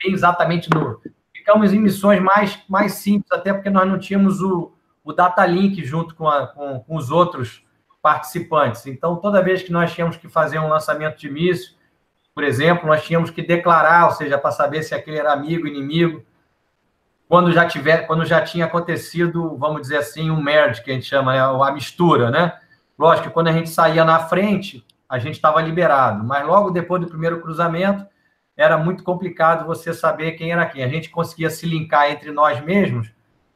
exatamente 0.05 0.68
no. 0.70 1.01
Ficamos 1.34 1.72
em 1.72 1.80
missões 1.80 2.22
mais, 2.22 2.62
mais 2.68 2.92
simples, 2.95 3.30
até 3.32 3.53
porque 3.53 3.70
nós 3.70 3.86
não 3.88 3.99
tínhamos 3.99 4.40
o, 4.40 4.72
o 5.03 5.12
data 5.12 5.45
link 5.45 5.84
junto 5.84 6.14
com, 6.14 6.28
a, 6.28 6.47
com, 6.47 6.80
com 6.80 6.97
os 6.97 7.11
outros 7.11 7.64
participantes. 8.03 8.86
Então, 8.86 9.16
toda 9.16 9.42
vez 9.42 9.62
que 9.62 9.72
nós 9.72 9.92
tínhamos 9.92 10.16
que 10.16 10.28
fazer 10.28 10.59
um 10.59 10.68
lançamento 10.68 11.18
de 11.18 11.30
míssil, 11.30 11.74
por 12.34 12.42
exemplo, 12.42 12.86
nós 12.86 13.05
tínhamos 13.05 13.30
que 13.30 13.42
declarar, 13.42 14.07
ou 14.07 14.11
seja, 14.11 14.36
para 14.36 14.51
saber 14.51 14.82
se 14.82 14.95
aquele 14.95 15.18
era 15.18 15.32
amigo, 15.32 15.66
inimigo, 15.66 16.24
quando 17.28 17.53
já 17.53 17.66
tiver, 17.66 18.07
quando 18.07 18.24
já 18.24 18.42
tinha 18.42 18.66
acontecido, 18.66 19.57
vamos 19.57 19.82
dizer 19.82 19.99
assim, 19.99 20.30
um 20.30 20.42
merge 20.42 20.82
que 20.82 20.90
a 20.90 20.95
gente 20.95 21.07
chama, 21.07 21.32
né, 21.32 21.40
a 21.40 21.72
mistura, 21.72 22.30
né? 22.30 22.59
Lógico 22.99 23.28
que 23.28 23.34
quando 23.34 23.49
a 23.49 23.53
gente 23.53 23.70
saía 23.70 24.05
na 24.05 24.20
frente, 24.20 24.84
a 25.09 25.18
gente 25.18 25.34
estava 25.34 25.61
liberado, 25.61 26.24
mas 26.24 26.46
logo 26.46 26.70
depois 26.70 27.00
do 27.00 27.09
primeiro 27.09 27.40
cruzamento, 27.40 28.07
era 28.57 28.78
muito 28.78 29.02
complicado 29.02 29.66
você 29.66 29.92
saber 29.92 30.32
quem 30.32 30.52
era 30.52 30.66
quem. 30.66 30.84
A 30.84 30.88
gente 30.88 31.11
conseguia 31.11 31.50
se 31.50 31.66
linkar 31.66 32.11
entre 32.11 32.30
nós 32.30 32.61
mesmos 32.64 33.12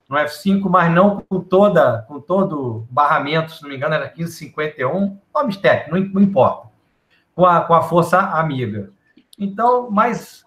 no 0.09 0.17
F5, 0.17 0.69
mas 0.69 0.91
não 0.91 1.21
com 1.21 1.41
toda, 1.41 2.05
com 2.09 2.19
todo 2.19 2.87
barramento, 2.91 3.53
se 3.53 3.63
não 3.63 3.69
me 3.69 3.77
engano, 3.77 3.95
era 3.95 4.07
1551, 4.07 5.19
nome 5.35 5.57
técnico, 5.57 5.95
não, 5.95 6.15
não 6.15 6.23
importa, 6.23 6.69
com 7.35 7.45
a, 7.45 7.61
com 7.61 7.75
a 7.75 7.83
força 7.83 8.19
amiga. 8.19 8.91
Então, 9.39 9.91
mas 9.91 10.43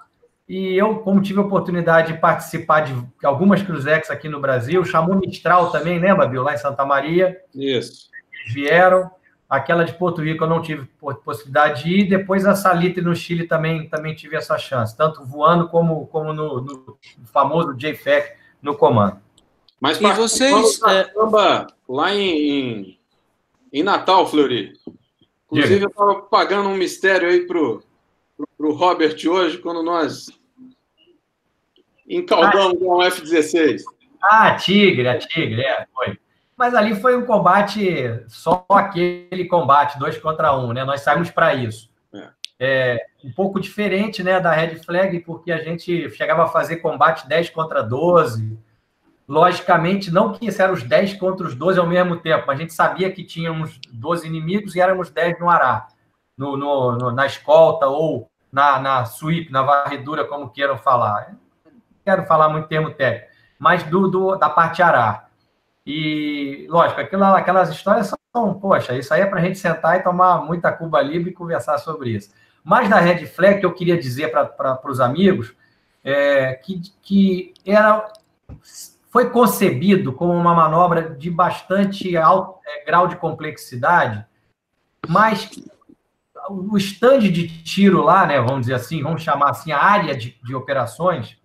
E 0.49 0.75
eu, 0.75 0.99
como 0.99 1.21
tive 1.21 1.39
a 1.39 1.43
oportunidade 1.43 2.11
de 2.11 2.19
participar 2.19 2.81
de 2.81 2.93
algumas 3.23 3.61
Cruzex 3.61 4.09
aqui 4.09 4.27
no 4.27 4.41
Brasil, 4.41 4.83
chamou 4.83 5.15
Mistral 5.15 5.71
também, 5.71 5.97
lembra, 5.97 6.27
Bill, 6.27 6.43
lá 6.43 6.53
em 6.53 6.57
Santa 6.57 6.83
Maria? 6.83 7.39
Isso. 7.55 8.09
Eles 8.33 8.53
vieram. 8.53 9.09
Aquela 9.51 9.83
de 9.83 9.91
Porto 9.91 10.21
Rico 10.21 10.45
eu 10.45 10.49
não 10.49 10.61
tive 10.61 10.87
possibilidade 11.25 11.83
de 11.83 11.89
ir. 11.89 12.07
Depois 12.07 12.45
a 12.45 12.55
Salitre 12.55 13.03
no 13.03 13.13
Chile 13.13 13.45
também, 13.45 13.89
também 13.89 14.15
tive 14.15 14.37
essa 14.37 14.57
chance, 14.57 14.95
tanto 14.95 15.25
voando 15.25 15.67
como, 15.67 16.07
como 16.07 16.31
no, 16.31 16.61
no 16.61 16.97
famoso 17.25 17.73
JFEC 17.73 18.33
no 18.61 18.77
comando. 18.77 19.19
Mas 19.77 19.99
e 19.99 20.13
vocês 20.13 20.79
é... 20.87 21.11
lá 21.89 22.15
em, 22.15 22.97
em 23.73 23.83
Natal, 23.83 24.25
Fleury. 24.25 24.71
Inclusive, 25.51 25.83
eu 25.83 25.89
estava 25.89 26.21
pagando 26.21 26.69
um 26.69 26.77
mistério 26.77 27.27
aí 27.27 27.45
pro, 27.45 27.83
pro, 28.37 28.47
pro 28.57 28.73
Robert 28.73 29.17
hoje, 29.27 29.57
quando 29.57 29.83
nós 29.83 30.27
encaldamos 32.07 32.81
ah, 32.81 32.85
um 32.85 33.01
F-16. 33.01 33.81
Ah, 34.23 34.55
Tigre, 34.55 35.09
a 35.09 35.19
Tigre, 35.19 35.61
é, 35.61 35.85
foi. 35.93 36.17
Mas 36.61 36.75
ali 36.75 36.93
foi 36.93 37.17
um 37.17 37.25
combate, 37.25 38.23
só 38.27 38.63
aquele 38.69 39.45
combate, 39.45 39.97
dois 39.97 40.15
contra 40.19 40.55
um, 40.55 40.71
né? 40.71 40.85
Nós 40.85 41.01
saímos 41.01 41.31
para 41.31 41.55
isso. 41.55 41.89
É. 42.13 42.29
é. 42.59 43.05
um 43.25 43.31
pouco 43.31 43.59
diferente 43.59 44.21
né, 44.21 44.39
da 44.39 44.51
Red 44.51 44.75
Flag, 44.75 45.21
porque 45.21 45.51
a 45.51 45.57
gente 45.57 46.07
chegava 46.11 46.43
a 46.43 46.47
fazer 46.47 46.75
combate 46.75 47.27
10 47.27 47.49
contra 47.49 47.81
12. 47.81 48.59
Logicamente, 49.27 50.11
não 50.11 50.33
que 50.33 50.45
isso 50.45 50.61
eram 50.61 50.75
os 50.75 50.83
10 50.83 51.15
contra 51.15 51.47
os 51.47 51.55
12 51.55 51.79
ao 51.79 51.87
mesmo 51.87 52.17
tempo, 52.17 52.51
a 52.51 52.55
gente 52.55 52.75
sabia 52.75 53.11
que 53.11 53.23
tínhamos 53.23 53.79
12 53.91 54.27
inimigos 54.27 54.75
e 54.75 54.81
éramos 54.81 55.09
10 55.09 55.39
no 55.39 55.49
ará, 55.49 55.87
no, 56.37 56.55
no, 56.55 56.91
no, 56.91 57.11
na 57.11 57.25
escolta 57.25 57.87
ou 57.87 58.29
na, 58.51 58.79
na 58.79 59.03
sweep, 59.03 59.51
na 59.51 59.63
varredura, 59.63 60.25
como 60.25 60.51
queiram 60.51 60.77
falar. 60.77 61.35
Não 61.65 61.71
quero 62.05 62.27
falar 62.27 62.49
muito 62.49 62.67
termo 62.67 62.91
técnico, 62.91 63.31
mas 63.57 63.81
do, 63.81 64.07
do 64.07 64.35
da 64.35 64.47
parte 64.47 64.83
ará. 64.83 65.30
E, 65.85 66.67
lógico, 66.69 67.01
aquilo, 67.01 67.23
aquelas 67.23 67.69
histórias 67.69 68.13
são, 68.31 68.53
poxa, 68.59 68.95
isso 68.95 69.13
aí 69.13 69.21
é 69.21 69.25
para 69.25 69.39
a 69.39 69.43
gente 69.43 69.57
sentar 69.57 69.99
e 69.99 70.03
tomar 70.03 70.45
muita 70.45 70.71
Cuba 70.71 71.01
Livre 71.01 71.31
e 71.31 71.33
conversar 71.33 71.77
sobre 71.79 72.11
isso. 72.11 72.31
Mas 72.63 72.89
da 72.89 72.99
Red 72.99 73.25
Flag, 73.25 73.63
eu 73.63 73.73
queria 73.73 73.97
dizer 73.97 74.31
para 74.31 74.79
os 74.85 74.99
amigos, 74.99 75.53
é, 76.03 76.53
que, 76.53 76.81
que 77.01 77.53
era, 77.65 78.11
foi 79.09 79.29
concebido 79.29 80.13
como 80.13 80.33
uma 80.33 80.53
manobra 80.53 81.09
de 81.09 81.29
bastante 81.29 82.15
alto 82.15 82.59
é, 82.65 82.85
grau 82.85 83.07
de 83.07 83.15
complexidade, 83.15 84.23
mas 85.07 85.49
o 86.49 86.77
stand 86.77 87.19
de 87.19 87.47
tiro 87.63 88.03
lá, 88.03 88.25
né, 88.25 88.39
vamos 88.39 88.61
dizer 88.61 88.75
assim, 88.75 89.01
vamos 89.01 89.23
chamar 89.23 89.49
assim, 89.49 89.71
a 89.71 89.81
área 89.81 90.15
de, 90.15 90.37
de 90.43 90.55
operações, 90.55 91.37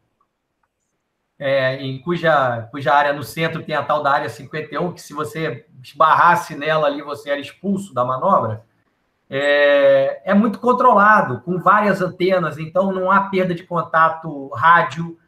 é, 1.38 1.76
em 1.82 2.00
cuja, 2.00 2.68
cuja 2.70 2.94
área 2.94 3.12
no 3.12 3.22
centro 3.22 3.62
tem 3.62 3.74
a 3.74 3.82
tal 3.82 4.02
da 4.02 4.10
área 4.10 4.28
51, 4.28 4.92
que 4.92 5.02
se 5.02 5.12
você 5.12 5.66
esbarrasse 5.82 6.56
nela 6.56 6.86
ali, 6.86 7.02
você 7.02 7.30
era 7.30 7.40
expulso 7.40 7.92
da 7.92 8.04
manobra, 8.04 8.64
é, 9.28 10.22
é 10.24 10.34
muito 10.34 10.58
controlado, 10.58 11.40
com 11.40 11.58
várias 11.58 12.00
antenas, 12.00 12.58
então 12.58 12.92
não 12.92 13.10
há 13.10 13.22
perda 13.22 13.54
de 13.54 13.64
contato 13.64 14.48
rádio. 14.54 15.18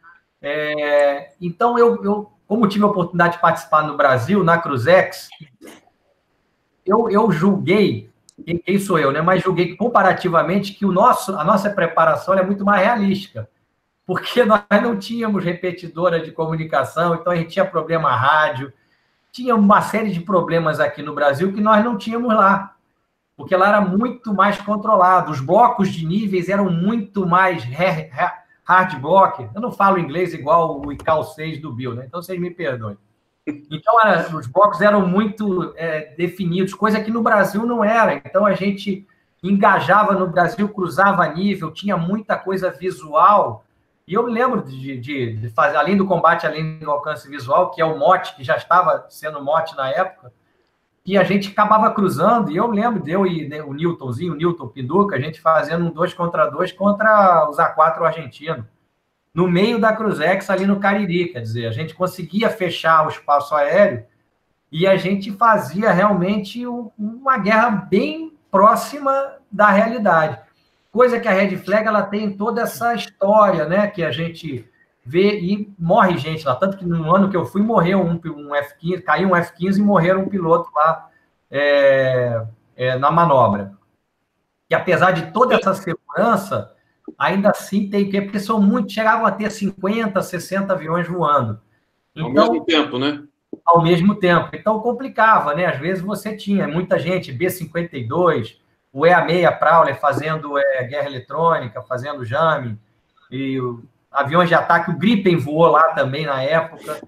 É, 0.40 1.32
então, 1.40 1.78
eu, 1.78 2.02
eu, 2.02 2.32
como 2.46 2.68
tive 2.68 2.84
a 2.84 2.88
oportunidade 2.88 3.34
de 3.34 3.40
participar 3.40 3.82
no 3.82 3.96
Brasil, 3.96 4.42
na 4.42 4.56
Cruzex, 4.56 5.28
eu, 6.86 7.10
eu 7.10 7.30
julguei, 7.30 8.08
quem 8.64 8.78
sou 8.78 8.98
eu, 8.98 9.12
né? 9.12 9.20
Mas 9.20 9.42
julguei 9.42 9.76
comparativamente 9.76 10.72
que 10.72 10.86
o 10.86 10.92
nosso, 10.92 11.36
a 11.36 11.44
nossa 11.44 11.68
preparação 11.68 12.34
é 12.34 12.42
muito 12.42 12.64
mais 12.64 12.82
realística 12.82 13.48
porque 14.08 14.42
nós 14.46 14.62
não 14.82 14.98
tínhamos 14.98 15.44
repetidora 15.44 16.18
de 16.18 16.32
comunicação, 16.32 17.14
então 17.14 17.30
a 17.30 17.36
gente 17.36 17.50
tinha 17.50 17.64
problema 17.66 18.16
rádio, 18.16 18.72
tinha 19.30 19.54
uma 19.54 19.82
série 19.82 20.10
de 20.10 20.20
problemas 20.20 20.80
aqui 20.80 21.02
no 21.02 21.14
Brasil 21.14 21.52
que 21.52 21.60
nós 21.60 21.84
não 21.84 21.98
tínhamos 21.98 22.34
lá, 22.34 22.74
porque 23.36 23.54
lá 23.54 23.68
era 23.68 23.80
muito 23.82 24.32
mais 24.32 24.58
controlado, 24.58 25.30
os 25.30 25.40
blocos 25.40 25.90
de 25.90 26.06
níveis 26.06 26.48
eram 26.48 26.70
muito 26.70 27.26
mais 27.26 27.62
hard 28.64 28.98
block. 29.00 29.48
Eu 29.54 29.60
não 29.60 29.70
falo 29.70 29.98
inglês 29.98 30.32
igual 30.34 30.80
o 30.84 30.90
ICAO 30.90 31.22
6 31.22 31.60
do 31.60 31.72
Bill, 31.72 31.94
né? 31.94 32.04
então 32.06 32.22
vocês 32.22 32.40
me 32.40 32.50
perdoem. 32.50 32.96
Então, 33.70 33.98
era, 34.02 34.36
os 34.36 34.46
blocos 34.46 34.80
eram 34.82 35.06
muito 35.06 35.72
é, 35.76 36.14
definidos, 36.16 36.74
coisa 36.74 37.00
que 37.00 37.10
no 37.10 37.22
Brasil 37.22 37.64
não 37.64 37.82
era. 37.82 38.14
Então, 38.14 38.44
a 38.44 38.52
gente 38.52 39.06
engajava 39.42 40.12
no 40.12 40.26
Brasil, 40.26 40.68
cruzava 40.68 41.26
nível, 41.28 41.70
tinha 41.70 41.96
muita 41.96 42.36
coisa 42.36 42.70
visual 42.70 43.64
e 44.08 44.14
eu 44.14 44.24
me 44.24 44.32
lembro 44.32 44.62
de, 44.62 44.98
de, 44.98 45.36
de, 45.36 45.50
fazer, 45.50 45.76
além 45.76 45.94
do 45.94 46.06
combate, 46.06 46.46
além 46.46 46.78
do 46.78 46.90
alcance 46.90 47.28
visual, 47.28 47.70
que 47.70 47.78
é 47.78 47.84
o 47.84 47.98
mote, 47.98 48.34
que 48.34 48.42
já 48.42 48.56
estava 48.56 49.04
sendo 49.10 49.44
mote 49.44 49.76
na 49.76 49.90
época, 49.90 50.32
que 51.04 51.18
a 51.18 51.22
gente 51.22 51.50
acabava 51.50 51.90
cruzando, 51.90 52.50
e 52.50 52.56
eu 52.56 52.68
lembro 52.68 53.02
de 53.02 53.10
eu 53.10 53.26
e 53.26 53.46
né, 53.46 53.62
o 53.62 53.74
Newtonzinho, 53.74 54.32
o 54.32 54.34
Newton 54.36 54.66
Pinduca, 54.68 55.14
a 55.14 55.20
gente 55.20 55.42
fazendo 55.42 55.84
um 55.84 55.90
dois 55.90 56.14
contra 56.14 56.46
dois 56.46 56.72
contra 56.72 57.50
os 57.50 57.58
A4 57.58 58.00
argentino, 58.00 58.66
no 59.34 59.46
meio 59.46 59.78
da 59.78 59.92
Cruzex, 59.92 60.48
ali 60.48 60.64
no 60.64 60.80
Cariri, 60.80 61.28
quer 61.28 61.42
dizer, 61.42 61.66
a 61.66 61.72
gente 61.72 61.94
conseguia 61.94 62.48
fechar 62.48 63.04
o 63.04 63.10
espaço 63.10 63.54
aéreo 63.54 64.06
e 64.72 64.86
a 64.86 64.96
gente 64.96 65.30
fazia 65.32 65.90
realmente 65.90 66.66
uma 66.66 67.36
guerra 67.36 67.68
bem 67.68 68.32
próxima 68.50 69.34
da 69.52 69.68
realidade 69.68 70.47
coisa 70.90 71.20
que 71.20 71.28
a 71.28 71.32
Red 71.32 71.56
Flag 71.58 71.86
ela 71.86 72.02
tem 72.02 72.36
toda 72.36 72.62
essa 72.62 72.94
história, 72.94 73.64
né? 73.66 73.86
Que 73.86 74.02
a 74.02 74.10
gente 74.10 74.68
vê 75.04 75.38
e 75.40 75.72
morre 75.78 76.18
gente 76.18 76.46
lá. 76.46 76.54
Tanto 76.54 76.76
que 76.76 76.84
no 76.84 77.14
ano 77.14 77.30
que 77.30 77.36
eu 77.36 77.46
fui, 77.46 77.62
morreu 77.62 78.00
um, 78.00 78.20
um 78.36 78.54
F-15, 78.54 79.02
caiu 79.02 79.30
um 79.30 79.36
F-15 79.36 79.78
e 79.78 79.82
morreram 79.82 80.22
um 80.22 80.28
piloto 80.28 80.70
lá 80.74 81.08
é, 81.50 82.42
é, 82.76 82.98
na 82.98 83.10
manobra. 83.10 83.72
E 84.70 84.74
apesar 84.74 85.12
de 85.12 85.32
toda 85.32 85.54
essa 85.54 85.74
segurança, 85.74 86.74
ainda 87.18 87.50
assim 87.50 87.88
tem 87.88 88.10
que, 88.10 88.20
porque 88.20 88.38
são 88.38 88.60
muitos, 88.60 88.92
chegavam 88.92 89.24
a 89.24 89.32
ter 89.32 89.50
50, 89.50 90.20
60 90.20 90.72
aviões 90.72 91.08
voando. 91.08 91.58
Então, 92.14 92.44
ao 92.44 92.50
mesmo 92.50 92.64
tempo, 92.64 92.98
né? 92.98 93.22
Ao 93.64 93.82
mesmo 93.82 94.14
tempo. 94.14 94.50
Então 94.52 94.80
complicava, 94.80 95.54
né? 95.54 95.66
Às 95.66 95.78
vezes 95.78 96.02
você 96.02 96.36
tinha 96.36 96.68
muita 96.68 96.98
gente, 96.98 97.32
B-52, 97.32 98.56
o 98.92 99.02
EA6 99.02 99.58
Prowler 99.58 99.98
fazendo 100.00 100.58
é, 100.58 100.84
guerra 100.84 101.06
eletrônica, 101.06 101.82
fazendo 101.82 102.24
JAME, 102.24 102.78
e 103.30 103.60
o, 103.60 103.84
aviões 104.10 104.48
de 104.48 104.54
ataque, 104.54 104.90
o 104.90 104.96
Gripen 104.96 105.36
voou 105.36 105.66
lá 105.66 105.92
também 105.94 106.26
na 106.26 106.42
época. 106.42 107.00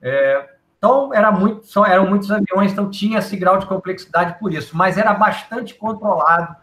É, 0.00 0.48
então, 0.78 1.12
era 1.12 1.30
muito, 1.30 1.66
só, 1.66 1.84
eram 1.84 2.06
muitos 2.06 2.30
aviões, 2.30 2.72
então 2.72 2.90
tinha 2.90 3.18
esse 3.18 3.36
grau 3.36 3.58
de 3.58 3.66
complexidade 3.66 4.38
por 4.38 4.54
isso, 4.54 4.76
mas 4.76 4.96
era 4.96 5.12
bastante 5.12 5.74
controlado 5.74 6.54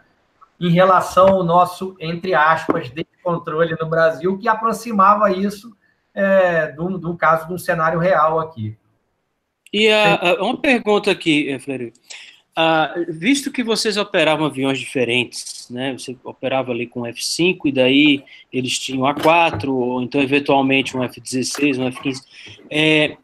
em 0.59 0.69
relação 0.69 1.27
ao 1.27 1.43
nosso, 1.43 1.95
entre 1.99 2.33
aspas, 2.33 2.89
descontrole 2.89 3.75
no 3.79 3.87
Brasil, 3.87 4.37
que 4.37 4.47
aproximava 4.47 5.31
isso 5.31 5.75
é, 6.13 6.71
do, 6.71 6.97
do 6.97 7.15
caso 7.17 7.47
de 7.47 7.53
um 7.53 7.57
cenário 7.57 7.99
real 7.99 8.39
aqui. 8.39 8.77
E 9.73 9.91
a, 9.91 10.15
a, 10.15 10.43
uma 10.43 10.57
pergunta 10.57 11.11
aqui, 11.11 11.59
Fleury. 11.59 11.91
Ah, 12.57 12.93
visto 13.09 13.51
que 13.51 13.61
vocês 13.61 13.97
operavam 13.97 14.45
aviões 14.45 14.79
diferentes, 14.79 15.67
né? 15.69 15.91
Você 15.91 16.15
operava 16.23 16.71
ali 16.71 16.87
com 16.87 17.01
F5 17.01 17.59
e 17.65 17.71
daí 17.71 18.23
eles 18.51 18.79
tinham 18.79 19.01
A4 19.01 19.67
ou 19.67 20.01
então 20.01 20.21
eventualmente 20.21 20.95
um 20.95 21.01
F16, 21.01 21.77
um 21.77 21.91
F15. 21.91 22.21
É, 22.71 23.17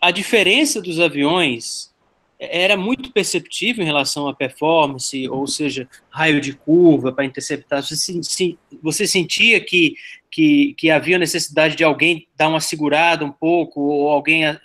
a 0.00 0.10
diferença 0.10 0.80
dos 0.80 0.98
aviões 1.00 1.92
era 2.38 2.78
muito 2.78 3.12
perceptível 3.12 3.82
em 3.82 3.86
relação 3.86 4.26
à 4.26 4.34
performance, 4.34 5.28
ou 5.28 5.46
seja, 5.46 5.86
raio 6.08 6.40
de 6.40 6.54
curva 6.54 7.12
para 7.12 7.26
interceptar. 7.26 7.82
Você, 7.82 8.22
se, 8.22 8.58
você 8.82 9.06
sentia 9.06 9.60
que, 9.60 9.96
que, 10.30 10.72
que 10.78 10.90
havia 10.90 11.18
necessidade 11.18 11.76
de 11.76 11.84
alguém 11.84 12.26
dar 12.36 12.48
uma 12.48 12.60
segurada 12.60 13.22
um 13.22 13.32
pouco, 13.32 13.80
ou 13.80 14.08
alguém 14.08 14.46
eh, 14.46 14.60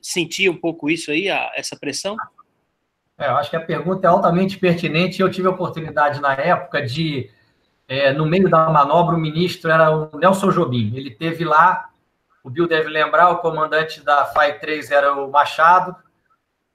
sentia 0.00 0.50
um 0.50 0.56
pouco 0.56 0.88
isso 0.88 1.10
aí, 1.10 1.26
essa 1.54 1.76
pressão? 1.76 2.16
É, 3.18 3.28
eu 3.28 3.36
acho 3.36 3.50
que 3.50 3.56
a 3.56 3.64
pergunta 3.64 4.06
é 4.06 4.10
altamente 4.10 4.58
pertinente. 4.58 5.20
Eu 5.20 5.30
tive 5.30 5.48
a 5.48 5.50
oportunidade 5.50 6.20
na 6.20 6.34
época 6.34 6.84
de, 6.84 7.30
é, 7.88 8.12
no 8.12 8.26
meio 8.26 8.48
da 8.50 8.68
manobra, 8.68 9.16
o 9.16 9.20
ministro 9.20 9.70
era 9.70 9.90
o 9.90 10.18
Nelson 10.18 10.50
Jobim. 10.50 10.92
Ele 10.94 11.10
teve 11.10 11.44
lá, 11.44 11.88
o 12.44 12.50
Bill 12.50 12.68
deve 12.68 12.88
lembrar, 12.88 13.30
o 13.30 13.38
comandante 13.38 14.04
da 14.04 14.26
FAI 14.26 14.58
3 14.58 14.90
era 14.90 15.14
o 15.14 15.30
Machado, 15.30 15.96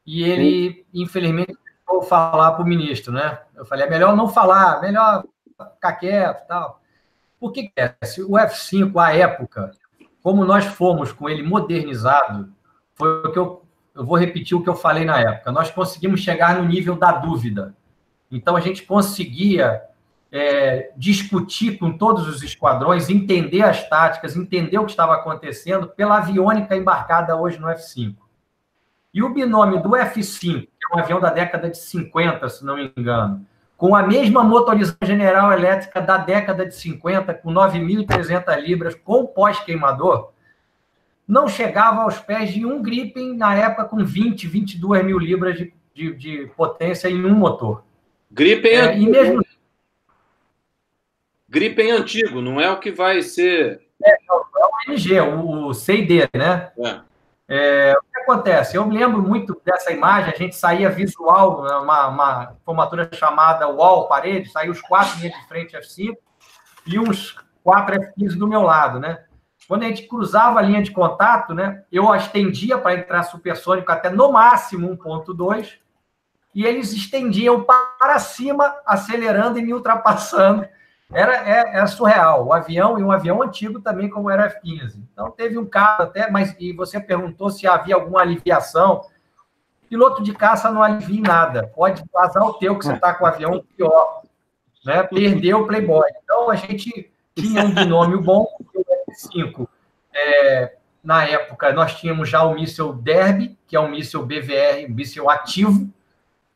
e 0.05 0.23
ele, 0.23 0.73
Sim. 0.73 0.85
infelizmente, 1.03 1.57
vou 1.85 2.01
falar 2.01 2.53
para 2.53 2.63
o 2.63 2.67
ministro, 2.67 3.13
né? 3.13 3.39
Eu 3.55 3.65
falei, 3.65 3.85
é 3.85 3.89
melhor 3.89 4.15
não 4.15 4.27
falar, 4.27 4.81
melhor 4.81 5.23
ficar 5.75 5.93
quieto 5.93 6.47
tal. 6.47 6.81
Por 7.39 7.51
que 7.51 7.71
é? 7.75 7.93
Se 8.03 8.21
o 8.21 8.31
F5, 8.31 8.97
à 8.97 9.13
época, 9.15 9.71
como 10.23 10.45
nós 10.45 10.65
fomos 10.65 11.11
com 11.11 11.29
ele 11.29 11.43
modernizado, 11.43 12.51
foi 12.95 13.23
o 13.25 13.31
que 13.31 13.39
eu 13.39 13.63
eu 13.95 14.05
vou 14.05 14.17
repetir 14.17 14.55
o 14.55 14.63
que 14.63 14.69
eu 14.69 14.75
falei 14.75 15.05
na 15.05 15.19
época. 15.19 15.51
Nós 15.51 15.69
conseguimos 15.69 16.21
chegar 16.21 16.55
no 16.55 16.67
nível 16.67 16.95
da 16.95 17.11
dúvida. 17.11 17.75
Então, 18.31 18.55
a 18.55 18.61
gente 18.61 18.83
conseguia 18.83 19.81
é, 20.31 20.91
discutir 20.95 21.77
com 21.77 21.97
todos 21.97 22.27
os 22.27 22.41
esquadrões, 22.41 23.09
entender 23.09 23.63
as 23.63 23.87
táticas, 23.89 24.35
entender 24.35 24.77
o 24.77 24.85
que 24.85 24.91
estava 24.91 25.13
acontecendo 25.13 25.87
pela 25.87 26.17
aviônica 26.17 26.75
embarcada 26.75 27.35
hoje 27.35 27.59
no 27.59 27.69
F-5. 27.69 28.15
E 29.13 29.21
o 29.21 29.33
binômio 29.33 29.83
do 29.83 29.95
F-5, 29.95 30.61
que 30.61 30.69
é 30.89 30.95
um 30.95 30.99
avião 30.99 31.19
da 31.19 31.29
década 31.29 31.69
de 31.69 31.77
50, 31.77 32.47
se 32.47 32.65
não 32.65 32.77
me 32.77 32.93
engano, 32.95 33.45
com 33.75 33.93
a 33.93 34.03
mesma 34.03 34.43
motorização 34.43 35.05
general 35.05 35.51
elétrica 35.51 35.99
da 35.99 36.17
década 36.17 36.65
de 36.65 36.75
50, 36.75 37.33
com 37.33 37.51
9.300 37.51 38.55
libras, 38.61 38.95
com 38.95 39.25
pós-queimador, 39.25 40.31
não 41.31 41.47
chegava 41.47 42.01
aos 42.01 42.19
pés 42.19 42.49
de 42.49 42.65
um 42.65 42.81
Gripen 42.81 43.37
na 43.37 43.55
época 43.55 43.85
com 43.85 44.03
20, 44.03 44.47
22 44.47 45.05
mil 45.05 45.17
libras 45.17 45.57
de, 45.57 45.73
de, 45.93 46.13
de 46.13 46.51
potência 46.57 47.07
em 47.07 47.25
um 47.25 47.33
motor. 47.33 47.85
Gripen 48.29 48.73
é, 48.73 48.97
e 48.97 49.07
mesmo 49.07 49.41
Gripen 51.47 51.91
antigo, 51.91 52.41
não 52.41 52.59
é 52.59 52.69
o 52.69 52.81
que 52.81 52.91
vai 52.91 53.21
ser. 53.21 53.81
É, 54.03 54.11
é 54.11 54.15
o 54.33 54.91
MG, 54.91 55.21
o 55.21 55.73
CD, 55.73 56.27
né? 56.33 56.69
É. 56.77 56.99
É, 57.47 57.93
o 57.97 58.01
que 58.01 58.19
acontece? 58.19 58.75
Eu 58.75 58.85
me 58.85 58.97
lembro 58.97 59.21
muito 59.21 59.59
dessa 59.63 59.89
imagem, 59.89 60.33
a 60.33 60.37
gente 60.37 60.55
saía 60.55 60.89
visual, 60.89 61.63
né, 61.63 61.75
uma, 61.75 62.07
uma 62.07 62.55
formatura 62.65 63.09
chamada 63.13 63.69
wall, 63.69 64.09
parede, 64.09 64.51
saía 64.51 64.71
os 64.71 64.81
quatro 64.81 65.17
linhas 65.19 65.39
de 65.39 65.47
frente 65.47 65.77
F5 65.77 66.13
e 66.87 66.99
uns 66.99 67.37
quatro 67.63 67.95
F15 67.95 68.37
do 68.37 68.47
meu 68.47 68.63
lado, 68.63 68.99
né? 68.99 69.23
Quando 69.71 69.83
a 69.83 69.87
gente 69.87 70.05
cruzava 70.05 70.59
a 70.59 70.61
linha 70.61 70.83
de 70.83 70.91
contato, 70.91 71.53
né, 71.53 71.85
eu 71.89 72.13
estendia 72.13 72.77
para 72.77 72.93
entrar 72.93 73.23
supersônico 73.23 73.89
até 73.89 74.09
no 74.09 74.29
máximo 74.29 74.97
1.2 74.97 75.77
e 76.53 76.65
eles 76.65 76.91
estendiam 76.91 77.63
para 77.63 78.19
cima, 78.19 78.75
acelerando 78.85 79.57
e 79.57 79.61
me 79.61 79.73
ultrapassando 79.73 80.67
era, 81.09 81.49
é, 81.49 81.79
é, 81.79 81.87
surreal. 81.87 82.47
O 82.47 82.51
avião, 82.51 82.99
e 82.99 83.03
um 83.05 83.13
avião 83.13 83.41
antigo 83.41 83.79
também, 83.79 84.09
como 84.09 84.29
era 84.29 84.47
F-15. 84.47 84.99
Então, 85.13 85.31
teve 85.31 85.57
um 85.57 85.65
caso 85.65 86.01
até, 86.01 86.29
mas 86.29 86.53
e 86.59 86.73
você 86.73 86.99
perguntou 86.99 87.49
se 87.49 87.65
havia 87.65 87.95
alguma 87.95 88.19
aliviação. 88.19 89.05
Piloto 89.89 90.21
de 90.21 90.33
caça 90.33 90.69
não 90.69 90.83
alivia 90.83 91.17
em 91.17 91.23
nada. 91.23 91.71
Pode 91.73 92.03
vazar 92.11 92.43
o 92.43 92.55
teu, 92.55 92.77
que 92.77 92.83
você 92.83 92.91
está 92.91 93.13
com 93.13 93.23
o 93.23 93.27
avião 93.27 93.63
pior. 93.77 94.23
Né? 94.83 95.01
Perdeu 95.03 95.61
o 95.61 95.65
Playboy. 95.65 96.09
Então, 96.21 96.49
a 96.49 96.57
gente 96.57 97.09
tinha 97.37 97.63
um 97.63 97.73
binômio 97.73 98.19
bom, 98.19 98.45
o 99.11 99.39
F-5. 99.43 99.67
É, 100.13 100.75
na 101.03 101.25
época, 101.25 101.73
nós 101.73 101.95
tínhamos 101.95 102.29
já 102.29 102.43
o 102.43 102.53
míssil 102.53 102.93
Derby, 102.93 103.57
que 103.67 103.75
é 103.75 103.79
um 103.79 103.89
míssil 103.89 104.25
BVR, 104.25 104.85
um 104.87 104.93
míssil 104.93 105.29
ativo, 105.29 105.89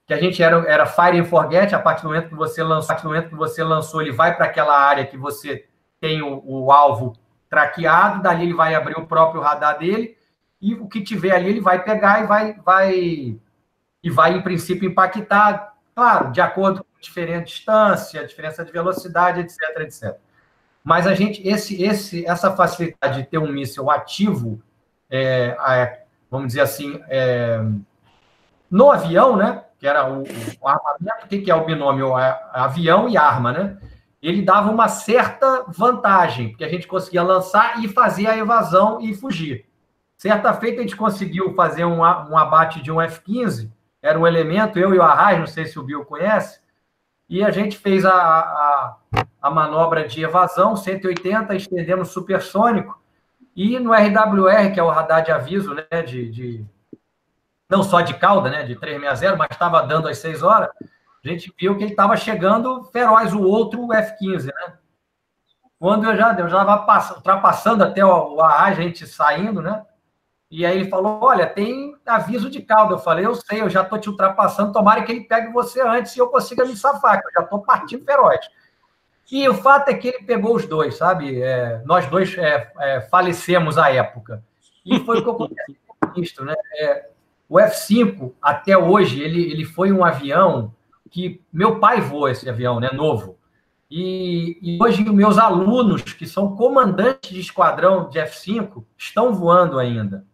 que 0.05 0.13
a 0.13 0.17
gente 0.17 0.41
era, 0.41 0.57
era 0.69 0.85
fire 0.85 1.19
and 1.19 1.25
forget, 1.25 1.73
a 1.73 1.79
partir 1.79 2.03
do 2.03 2.09
momento 2.09 2.29
que 2.29 2.35
você 2.35 2.61
lançou, 2.61 2.85
a 2.85 2.87
partir 2.87 3.03
do 3.03 3.09
momento 3.09 3.29
que 3.29 3.35
você 3.35 3.63
lançou, 3.63 4.01
ele 4.01 4.11
vai 4.11 4.35
para 4.35 4.45
aquela 4.45 4.77
área 4.77 5.05
que 5.05 5.17
você 5.17 5.65
tem 5.99 6.21
o, 6.21 6.41
o, 6.45 6.71
alvo 6.71 7.13
traqueado, 7.49 8.21
dali 8.21 8.43
ele 8.43 8.53
vai 8.53 8.75
abrir 8.75 8.97
o 8.97 9.07
próprio 9.07 9.41
radar 9.41 9.79
dele, 9.79 10.15
e 10.61 10.75
o 10.75 10.87
que 10.87 11.01
tiver 11.01 11.31
ali 11.31 11.49
ele 11.49 11.61
vai 11.61 11.83
pegar 11.83 12.23
e 12.23 12.27
vai, 12.27 12.53
vai 12.53 13.39
e 14.05 14.09
vai, 14.11 14.33
em 14.33 14.41
princípio, 14.43 14.87
impactar, 14.87 15.73
claro, 15.95 16.31
de 16.31 16.39
acordo 16.39 16.83
com 16.83 17.01
diferente 17.01 17.47
distância, 17.47 18.23
diferença 18.27 18.63
de 18.63 18.71
velocidade, 18.71 19.39
etc, 19.39 19.59
etc. 19.79 20.15
Mas 20.85 21.07
a 21.07 21.15
gente, 21.15 21.45
esse, 21.45 21.81
esse, 21.83 22.23
essa 22.27 22.55
facilidade 22.55 23.23
de 23.23 23.27
ter 23.27 23.39
um 23.39 23.51
míssil 23.51 23.89
ativo, 23.89 24.61
é, 25.09 25.57
é, 25.67 26.03
vamos 26.29 26.47
dizer 26.47 26.61
assim, 26.61 27.01
é, 27.09 27.59
no 28.69 28.91
avião, 28.91 29.35
né? 29.35 29.63
que 29.79 29.87
era 29.87 30.07
o, 30.07 30.23
o 30.61 30.67
armamento, 30.67 31.25
o 31.25 31.27
que, 31.27 31.49
é 31.49 31.55
o 31.55 31.65
binômio 31.65 32.13
avião 32.53 33.09
e 33.09 33.17
arma, 33.17 33.51
né? 33.51 33.77
Ele 34.21 34.41
dava 34.41 34.71
uma 34.71 34.87
certa 34.87 35.65
vantagem, 35.67 36.49
porque 36.49 36.63
a 36.63 36.69
gente 36.69 36.87
conseguia 36.87 37.21
lançar 37.21 37.83
e 37.83 37.87
fazer 37.87 38.27
a 38.27 38.37
evasão 38.37 39.01
e 39.01 39.13
fugir. 39.13 39.65
Certa 40.17 40.53
feita, 40.53 40.79
a 40.79 40.81
gente 40.81 40.95
conseguiu 40.95 41.53
fazer 41.53 41.83
um, 41.83 41.99
um 41.99 42.37
abate 42.37 42.81
de 42.81 42.91
um 42.91 43.01
F-15, 43.01 43.69
era 44.01 44.17
um 44.17 44.25
elemento, 44.25 44.79
eu 44.79 44.93
e 44.93 44.97
o 44.97 45.03
Arraes, 45.03 45.39
não 45.39 45.47
sei 45.47 45.65
se 45.65 45.77
o 45.77 45.83
Bill 45.83 46.05
conhece, 46.05 46.59
e 47.29 47.43
a 47.43 47.51
gente 47.51 47.77
fez 47.77 48.05
a, 48.05 48.13
a, 48.13 48.95
a 49.41 49.51
manobra 49.51 50.07
de 50.07 50.23
evasão, 50.23 50.75
180, 50.75 51.55
estendemos 51.55 52.09
supersônico, 52.09 53.01
e 53.55 53.79
no 53.79 53.93
RWR, 53.93 54.73
que 54.73 54.79
é 54.79 54.83
o 54.83 54.89
radar 54.89 55.23
de 55.23 55.31
aviso 55.31 55.73
né, 55.73 56.01
de, 56.01 56.29
de 56.29 56.65
não 57.69 57.81
só 57.81 58.01
de 58.01 58.13
cauda, 58.13 58.49
né, 58.49 58.63
de 58.63 58.75
360, 58.75 59.37
mas 59.37 59.49
estava 59.51 59.81
dando 59.81 60.07
às 60.07 60.17
6 60.17 60.43
horas, 60.43 60.69
a 61.25 61.27
gente 61.27 61.51
viu 61.57 61.75
que 61.75 61.83
ele 61.83 61.91
estava 61.91 62.15
chegando 62.15 62.83
feroz, 62.85 63.33
o 63.33 63.41
outro 63.41 63.91
F-15, 63.91 64.45
né? 64.45 64.77
Quando 65.79 66.05
eu 66.05 66.15
já 66.15 66.31
estava 66.31 67.15
ultrapassando 67.15 67.83
até 67.83 68.05
o, 68.05 68.39
a 68.41 68.71
gente 68.73 69.07
saindo, 69.07 69.61
né? 69.61 69.83
E 70.51 70.65
aí 70.65 70.77
ele 70.77 70.89
falou: 70.89 71.19
Olha, 71.21 71.47
tem 71.47 71.94
aviso 72.05 72.49
de 72.49 72.61
cauda. 72.61 72.93
Eu 72.93 72.99
falei: 72.99 73.25
Eu 73.25 73.35
sei, 73.35 73.61
eu 73.61 73.69
já 73.69 73.81
estou 73.81 73.99
te 73.99 74.09
ultrapassando. 74.09 74.73
Tomara 74.73 75.03
que 75.03 75.11
ele 75.11 75.21
pegue 75.21 75.51
você 75.51 75.81
antes 75.81 76.15
e 76.15 76.19
eu 76.19 76.27
consiga 76.27 76.65
me 76.65 76.75
safar, 76.75 77.21
que 77.21 77.27
eu 77.27 77.33
já 77.33 77.41
estou 77.41 77.59
partindo 77.59 78.05
feroz. 78.05 78.39
E 79.31 79.47
o 79.49 79.53
fato 79.55 79.89
é 79.89 79.93
que 79.93 80.07
ele 80.07 80.23
pegou 80.23 80.55
os 80.55 80.67
dois, 80.67 80.97
sabe? 80.97 81.41
É, 81.41 81.81
nós 81.85 82.05
dois 82.07 82.37
é, 82.37 82.71
é, 82.79 83.01
falecemos 83.01 83.77
à 83.77 83.91
época. 83.91 84.43
E 84.85 84.99
foi 84.99 85.19
o 85.19 85.23
que 85.23 85.29
aconteceu 85.29 85.75
com 85.87 86.05
o 86.05 86.11
ministro, 86.13 86.45
né? 86.45 86.55
É, 86.77 87.09
o 87.49 87.59
F-5, 87.59 88.33
até 88.41 88.77
hoje, 88.77 89.21
ele, 89.21 89.51
ele 89.51 89.65
foi 89.65 89.91
um 89.91 90.03
avião 90.03 90.73
que 91.09 91.41
meu 91.51 91.79
pai 91.79 92.01
voa 92.01 92.31
esse 92.31 92.49
avião, 92.49 92.79
né, 92.79 92.89
novo. 92.91 93.37
E, 93.89 94.57
e 94.61 94.83
hoje 94.83 95.03
meus 95.03 95.37
alunos, 95.37 96.01
que 96.01 96.25
são 96.25 96.55
comandantes 96.55 97.29
de 97.29 97.39
esquadrão 97.39 98.09
de 98.09 98.19
F-5, 98.19 98.83
estão 98.97 99.33
voando 99.33 99.79
ainda. 99.79 100.25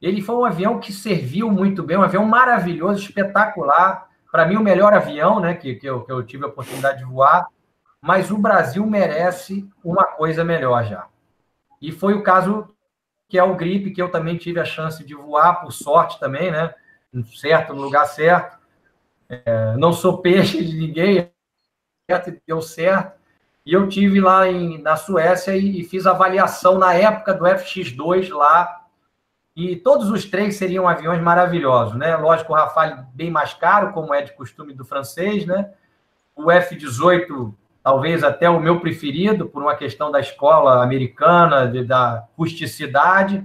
Ele 0.00 0.22
foi 0.22 0.34
um 0.34 0.44
avião 0.44 0.78
que 0.78 0.92
serviu 0.92 1.50
muito 1.50 1.82
bem, 1.82 1.96
um 1.96 2.02
avião 2.02 2.24
maravilhoso, 2.24 3.00
espetacular. 3.00 4.08
Para 4.30 4.46
mim, 4.46 4.56
o 4.56 4.62
melhor 4.62 4.94
avião 4.94 5.40
né, 5.40 5.54
que, 5.54 5.74
que, 5.74 5.86
eu, 5.86 6.02
que 6.02 6.12
eu 6.12 6.22
tive 6.22 6.44
a 6.44 6.48
oportunidade 6.48 6.98
de 6.98 7.04
voar. 7.04 7.46
Mas 8.00 8.30
o 8.30 8.38
Brasil 8.38 8.86
merece 8.86 9.68
uma 9.84 10.04
coisa 10.04 10.42
melhor 10.42 10.84
já. 10.84 11.06
E 11.82 11.92
foi 11.92 12.14
o 12.14 12.22
caso 12.22 12.68
que 13.28 13.38
é 13.38 13.42
o 13.42 13.54
gripe, 13.54 13.92
que 13.92 14.00
eu 14.00 14.10
também 14.10 14.36
tive 14.36 14.58
a 14.58 14.64
chance 14.64 15.04
de 15.04 15.14
voar, 15.14 15.60
por 15.60 15.72
sorte 15.72 16.18
também, 16.18 16.50
né? 16.50 16.74
Certo, 17.36 17.74
no 17.74 17.82
lugar 17.82 18.06
certo. 18.06 18.58
É, 19.28 19.76
não 19.76 19.92
sou 19.92 20.18
peixe 20.18 20.64
de 20.64 20.76
ninguém, 20.76 21.30
deu 22.46 22.60
certo. 22.60 23.18
E 23.64 23.72
eu 23.72 23.88
tive 23.88 24.20
lá 24.20 24.48
em, 24.48 24.82
na 24.82 24.96
Suécia 24.96 25.56
e, 25.56 25.80
e 25.80 25.84
fiz 25.84 26.06
avaliação 26.06 26.78
na 26.78 26.94
época 26.94 27.34
do 27.34 27.44
FX2 27.44 28.34
lá. 28.34 28.79
E 29.56 29.76
todos 29.76 30.10
os 30.10 30.24
três 30.24 30.56
seriam 30.56 30.88
aviões 30.88 31.20
maravilhosos, 31.20 31.96
né? 31.96 32.16
Lógico, 32.16 32.52
o 32.52 32.56
Rafale 32.56 33.04
bem 33.12 33.30
mais 33.30 33.52
caro, 33.52 33.92
como 33.92 34.14
é 34.14 34.22
de 34.22 34.32
costume 34.32 34.72
do 34.72 34.84
francês, 34.84 35.44
né? 35.44 35.70
O 36.36 36.50
F-18 36.50 37.52
talvez 37.82 38.22
até 38.22 38.48
o 38.48 38.60
meu 38.60 38.80
preferido, 38.80 39.48
por 39.48 39.62
uma 39.62 39.74
questão 39.74 40.10
da 40.10 40.20
escola 40.20 40.82
americana, 40.82 41.66
de, 41.66 41.84
da 41.84 42.24
rusticidade, 42.36 43.44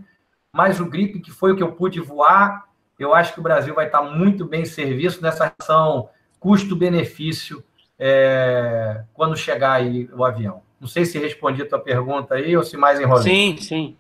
mas 0.52 0.80
o 0.80 0.86
Gripe, 0.86 1.20
que 1.20 1.32
foi 1.32 1.52
o 1.52 1.56
que 1.56 1.64
eu 1.64 1.72
pude 1.72 2.00
voar, 2.00 2.66
eu 2.98 3.14
acho 3.14 3.34
que 3.34 3.40
o 3.40 3.44
Brasil 3.44 3.74
vai 3.74 3.88
estar 3.88 4.02
muito 4.02 4.46
bem 4.46 4.66
serviço 4.66 5.22
nessa 5.22 5.54
ação 5.60 6.10
custo-benefício 6.40 7.64
é, 7.98 9.04
quando 9.14 9.36
chegar 9.36 9.74
aí 9.74 10.10
o 10.14 10.24
avião. 10.24 10.62
Não 10.80 10.88
sei 10.88 11.06
se 11.06 11.18
respondi 11.18 11.62
a 11.62 11.68
tua 11.68 11.80
pergunta 11.80 12.36
aí 12.36 12.56
ou 12.56 12.64
se 12.64 12.78
mais 12.78 13.00
enrolei. 13.00 13.24
Sim, 13.24 13.58
sim. 13.58 13.98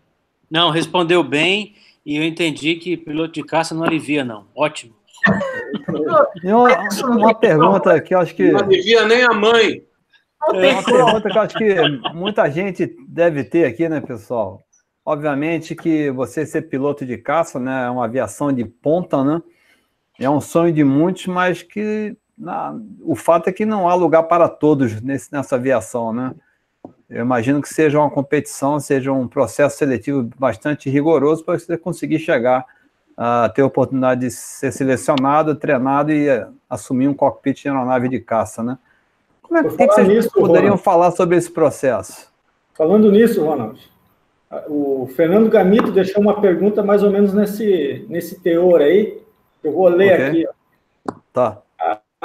Não, 0.49 0.70
respondeu 0.70 1.24
bem 1.24 1.76
e 2.06 2.18
eu 2.18 2.24
entendi 2.24 2.76
que 2.76 2.95
piloto 2.95 3.34
de 3.34 3.43
caça 3.43 3.74
não 3.74 3.84
alivia, 3.84 4.24
não. 4.24 4.47
Ótimo. 4.56 4.93
uma, 6.43 7.16
uma 7.16 7.34
pergunta 7.34 7.99
que 7.99 8.14
eu 8.14 8.20
acho 8.20 8.36
que. 8.36 8.51
Não 8.51 8.60
alivia 8.60 9.06
nem 9.06 9.24
a 9.24 9.34
mãe. 9.34 9.84
É 10.53 10.72
uma 10.74 10.84
pergunta 10.84 11.30
que 11.30 11.38
eu 11.38 11.41
acho 11.41 11.58
que 11.58 11.76
muita 12.14 12.49
gente 12.51 12.95
deve 13.08 13.43
ter 13.43 13.66
aqui, 13.66 13.89
né, 13.89 13.99
pessoal? 13.99 14.62
Obviamente 15.03 15.76
que 15.76 16.12
você 16.12 16.45
ser 16.45 16.64
piloto 16.64 17.06
de 17.06 17.18
caça, 17.18 17.60
né, 17.60 17.86
é 17.86 17.89
uma 17.89 18.06
aviação 18.06 18.51
de 18.53 18.66
ponta, 18.66 19.24
né? 19.24 19.41
É 20.20 20.30
um 20.30 20.39
sonho 20.39 20.72
de 20.72 20.84
muitos, 20.84 21.26
mas 21.26 21.64
que 21.64 22.16
na, 22.38 22.76
o 23.01 23.16
fato 23.16 23.49
é 23.49 23.53
que 23.53 23.66
não 23.66 23.89
há 23.89 23.95
lugar 23.95 24.24
para 24.24 24.47
todos 24.47 25.01
nesse, 25.01 25.32
nessa 25.32 25.56
aviação, 25.56 26.14
né? 26.14 26.34
Eu 27.10 27.22
imagino 27.22 27.62
que 27.62 27.70
seja 27.70 27.99
uma 27.99 28.10
competição, 28.10 28.80
seja 28.80 29.12
um 29.12 29.28
processo 29.28 29.78
seletivo 29.78 30.30
bastante 30.38 30.89
rigoroso 30.89 31.43
para 31.43 31.58
você 31.58 31.78
conseguir 31.78 32.20
chegar 32.20 32.66
a 33.18 33.49
ter 33.49 33.62
a 33.62 33.66
oportunidade 33.66 34.22
de 34.22 34.32
ser 34.32 34.72
selecionado, 34.72 35.56
treinado 35.56 36.12
e 36.12 36.28
assumir 36.70 37.08
um 37.08 37.14
cockpit 37.14 37.62
de 37.62 37.70
aeronave 37.70 38.10
de 38.10 38.20
caça, 38.20 38.62
né? 38.62 38.78
Como 39.41 39.60
é 39.60 39.64
que, 39.64 39.70
que 39.70 39.86
vocês 39.86 40.08
nisso, 40.08 40.32
poderiam 40.32 40.72
Ronald, 40.72 40.82
falar 40.82 41.12
sobre 41.12 41.38
esse 41.38 41.49
processo? 41.49 42.30
Falando 42.74 43.12
nisso, 43.12 43.45
Ronald, 43.45 43.80
o 44.68 45.08
Fernando 45.16 45.49
Gamito 45.49 45.91
deixou 45.91 46.22
uma 46.22 46.41
pergunta 46.41 46.84
mais 46.84 47.03
ou 47.03 47.12
menos 47.12 47.34
nesse, 47.34 48.06
nesse 48.10 48.39
teor 48.41 48.82
aí. 48.82 49.22
Eu 49.64 49.72
vou 49.72 49.88
ler 49.88 50.14
okay. 50.14 50.45
aqui. 50.45 50.47
Tá. 51.32 51.62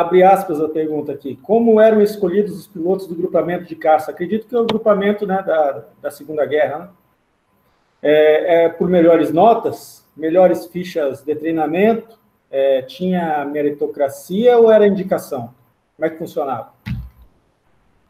Abre 0.01 0.23
aspas 0.23 0.59
a 0.63 0.69
pergunta 0.69 1.13
aqui. 1.13 1.39
Como 1.43 1.79
eram 1.79 2.01
escolhidos 2.01 2.59
os 2.59 2.67
pilotos 2.67 3.07
do 3.07 3.15
grupamento 3.15 3.67
de 3.67 3.77
caça? 3.77 4.11
Acredito 4.11 4.47
que 4.47 4.55
é 4.55 4.59
o 4.59 4.65
grupamento 4.65 5.27
né, 5.27 5.43
da, 5.43 5.85
da 6.01 6.11
Segunda 6.11 6.47
Guerra. 6.47 6.79
Né? 6.79 6.89
É, 8.01 8.65
é, 8.65 8.69
por 8.71 8.89
melhores 8.89 9.31
notas, 9.31 10.03
melhores 10.17 10.65
fichas 10.65 11.23
de 11.23 11.35
treinamento, 11.35 12.19
é, 12.51 12.81
tinha 12.81 13.45
meritocracia 13.45 14.57
ou 14.57 14.73
era 14.73 14.87
indicação? 14.87 15.55
Como 15.95 16.07
é 16.07 16.09
que 16.09 16.17
funcionava? 16.17 16.73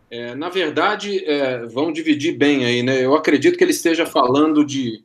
É, 0.08 0.36
na 0.36 0.48
verdade, 0.48 1.24
é, 1.24 1.66
vão 1.66 1.92
dividir 1.92 2.38
bem 2.38 2.64
aí, 2.64 2.84
né? 2.84 3.04
Eu 3.04 3.16
acredito 3.16 3.58
que 3.58 3.64
ele 3.64 3.72
esteja 3.72 4.06
falando 4.06 4.64
de, 4.64 5.04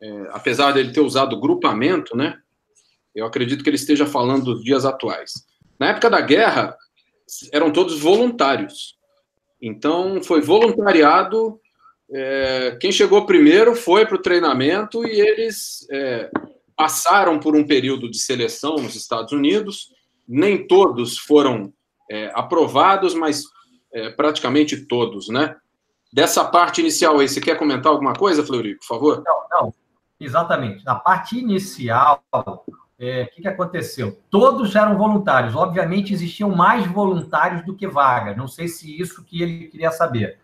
é, 0.00 0.28
apesar 0.30 0.72
dele 0.72 0.90
ter 0.90 1.00
usado 1.00 1.38
grupamento, 1.38 2.16
né? 2.16 2.38
Eu 3.14 3.26
acredito 3.26 3.62
que 3.62 3.68
ele 3.68 3.76
esteja 3.76 4.06
falando 4.06 4.46
dos 4.46 4.64
dias 4.64 4.86
atuais. 4.86 5.52
Na 5.78 5.88
época 5.88 6.10
da 6.10 6.20
guerra, 6.20 6.76
eram 7.52 7.72
todos 7.72 8.00
voluntários. 8.00 8.96
Então, 9.60 10.22
foi 10.22 10.40
voluntariado. 10.40 11.60
É, 12.12 12.76
quem 12.80 12.92
chegou 12.92 13.26
primeiro 13.26 13.74
foi 13.74 14.06
para 14.06 14.16
o 14.16 14.22
treinamento 14.22 15.06
e 15.06 15.20
eles 15.20 15.86
é, 15.90 16.30
passaram 16.76 17.38
por 17.38 17.56
um 17.56 17.66
período 17.66 18.10
de 18.10 18.18
seleção 18.18 18.76
nos 18.76 18.94
Estados 18.94 19.32
Unidos. 19.32 19.92
Nem 20.28 20.66
todos 20.66 21.18
foram 21.18 21.72
é, 22.10 22.30
aprovados, 22.34 23.14
mas 23.14 23.44
é, 23.92 24.10
praticamente 24.10 24.86
todos, 24.86 25.28
né? 25.28 25.56
Dessa 26.12 26.44
parte 26.44 26.80
inicial 26.80 27.18
aí, 27.18 27.28
você 27.28 27.40
quer 27.40 27.58
comentar 27.58 27.90
alguma 27.90 28.12
coisa, 28.12 28.44
Fleury, 28.44 28.76
por 28.76 28.86
favor? 28.86 29.22
Não, 29.26 29.42
não. 29.50 29.74
Exatamente. 30.20 30.84
Na 30.84 30.94
parte 30.94 31.38
inicial, 31.38 32.22
é, 32.98 33.22
o 33.22 33.34
que, 33.34 33.42
que 33.42 33.48
aconteceu? 33.48 34.20
Todos 34.30 34.74
eram 34.76 34.96
voluntários. 34.96 35.54
Obviamente, 35.54 36.12
existiam 36.12 36.50
mais 36.50 36.86
voluntários 36.86 37.64
do 37.64 37.74
que 37.74 37.86
vagas. 37.86 38.36
Não 38.36 38.46
sei 38.46 38.68
se 38.68 39.00
isso 39.00 39.24
que 39.24 39.42
ele 39.42 39.66
queria 39.66 39.90
saber. 39.90 40.38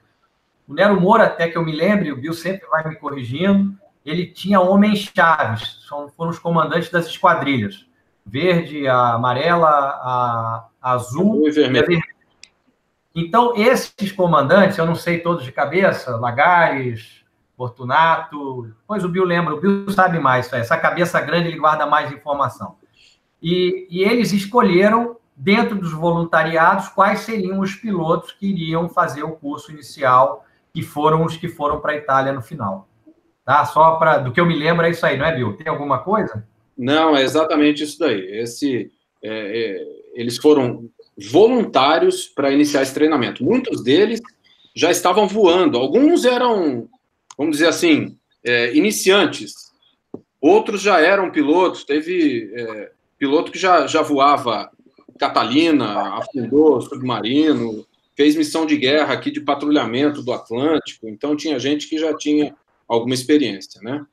O 0.66 0.74
Nero 0.74 1.00
Moura, 1.00 1.24
até 1.24 1.48
que 1.48 1.56
eu 1.56 1.64
me 1.64 1.72
lembre, 1.72 2.12
o 2.12 2.16
Bill 2.16 2.32
sempre 2.32 2.66
vai 2.68 2.88
me 2.88 2.96
corrigindo, 2.96 3.76
ele 4.04 4.26
tinha 4.26 4.60
homens-chaves, 4.60 5.84
foram 6.16 6.30
os 6.30 6.38
comandantes 6.38 6.90
das 6.90 7.06
esquadrilhas. 7.06 7.86
Verde, 8.24 8.86
a 8.86 9.14
amarela, 9.14 9.68
a, 9.68 10.66
a 10.80 10.92
azul 10.92 11.48
e 11.48 11.50
vermelho. 11.50 12.00
Então, 13.14 13.54
esses 13.56 14.12
comandantes, 14.12 14.78
eu 14.78 14.86
não 14.86 14.94
sei 14.94 15.18
todos 15.18 15.44
de 15.44 15.50
cabeça, 15.50 16.16
Lagares, 16.16 17.19
Fortunato, 17.60 18.72
pois 18.86 19.04
o 19.04 19.08
Bill 19.10 19.24
lembra, 19.24 19.54
o 19.54 19.60
Bill 19.60 19.90
sabe 19.90 20.18
mais, 20.18 20.50
essa 20.50 20.78
cabeça 20.78 21.20
grande 21.20 21.48
ele 21.48 21.58
guarda 21.58 21.84
mais 21.84 22.10
informação. 22.10 22.76
E, 23.42 23.86
e 23.90 24.02
eles 24.02 24.32
escolheram, 24.32 25.18
dentro 25.36 25.76
dos 25.76 25.92
voluntariados, 25.92 26.88
quais 26.88 27.20
seriam 27.20 27.60
os 27.60 27.74
pilotos 27.74 28.32
que 28.32 28.46
iriam 28.46 28.88
fazer 28.88 29.24
o 29.24 29.32
curso 29.32 29.72
inicial, 29.72 30.46
que 30.72 30.82
foram 30.82 31.22
os 31.22 31.36
que 31.36 31.48
foram 31.48 31.80
para 31.80 31.92
a 31.92 31.96
Itália 31.96 32.32
no 32.32 32.40
final. 32.40 32.88
Tá? 33.44 33.62
Só 33.66 33.96
para 33.96 34.16
do 34.16 34.32
que 34.32 34.40
eu 34.40 34.46
me 34.46 34.56
lembro 34.56 34.86
é 34.86 34.90
isso 34.90 35.04
aí, 35.04 35.18
não 35.18 35.26
é, 35.26 35.36
Bill? 35.36 35.54
Tem 35.54 35.68
alguma 35.68 35.98
coisa? 35.98 36.48
Não, 36.78 37.14
é 37.14 37.22
exatamente 37.22 37.82
isso 37.82 37.98
daí. 37.98 38.22
Esse, 38.38 38.90
é, 39.22 39.30
é, 39.30 39.86
eles 40.14 40.38
foram 40.38 40.88
voluntários 41.30 42.26
para 42.26 42.52
iniciar 42.52 42.80
esse 42.80 42.94
treinamento. 42.94 43.44
Muitos 43.44 43.84
deles 43.84 44.18
já 44.74 44.90
estavam 44.90 45.28
voando. 45.28 45.76
Alguns 45.76 46.24
eram 46.24 46.88
vamos 47.40 47.56
dizer 47.56 47.68
assim, 47.68 48.18
é, 48.44 48.76
iniciantes. 48.76 49.72
Outros 50.38 50.82
já 50.82 51.00
eram 51.00 51.30
pilotos, 51.32 51.84
teve 51.84 52.52
é, 52.54 52.92
piloto 53.16 53.50
que 53.50 53.58
já, 53.58 53.86
já 53.86 54.02
voava 54.02 54.70
Catalina, 55.18 56.18
afundou 56.18 56.82
submarino, 56.82 57.86
fez 58.14 58.36
missão 58.36 58.66
de 58.66 58.76
guerra 58.76 59.14
aqui 59.14 59.30
de 59.30 59.40
patrulhamento 59.40 60.22
do 60.22 60.34
Atlântico, 60.34 61.08
então 61.08 61.34
tinha 61.34 61.58
gente 61.58 61.88
que 61.88 61.96
já 61.96 62.14
tinha 62.14 62.54
alguma 62.86 63.14
experiência, 63.14 63.80
né? 63.80 64.04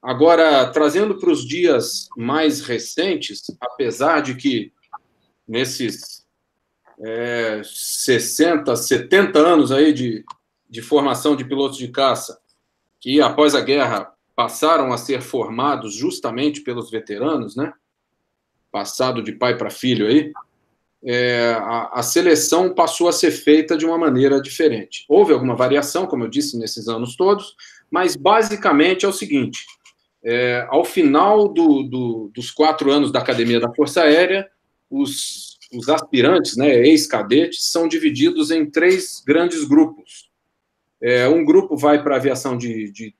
Agora, 0.00 0.70
trazendo 0.70 1.18
para 1.18 1.30
os 1.30 1.44
dias 1.44 2.08
mais 2.16 2.60
recentes, 2.60 3.42
apesar 3.60 4.20
de 4.20 4.36
que 4.36 4.72
nesses 5.48 6.24
é, 7.04 7.62
60, 7.64 8.76
70 8.76 9.40
anos 9.40 9.72
aí 9.72 9.92
de, 9.92 10.24
de 10.70 10.82
formação 10.82 11.34
de 11.34 11.44
pilotos 11.44 11.78
de 11.78 11.88
caça, 11.88 12.43
que 13.04 13.20
após 13.20 13.54
a 13.54 13.60
guerra 13.60 14.10
passaram 14.34 14.90
a 14.90 14.96
ser 14.96 15.20
formados 15.20 15.94
justamente 15.94 16.62
pelos 16.62 16.90
veteranos, 16.90 17.54
né? 17.54 17.70
Passado 18.72 19.22
de 19.22 19.32
pai 19.32 19.58
para 19.58 19.68
filho 19.68 20.06
aí, 20.06 20.32
é, 21.04 21.52
a, 21.52 21.90
a, 22.00 22.02
seleção 22.02 22.74
passou 22.74 23.06
a 23.06 23.12
ser 23.12 23.30
feita 23.30 23.76
de 23.76 23.84
uma 23.84 23.98
maneira 23.98 24.40
diferente. 24.40 25.04
Houve 25.06 25.34
alguma 25.34 25.54
variação, 25.54 26.06
como 26.06 26.24
eu 26.24 26.28
disse, 26.28 26.56
nesses 26.56 26.88
anos 26.88 27.14
todos, 27.14 27.54
mas 27.90 28.16
basicamente 28.16 29.04
é 29.04 29.08
o 29.08 29.12
seguinte: 29.12 29.66
é, 30.24 30.66
ao 30.70 30.82
final 30.82 31.46
do, 31.46 31.82
do, 31.82 32.30
dos 32.34 32.50
quatro 32.50 32.90
anos 32.90 33.12
da 33.12 33.18
Academia 33.18 33.60
da 33.60 33.70
Força 33.74 34.00
Aérea, 34.00 34.48
os, 34.88 35.58
os 35.74 35.90
aspirantes, 35.90 36.56
né, 36.56 36.74
ex-cadetes, 36.74 37.70
são 37.70 37.86
divididos 37.86 38.50
em 38.50 38.64
três 38.64 39.22
grandes 39.26 39.62
grupos. 39.64 40.32
É, 41.06 41.28
um 41.28 41.44
grupo 41.44 41.76
vai 41.76 42.02
para 42.02 42.16
aviação 42.16 42.56
de, 42.56 42.90
de 42.90 43.14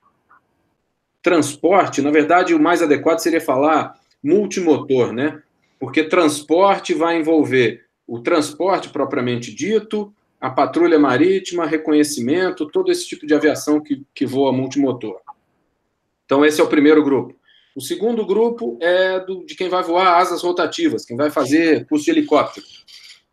transporte, 1.21 2.01
na 2.01 2.09
verdade, 2.09 2.55
o 2.55 2.59
mais 2.59 2.81
adequado 2.81 3.19
seria 3.19 3.39
falar 3.39 3.93
multimotor, 4.23 5.13
né? 5.13 5.43
Porque 5.79 6.03
transporte 6.03 6.95
vai 6.95 7.19
envolver 7.19 7.85
o 8.07 8.19
transporte 8.19 8.89
propriamente 8.89 9.53
dito, 9.53 10.11
a 10.41 10.49
patrulha 10.49 10.97
marítima, 10.97 11.67
reconhecimento, 11.67 12.65
todo 12.65 12.91
esse 12.91 13.07
tipo 13.07 13.27
de 13.27 13.35
aviação 13.35 13.79
que, 13.79 14.01
que 14.15 14.25
voa 14.25 14.51
multimotor. 14.51 15.21
Então, 16.25 16.43
esse 16.43 16.59
é 16.59 16.63
o 16.63 16.67
primeiro 16.67 17.03
grupo. 17.03 17.35
O 17.75 17.81
segundo 17.81 18.25
grupo 18.25 18.79
é 18.81 19.19
do, 19.19 19.45
de 19.45 19.53
quem 19.53 19.69
vai 19.69 19.83
voar 19.83 20.17
asas 20.17 20.41
rotativas, 20.41 21.05
quem 21.05 21.15
vai 21.15 21.29
fazer 21.29 21.85
curso 21.85 22.05
de 22.05 22.09
helicóptero. 22.09 22.65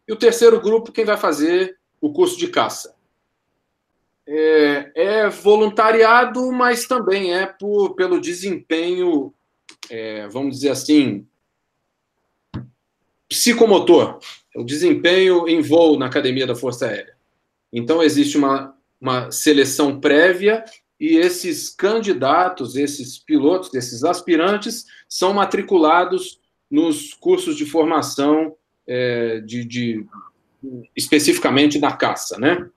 E 0.06 0.12
o 0.12 0.16
terceiro 0.16 0.60
grupo, 0.60 0.92
quem 0.92 1.06
vai 1.06 1.16
fazer 1.16 1.78
o 2.02 2.12
curso 2.12 2.38
de 2.38 2.48
caça 2.48 2.94
é, 4.26 4.92
é 4.94 5.28
voluntariado, 5.28 6.50
mas 6.52 6.86
também 6.86 7.34
é 7.34 7.46
por, 7.46 7.94
pelo 7.94 8.20
desempenho, 8.20 9.32
é, 9.90 10.28
vamos 10.28 10.56
dizer 10.56 10.70
assim, 10.70 11.26
psicomotor, 13.28 14.18
o 14.54 14.64
desempenho 14.64 15.48
em 15.48 15.62
voo 15.62 15.98
na 15.98 16.06
Academia 16.06 16.46
da 16.46 16.54
Força 16.54 16.86
Aérea. 16.86 17.16
Então, 17.72 18.02
existe 18.02 18.36
uma, 18.36 18.76
uma 19.00 19.30
seleção 19.30 19.98
prévia 19.98 20.64
e 21.00 21.16
esses 21.16 21.70
candidatos, 21.70 22.76
esses 22.76 23.18
pilotos, 23.18 23.74
esses 23.74 24.04
aspirantes, 24.04 24.84
são 25.08 25.32
matriculados 25.32 26.38
nos 26.70 27.12
cursos 27.14 27.56
de 27.56 27.66
formação 27.66 28.54
é, 28.86 29.40
de, 29.40 29.64
de, 29.64 30.06
especificamente 30.94 31.78
na 31.78 31.92
caça, 31.96 32.38
né? 32.38 32.68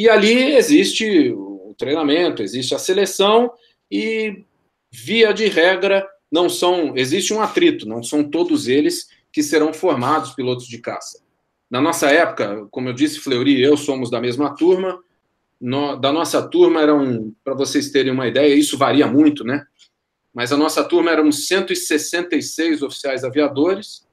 E 0.00 0.08
ali 0.08 0.56
existe 0.56 1.30
o 1.30 1.74
treinamento, 1.76 2.42
existe 2.42 2.74
a 2.74 2.78
seleção 2.78 3.52
e, 3.90 4.46
via 4.90 5.30
de 5.30 5.46
regra, 5.46 6.08
não 6.32 6.48
são. 6.48 6.96
Existe 6.96 7.34
um 7.34 7.42
atrito, 7.42 7.86
não 7.86 8.02
são 8.02 8.24
todos 8.24 8.66
eles 8.66 9.10
que 9.30 9.42
serão 9.42 9.74
formados 9.74 10.30
pilotos 10.30 10.66
de 10.66 10.78
caça. 10.78 11.22
Na 11.70 11.82
nossa 11.82 12.08
época, 12.08 12.66
como 12.70 12.88
eu 12.88 12.94
disse, 12.94 13.20
Fleury 13.20 13.58
e 13.58 13.62
eu 13.62 13.76
somos 13.76 14.10
da 14.10 14.18
mesma 14.18 14.56
turma. 14.56 14.98
No, 15.60 15.96
da 15.96 16.10
nossa 16.10 16.48
turma 16.48 16.80
eram, 16.80 17.34
para 17.44 17.52
vocês 17.52 17.90
terem 17.90 18.10
uma 18.10 18.26
ideia, 18.26 18.54
isso 18.54 18.78
varia 18.78 19.06
muito, 19.06 19.44
né? 19.44 19.66
Mas 20.32 20.50
a 20.50 20.56
nossa 20.56 20.82
turma 20.82 21.10
eram 21.10 21.30
166 21.30 22.80
oficiais 22.80 23.22
aviadores. 23.22 24.06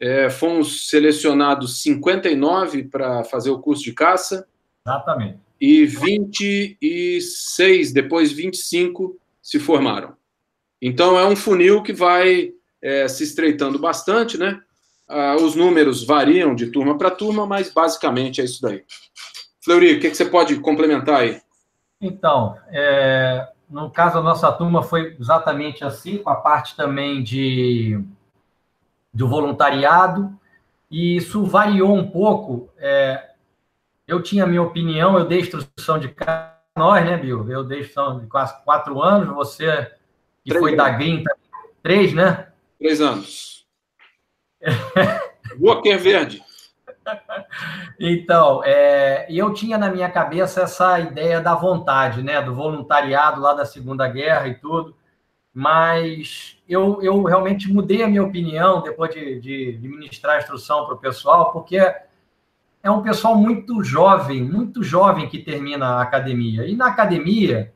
É, 0.00 0.28
fomos 0.30 0.90
selecionados 0.90 1.80
59 1.80 2.88
para 2.88 3.22
fazer 3.22 3.50
o 3.50 3.60
curso 3.60 3.84
de 3.84 3.92
caça 3.92 4.44
Exatamente. 4.86 5.40
E 5.60 5.84
26, 5.84 7.92
depois 7.92 8.30
25 8.30 9.18
se 9.42 9.58
formaram. 9.58 10.14
Então 10.80 11.18
é 11.18 11.26
um 11.26 11.34
funil 11.34 11.82
que 11.82 11.92
vai 11.92 12.52
é, 12.80 13.08
se 13.08 13.24
estreitando 13.24 13.78
bastante, 13.78 14.38
né? 14.38 14.60
Ah, 15.08 15.36
os 15.36 15.56
números 15.56 16.04
variam 16.04 16.54
de 16.54 16.66
turma 16.66 16.96
para 16.96 17.10
turma, 17.10 17.46
mas 17.46 17.72
basicamente 17.72 18.40
é 18.40 18.44
isso 18.44 18.62
daí. 18.62 18.84
Fleury, 19.64 19.94
o 19.94 20.00
que, 20.00 20.10
que 20.10 20.16
você 20.16 20.24
pode 20.24 20.56
complementar 20.60 21.20
aí? 21.20 21.40
Então, 22.00 22.56
é, 22.68 23.48
no 23.68 23.90
caso 23.90 24.16
da 24.16 24.22
nossa 24.22 24.52
turma 24.52 24.82
foi 24.82 25.16
exatamente 25.18 25.84
assim, 25.84 26.18
com 26.18 26.30
a 26.30 26.36
parte 26.36 26.76
também 26.76 27.22
de 27.22 28.00
do 29.12 29.26
voluntariado, 29.26 30.38
e 30.90 31.16
isso 31.16 31.44
variou 31.44 31.94
um 31.94 32.08
pouco. 32.08 32.68
É, 32.76 33.30
eu 34.06 34.22
tinha 34.22 34.44
a 34.44 34.46
minha 34.46 34.62
opinião, 34.62 35.18
eu 35.18 35.24
dei 35.24 35.40
instrução 35.40 35.98
de 35.98 36.14
nós, 36.76 37.04
né, 37.04 37.16
Bill? 37.16 37.50
Eu 37.50 37.64
dei 37.64 37.80
instrução 37.80 38.20
de 38.20 38.26
quase 38.26 38.62
quatro 38.64 39.02
anos, 39.02 39.34
você 39.34 39.90
que 40.44 40.50
três 40.50 40.60
foi 40.60 40.72
anos. 40.72 40.84
da 40.84 40.90
Green, 40.90 41.24
três, 41.82 42.14
né? 42.14 42.48
Três 42.78 43.00
anos. 43.00 43.66
Walker 45.60 45.96
Verde. 45.96 46.42
Então, 47.98 48.62
é, 48.62 49.26
eu 49.30 49.54
tinha 49.54 49.78
na 49.78 49.88
minha 49.88 50.10
cabeça 50.10 50.62
essa 50.62 51.00
ideia 51.00 51.40
da 51.40 51.54
vontade, 51.54 52.22
né, 52.22 52.42
do 52.42 52.54
voluntariado 52.54 53.40
lá 53.40 53.54
da 53.54 53.64
Segunda 53.64 54.06
Guerra 54.06 54.48
e 54.48 54.54
tudo, 54.56 54.94
mas 55.54 56.58
eu, 56.68 57.00
eu 57.02 57.22
realmente 57.22 57.72
mudei 57.72 58.02
a 58.02 58.08
minha 58.08 58.22
opinião 58.22 58.82
depois 58.82 59.14
de, 59.14 59.40
de, 59.40 59.78
de 59.78 59.88
ministrar 59.88 60.36
a 60.36 60.38
instrução 60.40 60.84
para 60.84 60.94
o 60.94 60.98
pessoal, 60.98 61.52
porque 61.52 61.80
é 62.86 62.90
um 62.90 63.02
pessoal 63.02 63.34
muito 63.34 63.82
jovem, 63.82 64.44
muito 64.44 64.80
jovem 64.80 65.28
que 65.28 65.40
termina 65.40 65.86
a 65.86 66.02
academia. 66.02 66.64
E 66.66 66.76
na 66.76 66.86
academia, 66.86 67.72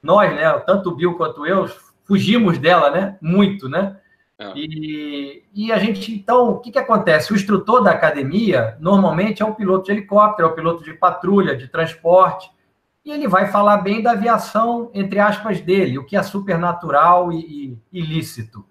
nós, 0.00 0.32
né, 0.32 0.48
tanto 0.60 0.90
o 0.90 0.94
Bill 0.94 1.16
quanto 1.16 1.44
eu, 1.44 1.68
fugimos 2.04 2.58
dela, 2.58 2.88
né, 2.88 3.18
muito, 3.20 3.68
né? 3.68 3.96
É. 4.38 4.52
E, 4.54 5.42
e 5.52 5.72
a 5.72 5.78
gente, 5.78 6.14
então, 6.14 6.50
o 6.50 6.60
que, 6.60 6.70
que 6.70 6.78
acontece? 6.78 7.32
O 7.32 7.36
instrutor 7.36 7.82
da 7.82 7.90
academia, 7.90 8.76
normalmente, 8.78 9.42
é 9.42 9.44
um 9.44 9.52
piloto 9.52 9.86
de 9.86 9.92
helicóptero, 9.92 10.48
é 10.48 10.52
um 10.52 10.54
piloto 10.54 10.84
de 10.84 10.94
patrulha, 10.94 11.56
de 11.56 11.66
transporte, 11.66 12.48
e 13.04 13.10
ele 13.10 13.26
vai 13.26 13.48
falar 13.48 13.78
bem 13.78 14.00
da 14.00 14.12
aviação, 14.12 14.92
entre 14.94 15.18
aspas, 15.18 15.60
dele, 15.60 15.98
o 15.98 16.06
que 16.06 16.16
é 16.16 16.22
supernatural 16.22 17.32
e, 17.32 17.76
e 17.92 17.98
ilícito. 17.98 18.64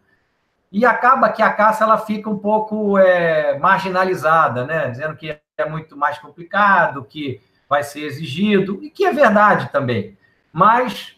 E 0.71 0.85
acaba 0.85 1.27
que 1.27 1.41
a 1.41 1.51
caça 1.51 1.83
ela 1.83 1.97
fica 1.97 2.29
um 2.29 2.37
pouco 2.37 2.97
é, 2.97 3.59
marginalizada, 3.59 4.65
né? 4.65 4.89
Dizendo 4.89 5.17
que 5.17 5.37
é 5.61 5.69
muito 5.69 5.95
mais 5.95 6.17
complicado, 6.17 7.03
que 7.03 7.41
vai 7.69 7.83
ser 7.83 8.01
exigido, 8.01 8.83
e 8.83 8.89
que 8.89 9.05
é 9.05 9.13
verdade 9.13 9.71
também. 9.71 10.17
Mas, 10.51 11.15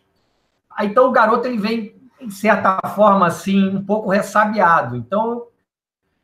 então 0.82 1.08
o 1.08 1.12
garoto 1.12 1.48
ele 1.48 1.58
vem, 1.58 1.96
em 2.20 2.30
certa 2.30 2.80
forma, 2.90 3.26
assim, 3.26 3.70
um 3.70 3.84
pouco 3.84 4.10
ressabiado. 4.10 4.96
Então, 4.96 5.48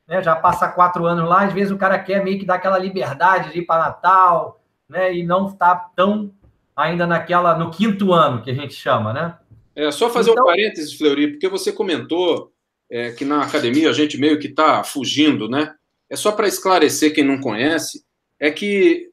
né, 0.07 0.21
já 0.21 0.35
passa 0.35 0.67
quatro 0.67 1.05
anos 1.05 1.27
lá, 1.27 1.45
às 1.45 1.53
vezes 1.53 1.71
o 1.71 1.77
cara 1.77 1.99
quer 1.99 2.23
meio 2.23 2.39
que 2.39 2.45
dar 2.45 2.55
aquela 2.55 2.77
liberdade 2.77 3.51
de 3.51 3.59
ir 3.59 3.65
para 3.65 3.85
Natal, 3.85 4.59
né? 4.89 5.13
E 5.13 5.23
não 5.23 5.47
está 5.47 5.75
tão 5.95 6.31
ainda 6.75 7.05
naquela 7.05 7.57
no 7.57 7.69
quinto 7.69 8.11
ano 8.11 8.41
que 8.41 8.49
a 8.49 8.53
gente 8.53 8.73
chama, 8.73 9.13
né? 9.13 9.37
É 9.75 9.91
só 9.91 10.09
fazer 10.09 10.31
então... 10.31 10.43
um 10.43 10.47
parênteses, 10.47 10.97
Fleury, 10.97 11.31
porque 11.31 11.47
você 11.47 11.71
comentou 11.71 12.51
é, 12.89 13.11
que 13.11 13.23
na 13.23 13.43
academia 13.43 13.89
a 13.89 13.93
gente 13.93 14.17
meio 14.17 14.39
que 14.39 14.47
está 14.47 14.83
fugindo, 14.83 15.47
né? 15.47 15.73
É 16.09 16.15
só 16.15 16.31
para 16.31 16.47
esclarecer 16.47 17.13
quem 17.13 17.23
não 17.23 17.39
conhece, 17.39 18.03
é 18.39 18.49
que 18.49 19.09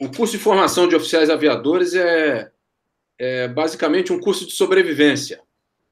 o 0.00 0.08
curso 0.08 0.36
de 0.36 0.42
formação 0.42 0.88
de 0.88 0.96
oficiais 0.96 1.30
aviadores 1.30 1.94
é, 1.94 2.50
é 3.18 3.48
basicamente 3.48 4.12
um 4.12 4.18
curso 4.18 4.46
de 4.46 4.52
sobrevivência. 4.52 5.40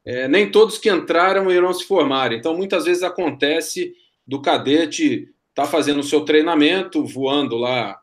É, 0.04 0.26
nem 0.26 0.50
todos 0.50 0.78
que 0.78 0.90
entraram 0.90 1.50
irão 1.50 1.72
se 1.72 1.84
formar. 1.84 2.32
Então, 2.32 2.56
muitas 2.56 2.86
vezes 2.86 3.02
acontece 3.02 3.94
do 4.26 4.40
cadete 4.40 5.28
estar 5.50 5.64
tá 5.64 5.66
fazendo 5.66 6.00
o 6.00 6.04
seu 6.04 6.22
treinamento, 6.24 7.04
voando 7.04 7.56
lá 7.56 8.00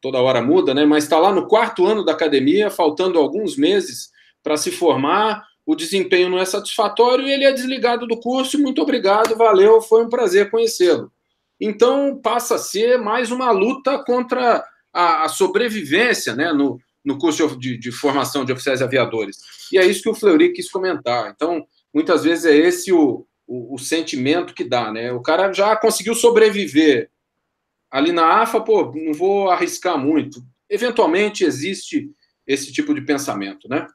toda 0.00 0.20
hora 0.20 0.42
muda, 0.42 0.74
né? 0.74 0.84
Mas 0.84 1.04
está 1.04 1.18
lá 1.18 1.32
no 1.32 1.46
quarto 1.46 1.86
ano 1.86 2.04
da 2.04 2.12
academia, 2.12 2.70
faltando 2.70 3.18
alguns 3.18 3.56
meses 3.56 4.10
para 4.42 4.56
se 4.56 4.70
formar, 4.70 5.46
o 5.64 5.76
desempenho 5.76 6.28
não 6.28 6.38
é 6.38 6.44
satisfatório 6.44 7.26
e 7.26 7.32
ele 7.32 7.44
é 7.44 7.52
desligado 7.52 8.06
do 8.06 8.18
curso. 8.18 8.58
Muito 8.58 8.82
obrigado, 8.82 9.36
valeu, 9.36 9.80
foi 9.80 10.04
um 10.04 10.08
prazer 10.08 10.50
conhecê-lo. 10.50 11.10
Então 11.64 12.20
passa 12.20 12.56
a 12.56 12.58
ser 12.58 12.98
mais 12.98 13.30
uma 13.30 13.52
luta 13.52 13.96
contra 14.02 14.64
a, 14.92 15.22
a 15.22 15.28
sobrevivência, 15.28 16.34
né? 16.34 16.52
No, 16.52 16.76
no 17.04 17.16
curso 17.16 17.56
de, 17.56 17.78
de, 17.78 17.92
formação 17.92 18.44
de 18.44 18.52
oficiais 18.52 18.82
aviadores. 18.82 19.38
E 19.70 19.78
é 19.78 19.86
isso 19.86 20.02
que 20.02 20.08
o 20.08 20.14
Fleury 20.14 20.52
quis 20.52 20.68
comentar. 20.68 21.30
Então, 21.30 21.64
muitas 21.94 22.24
vezes 22.24 22.46
é 22.46 22.56
esse 22.56 22.92
o, 22.92 23.24
o, 23.46 23.76
o 23.76 23.78
sentimento 23.78 24.54
que 24.54 24.64
dá, 24.64 24.90
né? 24.90 25.12
O 25.12 25.22
cara 25.22 25.52
já 25.52 25.76
conseguiu 25.76 26.16
sobreviver 26.16 27.08
ali 27.88 28.10
na 28.10 28.42
AFA, 28.42 28.60
pô, 28.60 28.92
não 28.92 29.14
vou 29.14 29.48
arriscar 29.48 29.96
muito. 29.96 30.44
Eventualmente 30.68 31.44
existe 31.44 32.10
esse 32.44 32.72
tipo 32.72 32.92
de 32.92 33.02
pensamento, 33.02 33.68
né? 33.68 33.86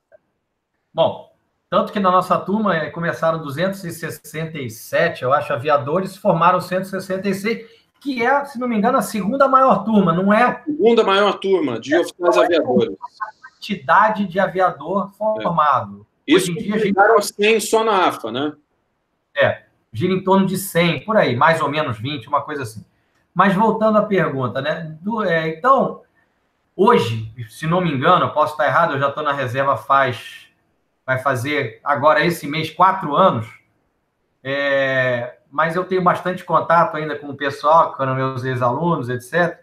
Bom, 0.93 1.26
tanto 1.69 1.91
que 1.91 1.99
na 1.99 2.11
nossa 2.11 2.37
turma 2.37 2.75
eh, 2.75 2.89
começaram 2.89 3.41
267, 3.41 5.23
eu 5.23 5.33
acho, 5.33 5.51
aviadores, 5.51 6.15
formaram 6.15 6.61
166, 6.61 7.67
que 7.99 8.25
é, 8.25 8.45
se 8.45 8.59
não 8.59 8.67
me 8.67 8.77
engano, 8.77 8.97
a 8.97 9.01
segunda 9.01 9.47
maior 9.47 9.83
turma, 9.83 10.13
não 10.13 10.31
é? 10.31 10.63
Segunda 10.63 11.03
maior 11.03 11.33
turma 11.33 11.79
de 11.79 11.93
é, 11.93 11.99
oficiais 11.99 12.37
aviadores. 12.37 12.95
A 13.21 13.51
quantidade 13.51 14.25
de 14.27 14.39
aviador 14.39 15.11
formado. 15.17 16.05
É. 16.25 16.33
Isso 16.33 16.51
Hoje 16.51 16.59
em 16.59 16.63
dia, 16.63 16.79
gente... 16.79 17.35
100 17.35 17.59
só 17.59 17.83
na 17.83 18.07
AFA, 18.07 18.31
né? 18.31 18.53
É, 19.35 19.63
gira 19.91 20.13
em 20.13 20.23
torno 20.23 20.45
de 20.45 20.57
100, 20.57 21.05
por 21.05 21.17
aí, 21.17 21.35
mais 21.35 21.61
ou 21.61 21.69
menos 21.69 21.99
20, 21.99 22.27
uma 22.27 22.41
coisa 22.41 22.63
assim. 22.63 22.85
Mas 23.33 23.53
voltando 23.53 23.97
à 23.97 24.03
pergunta, 24.03 24.61
né? 24.61 24.97
Do, 25.01 25.23
é, 25.23 25.49
então, 25.49 26.01
hoje, 26.75 27.31
se 27.49 27.67
não 27.67 27.81
me 27.81 27.91
engano, 27.91 28.31
posso 28.31 28.53
estar 28.53 28.65
errado, 28.65 28.93
eu 28.93 28.99
já 28.99 29.09
estou 29.09 29.23
na 29.23 29.31
reserva 29.33 29.77
faz. 29.77 30.46
Vai 31.07 31.19
fazer 31.19 31.79
agora 31.85 32.25
esse 32.25 32.45
mês 32.45 32.69
quatro 32.69 33.15
anos. 33.15 33.47
É, 34.43 35.37
mas 35.49 35.73
eu 35.77 35.85
tenho 35.85 36.03
bastante 36.03 36.43
contato 36.43 36.97
ainda 36.97 37.17
com 37.17 37.29
o 37.29 37.35
pessoal, 37.35 37.93
com 37.93 38.05
meus 38.07 38.43
ex-alunos, 38.43 39.07
etc. 39.07 39.57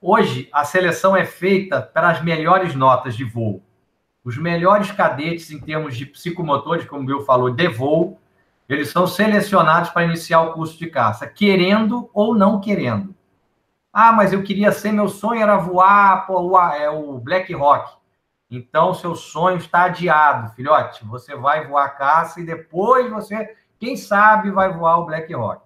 Hoje, 0.00 0.48
a 0.50 0.64
seleção 0.64 1.14
é 1.14 1.26
feita 1.26 1.82
para 1.82 2.08
as 2.08 2.24
melhores 2.24 2.74
notas 2.74 3.14
de 3.14 3.22
voo. 3.22 3.62
Os 4.24 4.38
melhores 4.38 4.90
cadetes 4.90 5.50
em 5.50 5.60
termos 5.60 5.94
de 5.94 6.06
psicomotores, 6.06 6.86
como 6.86 7.02
o 7.02 7.06
Bill 7.06 7.20
falou, 7.20 7.50
de 7.50 7.68
voo, 7.68 8.18
eles 8.66 8.88
são 8.88 9.06
selecionados 9.06 9.90
para 9.90 10.04
iniciar 10.04 10.40
o 10.40 10.54
curso 10.54 10.78
de 10.78 10.86
caça, 10.86 11.26
querendo 11.26 12.08
ou 12.14 12.34
não 12.34 12.60
querendo. 12.60 13.14
Ah, 13.92 14.12
mas 14.12 14.32
eu 14.32 14.42
queria 14.42 14.72
ser, 14.72 14.90
meu 14.90 15.08
sonho 15.08 15.42
era 15.42 15.58
voar 15.58 16.26
pô, 16.26 16.58
é 16.58 16.88
o 16.88 17.18
Black 17.18 17.52
Rock. 17.52 17.99
Então, 18.50 18.92
seu 18.92 19.14
sonho 19.14 19.58
está 19.58 19.84
adiado, 19.84 20.52
filhote. 20.54 21.04
Você 21.06 21.36
vai 21.36 21.66
voar 21.66 21.96
caça 21.96 22.40
e 22.40 22.44
depois 22.44 23.08
você, 23.08 23.56
quem 23.78 23.96
sabe, 23.96 24.50
vai 24.50 24.72
voar 24.72 24.98
o 24.98 25.06
Black 25.06 25.32
Rock. 25.32 25.62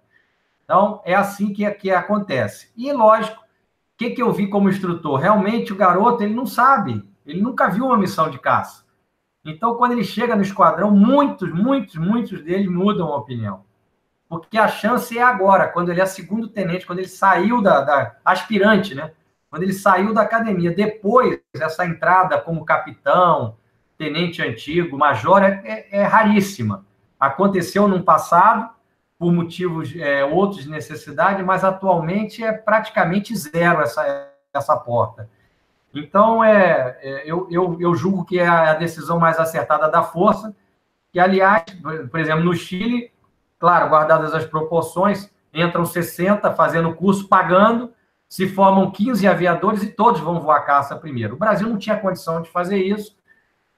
Então, 0.64 1.00
é 1.04 1.14
assim 1.14 1.52
que, 1.52 1.68
que 1.72 1.90
acontece. 1.90 2.70
E, 2.76 2.92
lógico, 2.92 3.40
o 3.40 3.96
que, 3.96 4.10
que 4.10 4.22
eu 4.22 4.32
vi 4.32 4.48
como 4.48 4.68
instrutor? 4.68 5.18
Realmente, 5.18 5.72
o 5.72 5.76
garoto, 5.76 6.22
ele 6.22 6.34
não 6.34 6.44
sabe. 6.44 7.08
Ele 7.24 7.40
nunca 7.40 7.68
viu 7.68 7.86
uma 7.86 7.96
missão 7.96 8.28
de 8.28 8.38
caça. 8.38 8.84
Então, 9.44 9.76
quando 9.76 9.92
ele 9.92 10.04
chega 10.04 10.36
no 10.36 10.42
esquadrão, 10.42 10.90
muitos, 10.90 11.52
muitos, 11.52 11.96
muitos 11.96 12.42
deles 12.42 12.70
mudam 12.70 13.08
a 13.08 13.16
opinião. 13.16 13.64
Porque 14.28 14.58
a 14.58 14.68
chance 14.68 15.16
é 15.16 15.22
agora, 15.22 15.68
quando 15.68 15.90
ele 15.90 16.00
é 16.00 16.06
segundo 16.06 16.48
tenente, 16.48 16.86
quando 16.86 16.98
ele 16.98 17.08
saiu 17.08 17.62
da, 17.62 17.82
da 17.82 18.16
aspirante, 18.24 18.94
né? 18.94 19.12
Quando 19.54 19.62
ele 19.62 19.72
saiu 19.72 20.12
da 20.12 20.22
academia. 20.22 20.74
Depois, 20.74 21.38
essa 21.54 21.86
entrada 21.86 22.40
como 22.40 22.64
capitão, 22.64 23.56
tenente 23.96 24.42
antigo, 24.42 24.98
major, 24.98 25.44
é, 25.44 25.62
é, 25.64 26.00
é 26.00 26.02
raríssima. 26.02 26.84
Aconteceu 27.20 27.86
no 27.86 28.02
passado, 28.02 28.68
por 29.16 29.32
motivos 29.32 29.94
é, 29.94 30.24
outros 30.24 30.64
de 30.64 30.68
necessidade, 30.68 31.40
mas 31.44 31.62
atualmente 31.62 32.42
é 32.42 32.52
praticamente 32.52 33.36
zero 33.36 33.80
essa, 33.80 34.28
essa 34.52 34.76
porta. 34.76 35.30
Então, 35.94 36.42
é, 36.42 36.98
é 37.00 37.22
eu, 37.24 37.46
eu, 37.48 37.76
eu, 37.80 37.94
julgo 37.94 38.24
que 38.24 38.40
é 38.40 38.48
a 38.48 38.74
decisão 38.74 39.20
mais 39.20 39.38
acertada 39.38 39.88
da 39.88 40.02
força, 40.02 40.52
que, 41.12 41.20
aliás, 41.20 41.62
por 42.10 42.18
exemplo, 42.18 42.42
no 42.42 42.54
Chile, 42.54 43.12
claro, 43.60 43.88
guardadas 43.88 44.34
as 44.34 44.44
proporções, 44.44 45.30
entram 45.54 45.86
60 45.86 46.52
fazendo 46.54 46.92
curso, 46.96 47.28
pagando, 47.28 47.94
se 48.34 48.48
formam 48.48 48.90
15 48.90 49.28
aviadores 49.28 49.84
e 49.84 49.92
todos 49.92 50.20
vão 50.20 50.40
voar 50.40 50.66
caça 50.66 50.96
primeiro. 50.96 51.34
O 51.34 51.38
Brasil 51.38 51.68
não 51.68 51.78
tinha 51.78 51.96
condição 51.96 52.42
de 52.42 52.50
fazer 52.50 52.78
isso, 52.78 53.16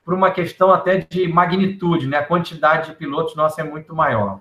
por 0.02 0.14
uma 0.14 0.30
questão 0.30 0.72
até 0.72 0.96
de 0.96 1.28
magnitude, 1.28 2.06
né? 2.06 2.16
A 2.16 2.24
quantidade 2.24 2.88
de 2.88 2.96
pilotos 2.96 3.36
nossa 3.36 3.60
é 3.60 3.64
muito 3.64 3.94
maior. 3.94 4.40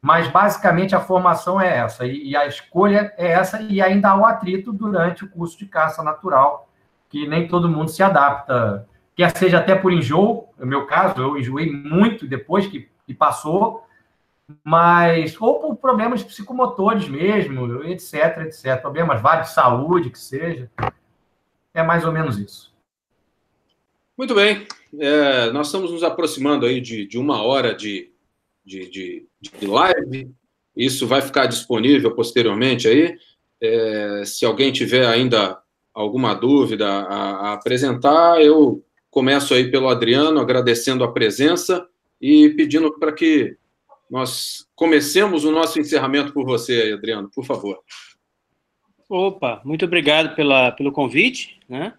Mas, 0.00 0.28
basicamente, 0.28 0.94
a 0.94 1.00
formação 1.00 1.60
é 1.60 1.78
essa, 1.78 2.06
e 2.06 2.36
a 2.36 2.46
escolha 2.46 3.12
é 3.18 3.32
essa, 3.32 3.60
e 3.60 3.82
ainda 3.82 4.10
há 4.10 4.16
o 4.16 4.24
atrito 4.24 4.72
durante 4.72 5.24
o 5.24 5.28
curso 5.28 5.58
de 5.58 5.66
caça 5.66 6.00
natural, 6.00 6.68
que 7.08 7.26
nem 7.26 7.48
todo 7.48 7.68
mundo 7.68 7.90
se 7.90 8.04
adapta, 8.04 8.86
quer 9.16 9.36
seja 9.36 9.58
até 9.58 9.74
por 9.74 9.92
enjoo, 9.92 10.48
no 10.56 10.64
meu 10.64 10.86
caso, 10.86 11.20
eu 11.20 11.36
enjoei 11.36 11.72
muito 11.72 12.24
depois 12.24 12.68
que, 12.68 12.88
que 13.04 13.12
passou, 13.12 13.84
mas 14.62 15.40
ou 15.40 15.58
por 15.58 15.76
problemas 15.76 16.22
psicomotores 16.22 17.08
mesmo, 17.08 17.84
etc, 17.84 18.38
etc, 18.46 18.80
problemas 18.80 19.20
vários 19.22 19.48
de 19.48 19.54
saúde, 19.54 20.10
que 20.10 20.18
seja. 20.18 20.70
É 21.72 21.82
mais 21.82 22.04
ou 22.04 22.12
menos 22.12 22.38
isso. 22.38 22.72
Muito 24.16 24.34
bem. 24.34 24.66
É, 24.98 25.50
nós 25.50 25.66
estamos 25.66 25.90
nos 25.90 26.04
aproximando 26.04 26.66
aí 26.66 26.80
de, 26.80 27.06
de 27.06 27.18
uma 27.18 27.42
hora 27.42 27.74
de, 27.74 28.12
de, 28.64 28.88
de, 28.88 29.26
de 29.40 29.66
live. 29.66 30.30
Isso 30.76 31.06
vai 31.06 31.20
ficar 31.20 31.46
disponível 31.46 32.14
posteriormente 32.14 32.86
aí. 32.86 33.16
É, 33.60 34.22
se 34.24 34.44
alguém 34.44 34.70
tiver 34.70 35.06
ainda 35.06 35.58
alguma 35.92 36.34
dúvida 36.34 36.86
a, 36.86 37.48
a 37.48 37.52
apresentar, 37.54 38.40
eu 38.40 38.84
começo 39.10 39.54
aí 39.54 39.70
pelo 39.70 39.88
Adriano, 39.88 40.40
agradecendo 40.40 41.02
a 41.02 41.12
presença 41.12 41.86
e 42.20 42.50
pedindo 42.50 42.96
para 42.98 43.12
que 43.12 43.56
nós 44.10 44.66
comecemos 44.74 45.44
o 45.44 45.50
nosso 45.50 45.80
encerramento 45.80 46.32
por 46.32 46.44
você, 46.44 46.92
Adriano, 46.92 47.30
por 47.34 47.44
favor. 47.44 47.78
Opa, 49.08 49.60
muito 49.64 49.84
obrigado 49.84 50.34
pela, 50.34 50.72
pelo 50.72 50.92
convite, 50.92 51.60
né? 51.68 51.94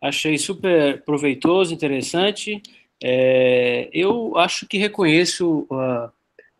Achei 0.00 0.38
super 0.38 1.02
proveitoso, 1.04 1.74
interessante. 1.74 2.62
É, 3.02 3.88
eu 3.92 4.36
acho 4.36 4.66
que 4.66 4.78
reconheço 4.78 5.66
uh, 5.70 6.10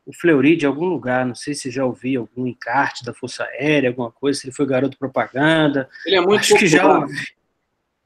o 0.07 0.13
Fleury 0.13 0.57
de 0.57 0.67
algum 0.67 0.87
lugar, 0.87 1.25
não 1.25 1.35
sei 1.35 1.55
se 1.55 1.71
já 1.71 1.85
ouvi 1.85 2.17
algum 2.17 2.47
encarte 2.47 3.05
da 3.05 3.15
Força 3.15 3.45
Aérea, 3.45 3.91
alguma 3.91 4.11
coisa, 4.11 4.41
se 4.41 4.47
ele 4.47 4.55
foi 4.55 4.67
garoto 4.67 4.99
propaganda. 4.99 5.89
Ele 6.07 6.17
é 6.17 6.21
muito 6.21 6.41
Acho 6.41 6.51
popular. 6.51 6.61
que 6.61 6.67
já 6.67 6.99
ouvi. 6.99 7.15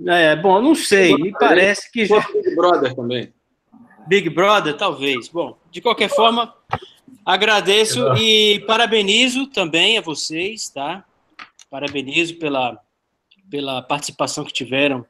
É, 0.06 0.36
bom, 0.36 0.60
não 0.60 0.74
sei, 0.74 1.16
me 1.16 1.32
parece 1.32 1.90
que 1.90 2.04
já. 2.04 2.24
Brother 2.56 2.94
também. 2.94 3.32
Big 4.06 4.28
Brother, 4.30 4.76
talvez. 4.76 5.28
Bom, 5.28 5.56
de 5.70 5.80
qualquer 5.80 6.08
forma, 6.08 6.54
agradeço 7.24 8.14
e 8.16 8.60
parabenizo 8.66 9.46
também 9.46 9.98
a 9.98 10.00
vocês, 10.00 10.68
tá? 10.68 11.04
Parabenizo 11.70 12.36
pela, 12.36 12.78
pela 13.50 13.82
participação 13.82 14.44
que 14.44 14.52
tiveram 14.52 15.04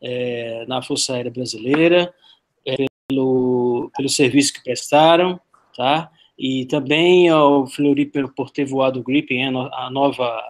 é, 0.00 0.64
na 0.66 0.82
Força 0.82 1.14
Aérea 1.14 1.30
Brasileira, 1.30 2.12
é, 2.66 2.86
pelo, 3.08 3.90
pelo 3.96 4.08
serviço 4.08 4.52
que 4.52 4.62
prestaram, 4.62 5.40
tá? 5.76 6.10
E 6.38 6.66
também 6.66 7.28
ao 7.28 7.66
por, 7.66 8.32
por 8.34 8.50
ter 8.50 8.64
voado 8.64 9.00
o 9.00 9.02
Gripen, 9.02 9.44
a 9.44 9.90
nova, 9.90 10.40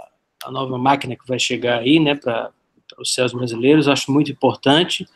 a 0.45 0.51
nova 0.51 0.77
máquina 0.77 1.17
que 1.17 1.27
vai 1.27 1.39
chegar 1.39 1.79
aí, 1.79 1.99
né, 1.99 2.15
para 2.15 2.51
os 2.99 3.15
céus 3.15 3.33
brasileiros, 3.33 3.89
acho 3.89 4.13
muito 4.13 4.31
importante, 4.31 5.07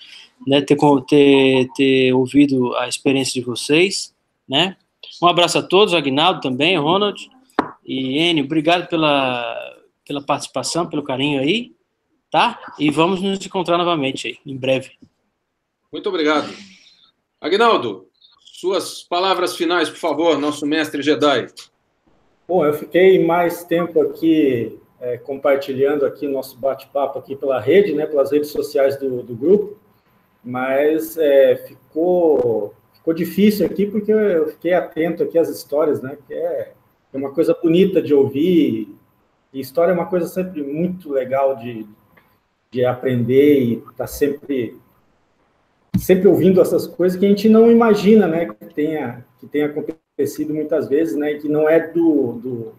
né, 0.47 0.61
ter, 0.61 0.77
ter, 1.09 1.69
ter 1.75 2.13
ouvido 2.13 2.75
a 2.77 2.89
experiência 2.89 3.41
de 3.41 3.47
vocês, 3.47 4.15
né. 4.49 4.77
Um 5.23 5.27
abraço 5.27 5.59
a 5.59 5.63
todos, 5.63 5.95
Agnaldo 5.95 6.41
também, 6.41 6.79
Ronald 6.79 7.29
e 7.85 8.19
Enio, 8.19 8.45
obrigado 8.45 8.89
pela, 8.89 9.55
pela 10.07 10.23
participação, 10.23 10.89
pelo 10.89 11.03
carinho 11.03 11.41
aí, 11.41 11.73
tá? 12.31 12.59
E 12.79 12.91
vamos 12.91 13.21
nos 13.21 13.45
encontrar 13.45 13.79
novamente 13.79 14.29
aí, 14.29 14.39
em 14.47 14.57
breve. 14.57 14.93
Muito 15.93 16.09
obrigado. 16.09 16.53
Agnaldo, 17.41 18.07
suas 18.41 19.03
palavras 19.03 19.57
finais, 19.57 19.89
por 19.89 19.99
favor, 19.99 20.39
nosso 20.39 20.65
mestre 20.65 21.03
Jedi. 21.03 21.49
Bom, 22.47 22.65
eu 22.65 22.73
fiquei 22.73 23.25
mais 23.25 23.65
tempo 23.65 24.01
aqui 24.01 24.79
é, 25.01 25.19
compartilhando 25.19 26.07
aqui 26.07 26.29
nosso 26.29 26.57
bate-papo 26.57 27.19
aqui 27.19 27.35
pela 27.35 27.61
rede, 27.61 27.93
né, 27.93 28.07
pelas 28.07 28.31
redes 28.31 28.51
sociais 28.51 28.97
do, 28.99 29.23
do 29.23 29.35
grupo, 29.35 29.77
mas 30.45 31.17
é, 31.17 31.57
ficou 31.57 32.75
ficou 32.95 33.15
difícil 33.15 33.67
aqui 33.67 33.87
porque 33.87 34.13
eu 34.13 34.47
fiquei 34.49 34.73
atento 34.73 35.25
aqui 35.25 35.37
às 35.37 35.49
histórias, 35.49 36.01
né, 36.01 36.17
que 36.27 36.33
é, 36.33 36.73
é 37.13 37.17
uma 37.17 37.33
coisa 37.33 37.57
bonita 37.61 38.01
de 38.01 38.15
ouvir, 38.15 38.97
e 39.53 39.61
história 39.61 39.91
é 39.91 39.95
uma 39.95 40.07
coisa 40.07 40.27
sempre 40.29 40.63
muito 40.63 41.11
legal 41.11 41.57
de, 41.57 41.85
de 42.71 42.85
aprender 42.85 43.61
e 43.61 43.73
estar 43.75 43.93
tá 43.97 44.07
sempre 44.07 44.81
sempre 45.99 46.27
ouvindo 46.27 46.61
essas 46.61 46.87
coisas 46.87 47.19
que 47.19 47.27
a 47.27 47.29
gente 47.29 47.49
não 47.49 47.71
imagina, 47.71 48.27
né, 48.27 48.47
que 48.47 48.75
tenha 48.75 49.25
que 49.41 49.47
tenha 49.47 49.67
acontecido 49.67 50.55
muitas 50.55 50.89
vezes, 50.89 51.17
né, 51.17 51.35
que 51.35 51.49
não 51.49 51.69
é 51.69 51.89
do, 51.89 52.33
do 52.35 52.75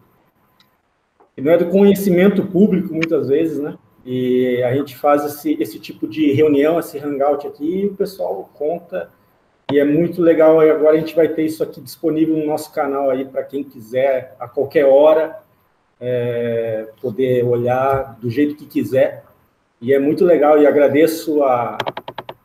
que 1.36 1.42
não 1.42 1.52
é 1.52 1.58
do 1.58 1.70
conhecimento 1.70 2.46
público 2.46 2.94
muitas 2.94 3.28
vezes, 3.28 3.60
né? 3.60 3.78
E 4.06 4.62
a 4.64 4.76
gente 4.76 4.98
faz 4.98 5.24
esse, 5.26 5.58
esse 5.62 5.80
tipo 5.80 6.08
de 6.08 6.32
reunião, 6.34 6.80
esse 6.80 6.98
hangout 7.00 7.48
aqui, 7.48 7.82
e 7.82 7.86
o 7.86 7.96
pessoal 7.96 8.50
conta 8.54 9.10
e 9.72 9.80
é 9.80 9.86
muito 9.86 10.22
legal. 10.22 10.64
E 10.64 10.70
agora 10.70 10.96
a 10.96 11.00
gente 11.00 11.16
vai 11.16 11.28
ter 11.28 11.44
isso 11.44 11.64
aqui 11.64 11.82
disponível 11.82 12.38
no 12.38 12.46
nosso 12.46 12.72
canal 12.72 13.10
aí 13.10 13.26
para 13.26 13.44
quem 13.44 13.64
quiser 13.64 14.36
a 14.40 14.48
qualquer 14.48 14.86
hora 14.86 15.40
é, 16.00 16.90
poder 17.02 17.44
olhar 17.46 18.18
do 18.20 18.30
jeito 18.30 18.56
que 18.56 18.66
quiser. 18.66 19.24
E 19.82 19.94
é 19.94 20.00
muito 20.00 20.26
legal 20.26 20.62
e 20.62 20.68
agradeço 20.68 21.44
a, 21.44 21.78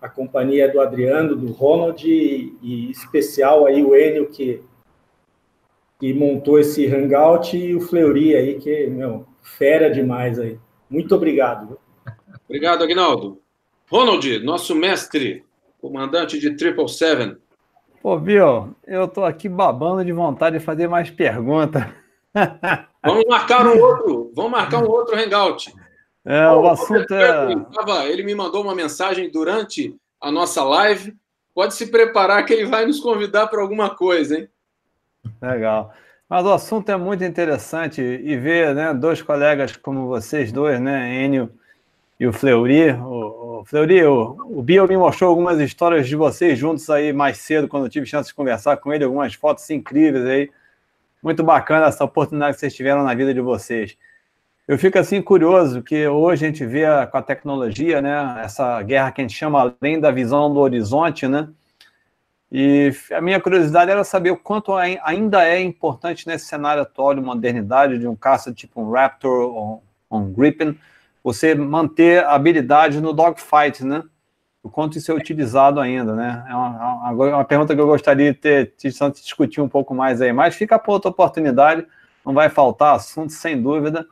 a 0.01 0.09
companhia 0.09 0.71
do 0.71 0.81
Adriano, 0.81 1.37
do 1.37 1.53
Ronald 1.53 2.09
e, 2.09 2.57
e 2.63 2.91
especial 2.91 3.67
aí 3.67 3.85
o 3.85 3.95
Enio 3.95 4.29
que, 4.29 4.63
que 5.99 6.15
montou 6.15 6.59
esse 6.59 6.87
hangout 6.87 7.57
e 7.57 7.75
o 7.75 7.81
Fleury 7.81 8.35
aí 8.35 8.55
que, 8.61 8.87
meu, 8.87 9.27
fera 9.43 9.91
demais 9.91 10.39
aí. 10.39 10.59
Muito 10.91 11.15
obrigado. 11.15 11.79
Obrigado, 12.49 12.85
Agnaldo. 12.85 13.41
Ronald, 13.91 14.39
nosso 14.41 14.75
mestre, 14.75 15.45
comandante 15.81 16.39
de 16.39 16.57
Triple 16.57 16.89
Seven. 16.89 17.37
Pô, 18.03 18.17
Bill, 18.19 18.75
eu 18.87 19.09
tô 19.09 19.25
aqui 19.25 19.49
babando 19.49 20.05
de 20.05 20.13
vontade 20.13 20.59
de 20.59 20.65
fazer 20.65 20.89
mais 20.89 21.11
perguntas. 21.11 21.85
Vamos 23.05 23.25
marcar 23.27 23.67
um 23.67 23.81
outro, 23.81 24.33
vamos 24.35 24.51
marcar 24.51 24.83
um 24.83 24.89
outro 24.89 25.17
hangout. 25.17 25.73
É, 26.25 26.49
o, 26.49 26.63
o 26.63 26.69
assunto 26.69 27.15
é. 27.15 28.11
Ele 28.11 28.23
me 28.23 28.35
mandou 28.35 28.63
uma 28.63 28.75
mensagem 28.75 29.31
durante 29.31 29.97
a 30.21 30.31
nossa 30.31 30.63
live. 30.65 31.17
Pode 31.55 31.75
se 31.75 31.87
preparar 31.91 32.45
que 32.45 32.53
ele 32.53 32.67
vai 32.67 32.85
nos 32.85 33.01
convidar 33.01 33.47
para 33.47 33.63
alguma 33.63 33.95
coisa, 33.95 34.37
hein? 34.37 34.49
Legal. 35.41 35.93
Mas 36.29 36.45
o 36.45 36.53
assunto 36.53 36.91
é 36.91 36.97
muito 36.97 37.25
interessante 37.25 38.03
e 38.03 38.37
ver 38.37 38.75
né, 38.75 38.93
dois 38.93 39.23
colegas 39.23 39.75
como 39.77 40.07
vocês 40.07 40.53
dois, 40.53 40.79
né, 40.79 41.25
Enio 41.25 41.51
e 42.21 42.27
o 42.27 42.33
Fleury. 42.33 42.91
O, 42.93 43.61
o 43.61 43.65
Fleury, 43.65 44.05
o, 44.05 44.37
o 44.51 44.63
Bio 44.63 44.87
me 44.87 44.97
mostrou 44.97 45.31
algumas 45.31 45.59
histórias 45.59 46.07
de 46.07 46.15
vocês 46.15 46.59
juntos 46.59 46.91
aí 46.91 47.15
mais 47.15 47.39
cedo, 47.39 47.67
quando 47.67 47.87
eu 47.87 47.91
tive 47.91 48.05
chance 48.05 48.29
de 48.29 48.35
conversar 48.35 48.77
com 48.77 48.93
ele, 48.93 49.05
algumas 49.05 49.33
fotos 49.35 49.69
incríveis 49.71 50.27
aí. 50.27 50.51
Muito 51.23 51.43
bacana 51.43 51.87
essa 51.87 52.05
oportunidade 52.05 52.55
que 52.55 52.61
vocês 52.61 52.75
tiveram 52.75 53.03
na 53.03 53.15
vida 53.15 53.33
de 53.33 53.41
vocês. 53.41 53.97
Eu 54.67 54.79
fico 54.79 54.99
assim 54.99 55.23
curioso 55.23 55.83
que 55.83 56.07
hoje 56.07 56.45
a 56.45 56.49
gente 56.49 56.67
vê 56.67 56.85
com 57.11 57.17
a 57.17 57.23
tecnologia, 57.23 58.03
né, 58.03 58.43
essa 58.45 58.83
guerra 58.83 59.11
que 59.13 59.23
a 59.23 59.25
gente 59.25 59.35
chama 59.35 59.75
além 59.81 59.99
da 59.99 60.11
visão 60.11 60.53
do 60.53 60.61
horizonte, 60.61 61.27
né? 61.27 61.49
E 62.51 62.93
a 63.13 63.21
minha 63.21 63.39
curiosidade 63.39 63.91
era 63.91 64.03
saber 64.03 64.31
o 64.31 64.37
quanto 64.37 64.75
ainda 64.75 65.47
é 65.47 65.61
importante 65.61 66.27
nesse 66.27 66.47
cenário 66.47 66.83
atual 66.83 67.15
de 67.15 67.21
modernidade, 67.21 67.99
de 67.99 68.09
um 68.09 68.17
caça 68.17 68.53
tipo 68.53 68.81
um 68.81 68.91
Raptor 68.91 69.55
ou 69.55 69.83
um 70.11 70.33
Gripen, 70.33 70.79
você 71.23 71.55
manter 71.55 72.25
habilidade 72.25 73.01
no 73.01 73.13
dogfight, 73.13 73.85
né? 73.85 74.03
O 74.63 74.71
quanto 74.71 74.97
isso 74.97 75.13
é 75.13 75.15
utilizado 75.15 75.79
ainda, 75.79 76.15
né? 76.15 76.45
É 76.49 76.55
uma, 76.55 77.11
uma, 77.11 77.27
uma 77.37 77.45
pergunta 77.45 77.75
que 77.75 77.81
eu 77.81 77.87
gostaria 77.87 78.33
de 78.33 78.39
ter 78.39 78.73
de 78.77 78.91
discutir 79.21 79.61
um 79.61 79.69
pouco 79.69 79.95
mais 79.95 80.23
aí, 80.23 80.33
mas 80.33 80.55
fica 80.55 80.79
para 80.79 80.93
outra 80.93 81.11
oportunidade, 81.11 81.87
não 82.25 82.33
vai 82.33 82.49
faltar 82.49 82.97
assunto, 82.97 83.33
sem 83.33 83.61
dúvida. 83.61 84.07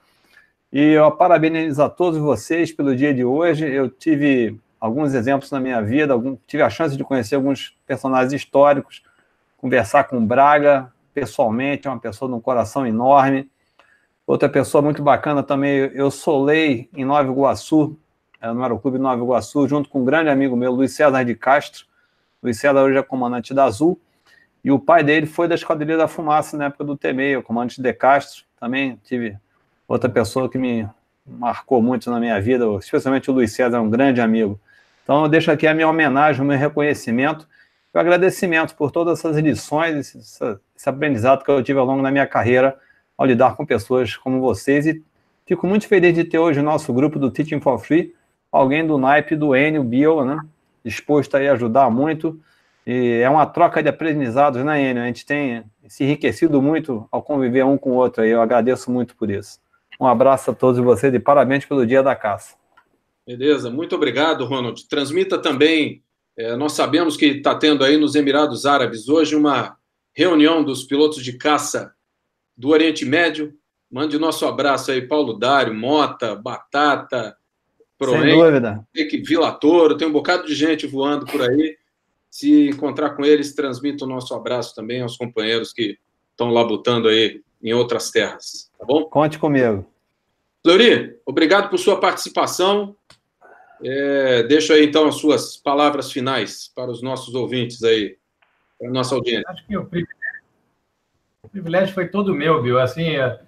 E 0.73 0.93
eu 0.93 1.11
parabenizo 1.13 1.83
a 1.83 1.89
todos 1.89 2.19
vocês 2.19 2.71
pelo 2.73 2.95
dia 2.95 3.15
de 3.15 3.25
hoje. 3.25 3.67
Eu 3.67 3.89
tive 3.89 4.61
alguns 4.81 5.15
exemplos 5.15 5.51
na 5.51 5.61
minha 5.61 5.81
vida, 5.83 6.13
algum, 6.13 6.37
tive 6.47 6.63
a 6.63 6.71
chance 6.71 6.97
de 6.97 7.05
conhecer 7.05 7.35
alguns 7.35 7.77
personagens 7.87 8.33
históricos, 8.33 9.03
conversar 9.57 10.05
com 10.05 10.25
Braga 10.25 10.93
pessoalmente, 11.13 11.89
é 11.89 11.91
uma 11.91 11.99
pessoa 11.99 12.31
de 12.31 12.35
um 12.35 12.41
coração 12.41 12.87
enorme. 12.87 13.51
Outra 14.27 14.49
pessoa 14.49 14.83
muito 14.83 15.03
bacana 15.03 15.43
também, 15.43 15.91
eu 15.95 16.11
solei 16.11 16.91
em 16.95 17.05
Nova 17.05 17.31
Iguaçu, 17.31 17.97
é, 18.41 18.53
no 18.53 18.63
Aeroclube 18.63 18.99
Nova 18.99 19.23
Iguaçu, 19.23 19.67
junto 19.67 19.89
com 19.89 20.03
um 20.03 20.05
grande 20.05 20.29
amigo 20.29 20.55
meu, 20.57 20.73
Luiz 20.73 20.95
César 20.95 21.25
de 21.25 21.35
Castro. 21.35 21.87
Luiz 22.43 22.59
César 22.59 22.83
hoje 22.83 22.99
é 22.99 23.03
comandante 23.03 23.55
da 23.55 23.65
Azul, 23.65 23.99
e 24.63 24.71
o 24.71 24.79
pai 24.79 25.03
dele 25.03 25.27
foi 25.27 25.49
da 25.49 25.55
Esquadrilha 25.55 25.97
da 25.97 26.07
Fumaça 26.07 26.57
na 26.57 26.67
época 26.67 26.85
do 26.85 26.97
TMEI, 26.97 27.37
o 27.37 27.43
comandante 27.43 27.81
de 27.81 27.93
Castro. 27.93 28.45
Também 28.61 29.01
tive 29.05 29.39
outra 29.89 30.11
pessoa 30.11 30.51
que 30.51 30.59
me 30.59 30.87
marcou 31.27 31.81
muito 31.81 32.11
na 32.11 32.21
minha 32.21 32.41
vida, 32.41 32.65
especialmente 32.79 33.31
o 33.31 33.35
Luiz 33.35 33.53
César, 33.53 33.81
um 33.81 33.89
grande 33.89 34.21
amigo. 34.21 34.61
Então, 35.07 35.23
eu 35.23 35.29
deixo 35.29 35.53
aqui 35.53 35.69
a 35.69 35.73
minha 35.73 35.89
homenagem, 35.89 36.43
o 36.43 36.45
meu 36.45 36.59
reconhecimento, 36.59 37.47
o 37.95 37.99
agradecimento 37.99 38.75
por 38.75 38.91
todas 38.91 39.21
essas 39.21 39.37
lições, 39.37 39.95
esse, 39.95 40.19
esse 40.77 40.89
aprendizado 40.89 41.45
que 41.45 41.51
eu 41.51 41.63
tive 41.63 41.79
ao 41.79 41.87
longo 41.87 42.03
da 42.03 42.11
minha 42.11 42.27
carreira 42.27 42.77
ao 43.17 43.25
lidar 43.25 43.55
com 43.55 43.65
pessoas 43.65 44.17
como 44.17 44.41
vocês. 44.41 44.85
E 44.85 45.01
fico 45.47 45.65
muito 45.65 45.87
feliz 45.87 46.13
de 46.13 46.25
ter 46.25 46.41
hoje 46.41 46.59
o 46.59 46.63
nosso 46.65 46.93
grupo 46.93 47.21
do 47.21 47.31
Teaching 47.31 47.61
for 47.61 47.79
Free, 47.79 48.13
alguém 48.51 48.85
do 48.85 48.99
naipe 48.99 49.37
do 49.37 49.55
Enio 49.55 49.85
Bio, 49.85 50.25
né? 50.25 50.41
disposto 50.85 51.37
a 51.37 51.39
ajudar 51.39 51.89
muito. 51.89 52.37
E 52.85 53.21
é 53.23 53.31
uma 53.31 53.47
troca 53.47 53.81
de 53.81 53.89
aprendizados, 53.89 54.65
né, 54.65 54.91
Enio? 54.91 55.05
A 55.05 55.07
gente 55.07 55.25
tem 55.25 55.63
se 55.87 56.03
enriquecido 56.03 56.61
muito 56.61 57.07
ao 57.13 57.23
conviver 57.23 57.65
um 57.65 57.79
com 57.79 57.91
o 57.91 57.95
outro 57.95 58.25
aí. 58.25 58.31
Eu 58.31 58.43
agradeço 58.43 58.91
muito 58.91 59.15
por 59.15 59.31
isso. 59.31 59.61
Um 60.01 60.07
abraço 60.07 60.51
a 60.51 60.55
todos 60.55 60.79
vocês 60.79 61.15
e 61.15 61.19
parabéns 61.21 61.65
pelo 61.65 61.87
Dia 61.87 62.03
da 62.03 62.15
Caça. 62.15 62.57
Beleza, 63.27 63.71
muito 63.71 63.97
obrigado, 63.97 64.45
Ronald. 64.45 64.87
Transmita 64.89 65.37
também. 65.37 66.03
É, 66.37 66.55
nós 66.55 66.73
sabemos 66.73 67.17
que 67.17 67.27
está 67.27 67.55
tendo 67.55 67.83
aí 67.83 67.97
nos 67.97 68.15
Emirados 68.15 68.67
Árabes 68.67 69.09
hoje 69.09 69.35
uma 69.35 69.77
reunião 70.15 70.63
dos 70.63 70.85
pilotos 70.85 71.25
de 71.25 71.33
caça 71.37 71.93
do 72.57 72.69
Oriente 72.69 73.05
Médio. 73.05 73.55
Mande 73.91 74.19
nosso 74.19 74.47
abraço 74.47 74.91
aí, 74.91 75.03
Paulo 75.03 75.33
Dário, 75.33 75.75
Mota, 75.75 76.35
Batata, 76.37 77.37
Proen, 77.99 78.23
Sem 78.23 78.39
dúvida. 78.39 78.87
Vila 79.25 79.53
Toro, 79.53 79.97
tem 79.97 80.07
um 80.07 80.13
bocado 80.13 80.47
de 80.47 80.55
gente 80.55 80.87
voando 80.87 81.27
por 81.27 81.43
aí. 81.43 81.77
Se 82.31 82.69
encontrar 82.69 83.11
com 83.11 83.25
eles, 83.25 83.55
transmita 83.55 84.05
o 84.05 84.09
nosso 84.09 84.35
abraço 84.35 84.75
também 84.75 85.01
aos 85.01 85.17
companheiros 85.17 85.73
que 85.73 85.97
estão 86.31 86.51
labutando 86.51 87.09
aí 87.09 87.41
em 87.63 87.73
outras 87.73 88.11
terras, 88.11 88.71
tá 88.79 88.85
bom? 88.85 89.05
Conte 89.05 89.39
comigo. 89.39 89.87
Flori, 90.63 91.17
obrigado 91.25 91.71
por 91.71 91.79
sua 91.79 91.99
participação. 91.99 92.95
É, 93.83 94.43
deixo 94.45 94.73
aí, 94.73 94.85
então, 94.85 95.07
as 95.07 95.17
suas 95.17 95.57
palavras 95.57 96.11
finais 96.11 96.71
para 96.75 96.91
os 96.91 97.03
nossos 97.03 97.35
ouvintes 97.35 97.83
aí, 97.83 98.17
para 98.79 98.89
a 98.89 98.93
nossa 98.93 99.15
audiência. 99.15 99.45
Acho 99.49 99.67
que 99.67 99.77
o 99.77 99.85
privilégio, 99.85 100.43
o 101.43 101.49
privilégio 101.49 101.95
foi 101.95 102.09
todo 102.09 102.35
meu, 102.35 102.63
Bill. 102.63 102.79
Assim, 102.79 103.17
é, 103.17 103.41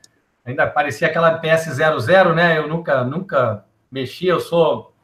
ainda 0.44 0.66
parecia 0.66 1.08
aquela 1.08 1.40
PS00, 1.40 2.34
né? 2.34 2.58
Eu 2.58 2.68
nunca, 2.68 3.04
nunca 3.04 3.64
mexi, 3.90 4.26
eu 4.26 4.40
sou, 4.40 4.94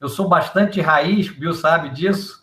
eu 0.00 0.08
sou 0.08 0.28
bastante 0.28 0.80
raiz, 0.80 1.28
Bill 1.28 1.52
sabe 1.52 1.90
disso. 1.90 2.38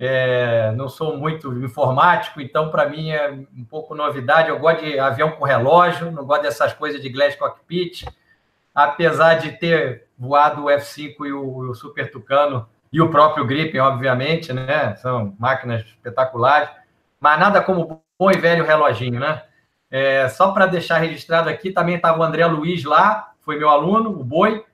É, 0.00 0.70
não 0.76 0.88
sou 0.88 1.16
muito 1.16 1.52
informático, 1.64 2.40
então 2.40 2.70
para 2.70 2.88
mim 2.88 3.10
é 3.10 3.30
um 3.30 3.64
pouco 3.64 3.94
novidade. 3.94 4.48
Eu 4.48 4.58
gosto 4.58 4.84
de 4.84 4.98
avião 4.98 5.32
com 5.32 5.44
relógio, 5.44 6.12
não 6.12 6.24
gosto 6.24 6.42
dessas 6.42 6.72
coisas 6.72 7.02
de 7.02 7.08
glass 7.08 7.34
cockpit, 7.34 8.04
apesar 8.72 9.34
de 9.34 9.52
ter 9.52 10.07
voado 10.18 10.64
o 10.64 10.66
F5 10.66 11.26
e 11.26 11.32
o, 11.32 11.70
o 11.70 11.74
Super 11.74 12.10
Tucano 12.10 12.68
e 12.92 13.00
o 13.00 13.10
próprio 13.10 13.46
Gripen, 13.46 13.80
obviamente, 13.80 14.52
né? 14.52 14.96
São 14.96 15.34
máquinas 15.38 15.82
espetaculares, 15.82 16.70
mas 17.20 17.38
nada 17.38 17.62
como 17.62 18.02
bom 18.18 18.30
e 18.30 18.36
velho 18.36 18.64
reloginho, 18.64 19.20
né? 19.20 19.42
É, 19.90 20.28
só 20.28 20.52
para 20.52 20.66
deixar 20.66 20.98
registrado 20.98 21.48
aqui, 21.48 21.70
também 21.70 21.96
estava 21.96 22.18
o 22.18 22.22
André 22.22 22.44
Luiz 22.46 22.84
lá, 22.84 23.32
foi 23.40 23.58
meu 23.58 23.68
aluno, 23.68 24.10
o 24.10 24.24
Boi, 24.24 24.64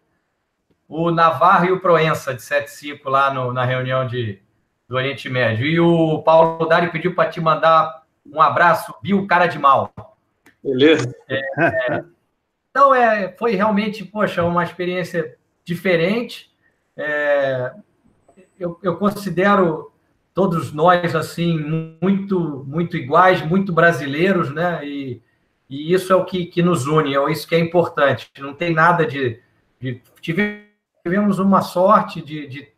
o 0.88 1.10
Navarro 1.10 1.66
e 1.66 1.72
o 1.72 1.80
Proença, 1.80 2.34
de 2.34 2.42
75, 2.42 3.08
lá 3.08 3.32
no, 3.32 3.52
na 3.52 3.64
reunião 3.64 4.06
de, 4.06 4.40
do 4.88 4.96
Oriente 4.96 5.28
Médio. 5.28 5.66
E 5.66 5.78
o 5.78 6.22
Paulo 6.22 6.66
Dari 6.66 6.90
pediu 6.90 7.14
para 7.14 7.30
te 7.30 7.40
mandar 7.40 8.02
um 8.26 8.40
abraço, 8.40 8.94
Bill 9.02 9.26
Cara 9.26 9.46
de 9.46 9.58
Mal. 9.58 9.92
Beleza. 10.62 11.14
É, 11.28 11.40
é, 11.58 12.04
então, 12.74 12.92
é, 12.92 13.32
foi 13.38 13.54
realmente, 13.54 14.04
poxa, 14.04 14.42
uma 14.42 14.64
experiência 14.64 15.36
diferente. 15.64 16.50
É, 16.96 17.72
eu, 18.58 18.76
eu 18.82 18.96
considero 18.96 19.92
todos 20.34 20.72
nós, 20.72 21.14
assim, 21.14 21.56
muito, 22.02 22.64
muito 22.66 22.96
iguais, 22.96 23.46
muito 23.46 23.72
brasileiros, 23.72 24.52
né? 24.52 24.84
E, 24.84 25.22
e 25.70 25.94
isso 25.94 26.12
é 26.12 26.16
o 26.16 26.24
que, 26.24 26.46
que 26.46 26.64
nos 26.64 26.88
une, 26.88 27.14
é 27.14 27.30
isso 27.30 27.46
que 27.46 27.54
é 27.54 27.60
importante. 27.60 28.28
Não 28.40 28.52
tem 28.52 28.74
nada 28.74 29.06
de... 29.06 29.40
de 29.80 30.02
tivemos 30.20 31.38
uma 31.38 31.62
sorte 31.62 32.20
de, 32.20 32.48
de, 32.48 32.68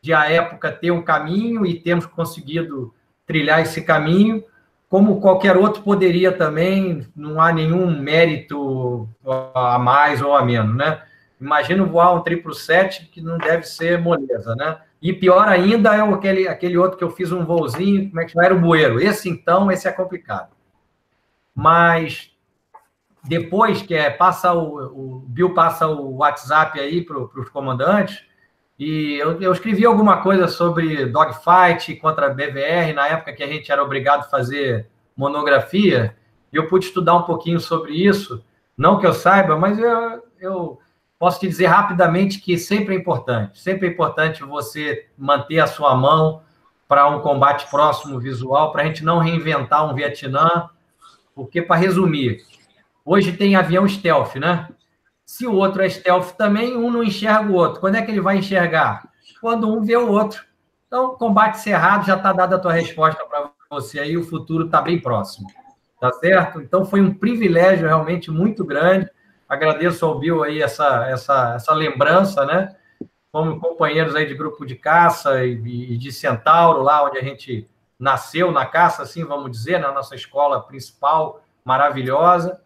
de, 0.00 0.14
a 0.14 0.30
época, 0.30 0.72
ter 0.72 0.92
um 0.92 1.02
caminho 1.02 1.66
e 1.66 1.78
temos 1.78 2.06
conseguido 2.06 2.94
trilhar 3.26 3.60
esse 3.60 3.82
caminho, 3.82 4.42
como 4.92 5.22
qualquer 5.22 5.56
outro 5.56 5.82
poderia 5.82 6.30
também, 6.30 7.06
não 7.16 7.40
há 7.40 7.50
nenhum 7.50 7.98
mérito 7.98 9.08
a 9.54 9.78
mais 9.78 10.20
ou 10.20 10.36
a 10.36 10.44
menos, 10.44 10.76
né? 10.76 11.00
Imagina 11.40 11.82
voar 11.82 12.12
um 12.12 12.22
777 12.22 13.06
que 13.06 13.22
não 13.22 13.38
deve 13.38 13.62
ser 13.62 13.98
moleza, 13.98 14.54
né? 14.54 14.82
E 15.00 15.14
pior 15.14 15.48
ainda 15.48 15.96
é 15.96 16.00
aquele, 16.02 16.46
aquele 16.46 16.76
outro 16.76 16.98
que 16.98 17.04
eu 17.04 17.10
fiz 17.10 17.32
um 17.32 17.42
voozinho, 17.42 18.10
como 18.10 18.20
é 18.20 18.26
que? 18.26 18.38
Era 18.38 18.54
o 18.54 18.60
bueiro. 18.60 19.00
Esse, 19.00 19.30
então, 19.30 19.72
esse 19.72 19.88
é 19.88 19.92
complicado. 19.92 20.50
Mas 21.54 22.30
depois 23.24 23.80
que 23.80 23.94
é, 23.94 24.10
passa 24.10 24.52
o, 24.52 24.76
o 25.16 25.20
Bill 25.20 25.54
passa 25.54 25.86
o 25.86 26.16
WhatsApp 26.16 26.78
aí 26.78 27.00
para 27.00 27.16
os 27.18 27.48
comandantes, 27.48 28.26
e 28.78 29.16
eu, 29.16 29.40
eu, 29.40 29.52
escrevi 29.52 29.84
alguma 29.84 30.22
coisa 30.22 30.48
sobre 30.48 31.06
dogfight 31.06 31.94
contra 31.96 32.30
BVR, 32.30 32.92
na 32.94 33.06
época 33.08 33.32
que 33.32 33.42
a 33.42 33.46
gente 33.46 33.70
era 33.70 33.82
obrigado 33.82 34.20
a 34.20 34.28
fazer 34.28 34.88
monografia, 35.16 36.16
e 36.52 36.56
eu 36.56 36.66
pude 36.68 36.86
estudar 36.86 37.14
um 37.14 37.22
pouquinho 37.22 37.60
sobre 37.60 37.92
isso. 37.92 38.44
Não 38.76 38.98
que 38.98 39.06
eu 39.06 39.12
saiba, 39.12 39.56
mas 39.56 39.78
eu, 39.78 40.22
eu 40.40 40.78
posso 41.18 41.38
te 41.38 41.48
dizer 41.48 41.66
rapidamente 41.66 42.40
que 42.40 42.58
sempre 42.58 42.94
é 42.94 42.98
importante, 42.98 43.60
sempre 43.60 43.86
é 43.86 43.90
importante 43.90 44.42
você 44.42 45.06
manter 45.16 45.60
a 45.60 45.66
sua 45.66 45.94
mão 45.94 46.42
para 46.88 47.08
um 47.08 47.20
combate 47.20 47.70
próximo 47.70 48.18
visual, 48.18 48.72
para 48.72 48.82
a 48.82 48.84
gente 48.84 49.04
não 49.04 49.18
reinventar 49.18 49.88
um 49.88 49.94
Vietnã, 49.94 50.68
porque, 51.34 51.62
para 51.62 51.76
resumir, 51.76 52.42
hoje 53.04 53.32
tem 53.32 53.56
avião 53.56 53.88
stealth, 53.88 54.34
né? 54.36 54.68
Se 55.24 55.46
o 55.46 55.54
outro 55.54 55.82
é 55.82 55.88
stealth 55.88 56.32
também, 56.32 56.76
um 56.76 56.90
não 56.90 57.02
enxerga 57.02 57.50
o 57.50 57.54
outro. 57.54 57.80
Quando 57.80 57.96
é 57.96 58.02
que 58.02 58.10
ele 58.10 58.20
vai 58.20 58.38
enxergar? 58.38 59.08
Quando 59.40 59.72
um 59.72 59.82
vê 59.82 59.96
o 59.96 60.10
outro. 60.10 60.44
Então, 60.86 61.16
combate 61.16 61.58
cerrado, 61.58 62.06
já 62.06 62.16
está 62.16 62.32
dada 62.32 62.56
a 62.56 62.58
tua 62.58 62.72
resposta 62.72 63.24
para 63.24 63.50
você 63.70 64.00
aí, 64.00 64.16
o 64.16 64.24
futuro 64.24 64.66
está 64.66 64.82
bem 64.82 65.00
próximo. 65.00 65.46
Tá 66.00 66.12
certo? 66.12 66.60
Então, 66.60 66.84
foi 66.84 67.00
um 67.00 67.14
privilégio 67.14 67.86
realmente 67.86 68.30
muito 68.30 68.64
grande 68.64 69.08
Agradeço 69.52 70.06
ao 70.06 70.18
Bill 70.18 70.42
aí 70.42 70.62
essa, 70.62 71.06
essa, 71.10 71.52
essa 71.56 71.74
lembrança, 71.74 72.46
né? 72.46 72.74
Como 73.30 73.60
companheiros 73.60 74.14
aí 74.14 74.24
de 74.24 74.34
grupo 74.34 74.64
de 74.64 74.74
caça 74.74 75.44
e, 75.44 75.52
e 75.92 75.98
de 75.98 76.10
Centauro, 76.10 76.80
lá 76.80 77.04
onde 77.04 77.18
a 77.18 77.22
gente 77.22 77.68
nasceu 77.98 78.50
na 78.50 78.64
caça, 78.64 79.02
assim, 79.02 79.26
vamos 79.26 79.50
dizer, 79.50 79.78
na 79.78 79.92
nossa 79.92 80.14
escola 80.14 80.62
principal, 80.62 81.42
maravilhosa, 81.62 82.62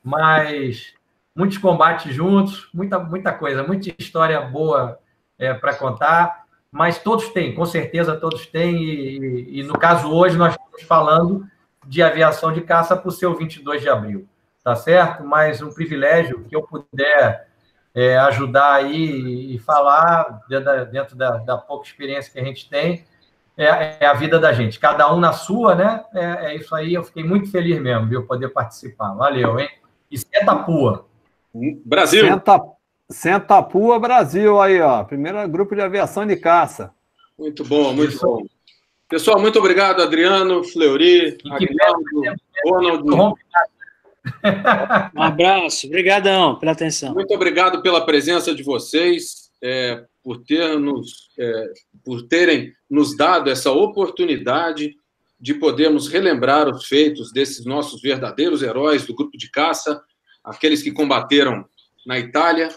mas 0.00 0.94
muitos 1.38 1.56
combates 1.56 2.14
juntos, 2.14 2.68
muita, 2.74 2.98
muita 2.98 3.32
coisa, 3.32 3.62
muita 3.62 3.94
história 3.98 4.40
boa 4.40 4.98
é, 5.38 5.54
para 5.54 5.74
contar, 5.74 6.44
mas 6.70 6.98
todos 6.98 7.28
têm, 7.28 7.54
com 7.54 7.64
certeza 7.64 8.16
todos 8.16 8.46
têm, 8.46 8.76
e, 8.76 9.60
e, 9.60 9.62
no 9.62 9.78
caso 9.78 10.12
hoje 10.12 10.36
nós 10.36 10.52
estamos 10.52 10.82
falando 10.82 11.46
de 11.86 12.02
aviação 12.02 12.52
de 12.52 12.60
caça 12.60 12.96
para 12.96 13.08
o 13.08 13.12
seu 13.12 13.34
22 13.34 13.80
de 13.80 13.88
abril 13.88 14.28
tá 14.68 14.76
certo? 14.76 15.24
Mas 15.24 15.62
um 15.62 15.72
privilégio 15.72 16.44
que 16.44 16.54
eu 16.54 16.62
puder 16.62 17.48
é, 17.94 18.18
ajudar 18.18 18.74
aí 18.74 19.54
e 19.54 19.58
falar 19.58 20.42
dentro, 20.46 20.64
da, 20.64 20.84
dentro 20.84 21.16
da, 21.16 21.30
da, 21.38 21.56
pouca 21.56 21.86
experiência 21.86 22.30
que 22.30 22.38
a 22.38 22.44
gente 22.44 22.68
tem, 22.68 23.06
é, 23.56 23.96
é, 24.00 24.06
a 24.06 24.12
vida 24.12 24.38
da 24.38 24.52
gente. 24.52 24.78
Cada 24.78 25.10
um 25.10 25.18
na 25.18 25.32
sua, 25.32 25.74
né? 25.74 26.04
É, 26.14 26.24
é, 26.46 26.56
isso 26.56 26.74
aí, 26.74 26.92
eu 26.92 27.02
fiquei 27.02 27.24
muito 27.24 27.50
feliz 27.50 27.80
mesmo, 27.80 28.08
viu, 28.08 28.26
poder 28.26 28.50
participar. 28.50 29.14
Valeu, 29.14 29.58
hein? 29.58 29.70
E 30.10 30.18
senta 30.18 30.54
pua. 30.54 31.07
Brasil! 31.84 32.26
Senta, 32.26 32.60
senta 33.10 33.62
pua, 33.62 33.98
Brasil, 33.98 34.60
aí, 34.60 34.80
ó. 34.80 35.04
Primeiro 35.04 35.46
grupo 35.48 35.74
de 35.74 35.80
aviação 35.80 36.26
de 36.26 36.36
caça. 36.36 36.92
Muito 37.38 37.64
bom, 37.64 37.92
muito 37.92 38.14
isso. 38.14 38.26
bom. 38.26 38.44
Pessoal, 39.08 39.40
muito 39.40 39.58
obrigado, 39.58 40.02
Adriano, 40.02 40.62
Fleury, 40.64 41.38
Aguinaldo, 41.50 42.38
Ronald. 42.66 43.36
Um 45.14 45.22
abraço, 45.22 45.86
obrigadão 45.86 46.58
pela 46.58 46.72
atenção. 46.72 47.14
Muito 47.14 47.32
obrigado 47.32 47.80
pela 47.80 48.04
presença 48.04 48.54
de 48.54 48.62
vocês, 48.62 49.50
é, 49.62 50.04
por, 50.22 50.42
ter 50.44 50.78
nos, 50.78 51.30
é, 51.38 51.72
por 52.04 52.22
terem 52.28 52.72
nos 52.90 53.16
dado 53.16 53.48
essa 53.48 53.72
oportunidade 53.72 54.94
de 55.40 55.54
podermos 55.54 56.08
relembrar 56.08 56.68
os 56.68 56.86
feitos 56.86 57.32
desses 57.32 57.64
nossos 57.64 58.02
verdadeiros 58.02 58.62
heróis 58.62 59.06
do 59.06 59.14
grupo 59.14 59.38
de 59.38 59.50
caça, 59.50 60.02
aqueles 60.48 60.82
que 60.82 60.92
combateram 60.92 61.64
na 62.06 62.18
Itália 62.18 62.68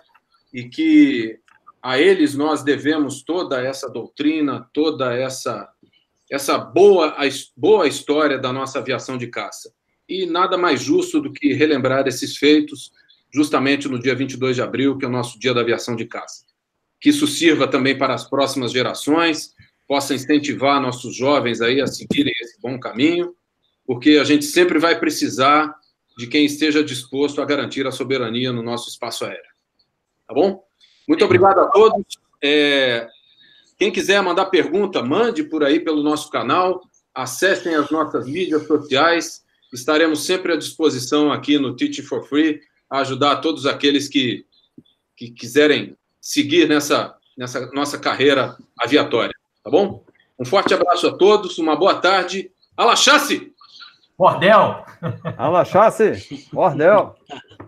e 0.54 0.66
que 0.70 1.40
a 1.82 2.00
eles 2.00 2.36
nós 2.36 2.64
devemos 2.64 3.24
toda 3.24 3.62
essa 3.62 3.90
doutrina, 3.90 4.70
toda 4.74 5.16
essa 5.16 5.70
essa 6.30 6.58
boa 6.58 7.18
boa 7.58 7.88
história 7.88 8.38
da 8.38 8.54
nossa 8.54 8.80
aviação 8.80 9.18
de 9.18 9.28
caça 9.28 9.74
e 10.08 10.26
nada 10.26 10.58
mais 10.58 10.82
justo 10.82 11.22
do 11.22 11.32
que 11.32 11.54
relembrar 11.54 12.08
esses 12.08 12.38
feitos 12.38 12.92
justamente 13.34 13.88
no 13.88 14.00
dia 14.00 14.14
22 14.14 14.58
de 14.58 14.62
abril, 14.62 14.98
que 14.98 15.06
é 15.06 15.08
o 15.08 15.12
nosso 15.12 15.40
Dia 15.40 15.54
da 15.54 15.62
Aviação 15.62 15.96
de 15.96 16.06
Caça. 16.06 16.46
Que 17.00 17.10
isso 17.10 17.26
sirva 17.26 17.68
também 17.68 17.98
para 17.98 18.14
as 18.14 18.30
próximas 18.30 18.72
gerações, 18.72 19.54
possa 19.88 20.14
incentivar 20.14 20.82
nossos 20.82 21.16
jovens 21.16 21.62
aí 21.62 21.82
a 21.82 21.88
seguirem 21.88 22.34
esse 22.42 22.60
bom 22.62 22.80
caminho, 22.80 23.34
porque 23.86 24.12
a 24.12 24.24
gente 24.24 24.46
sempre 24.46 24.80
vai 24.80 25.00
precisar 25.00 25.74
de 26.18 26.28
quem 26.28 26.46
esteja 26.46 26.84
disposto 26.84 27.42
a 27.42 27.46
garantir 27.46 27.88
a 27.88 27.92
soberania 27.92 28.52
no 28.52 28.62
nosso 28.62 28.90
espaço 28.90 29.26
aéreo. 29.26 29.52
Tá 30.28 30.34
bom? 30.34 30.64
Muito 31.08 31.24
obrigado 31.26 31.60
a 31.60 31.68
todos. 31.68 32.06
É, 32.42 33.08
quem 33.78 33.92
quiser 33.92 34.22
mandar 34.22 34.46
pergunta, 34.46 35.02
mande 35.02 35.44
por 35.44 35.64
aí 35.64 35.80
pelo 35.80 36.04
nosso 36.04 36.30
canal, 36.30 36.82
acessem 37.14 37.76
as 37.76 37.90
nossas 37.90 38.26
mídias 38.26 38.66
sociais, 38.68 39.42
Estaremos 39.74 40.26
sempre 40.26 40.52
à 40.52 40.58
disposição 40.58 41.32
aqui 41.32 41.58
no 41.58 41.76
Teach 41.76 42.02
for 42.02 42.28
Free 42.28 42.60
a 42.90 43.00
ajudar 43.00 43.38
todos 43.38 43.66
aqueles 43.66 44.10
que, 44.10 44.46
que 45.16 45.32
quiserem 45.32 45.96
seguir 46.20 46.68
nessa, 46.68 47.16
nessa 47.38 47.72
nossa 47.72 47.98
carreira 47.98 48.58
aviatória. 48.78 49.34
Tá 49.64 49.72
bom? 49.72 50.04
Um 50.38 50.44
forte 50.44 50.74
abraço 50.74 51.08
a 51.08 51.18
todos, 51.18 51.58
uma 51.58 51.76
boa 51.76 51.96
tarde. 51.96 52.52
Alachasse! 52.76 53.54
Bordel! 54.22 54.86
Alachasse! 55.40 56.16
Bordel! 56.54 57.16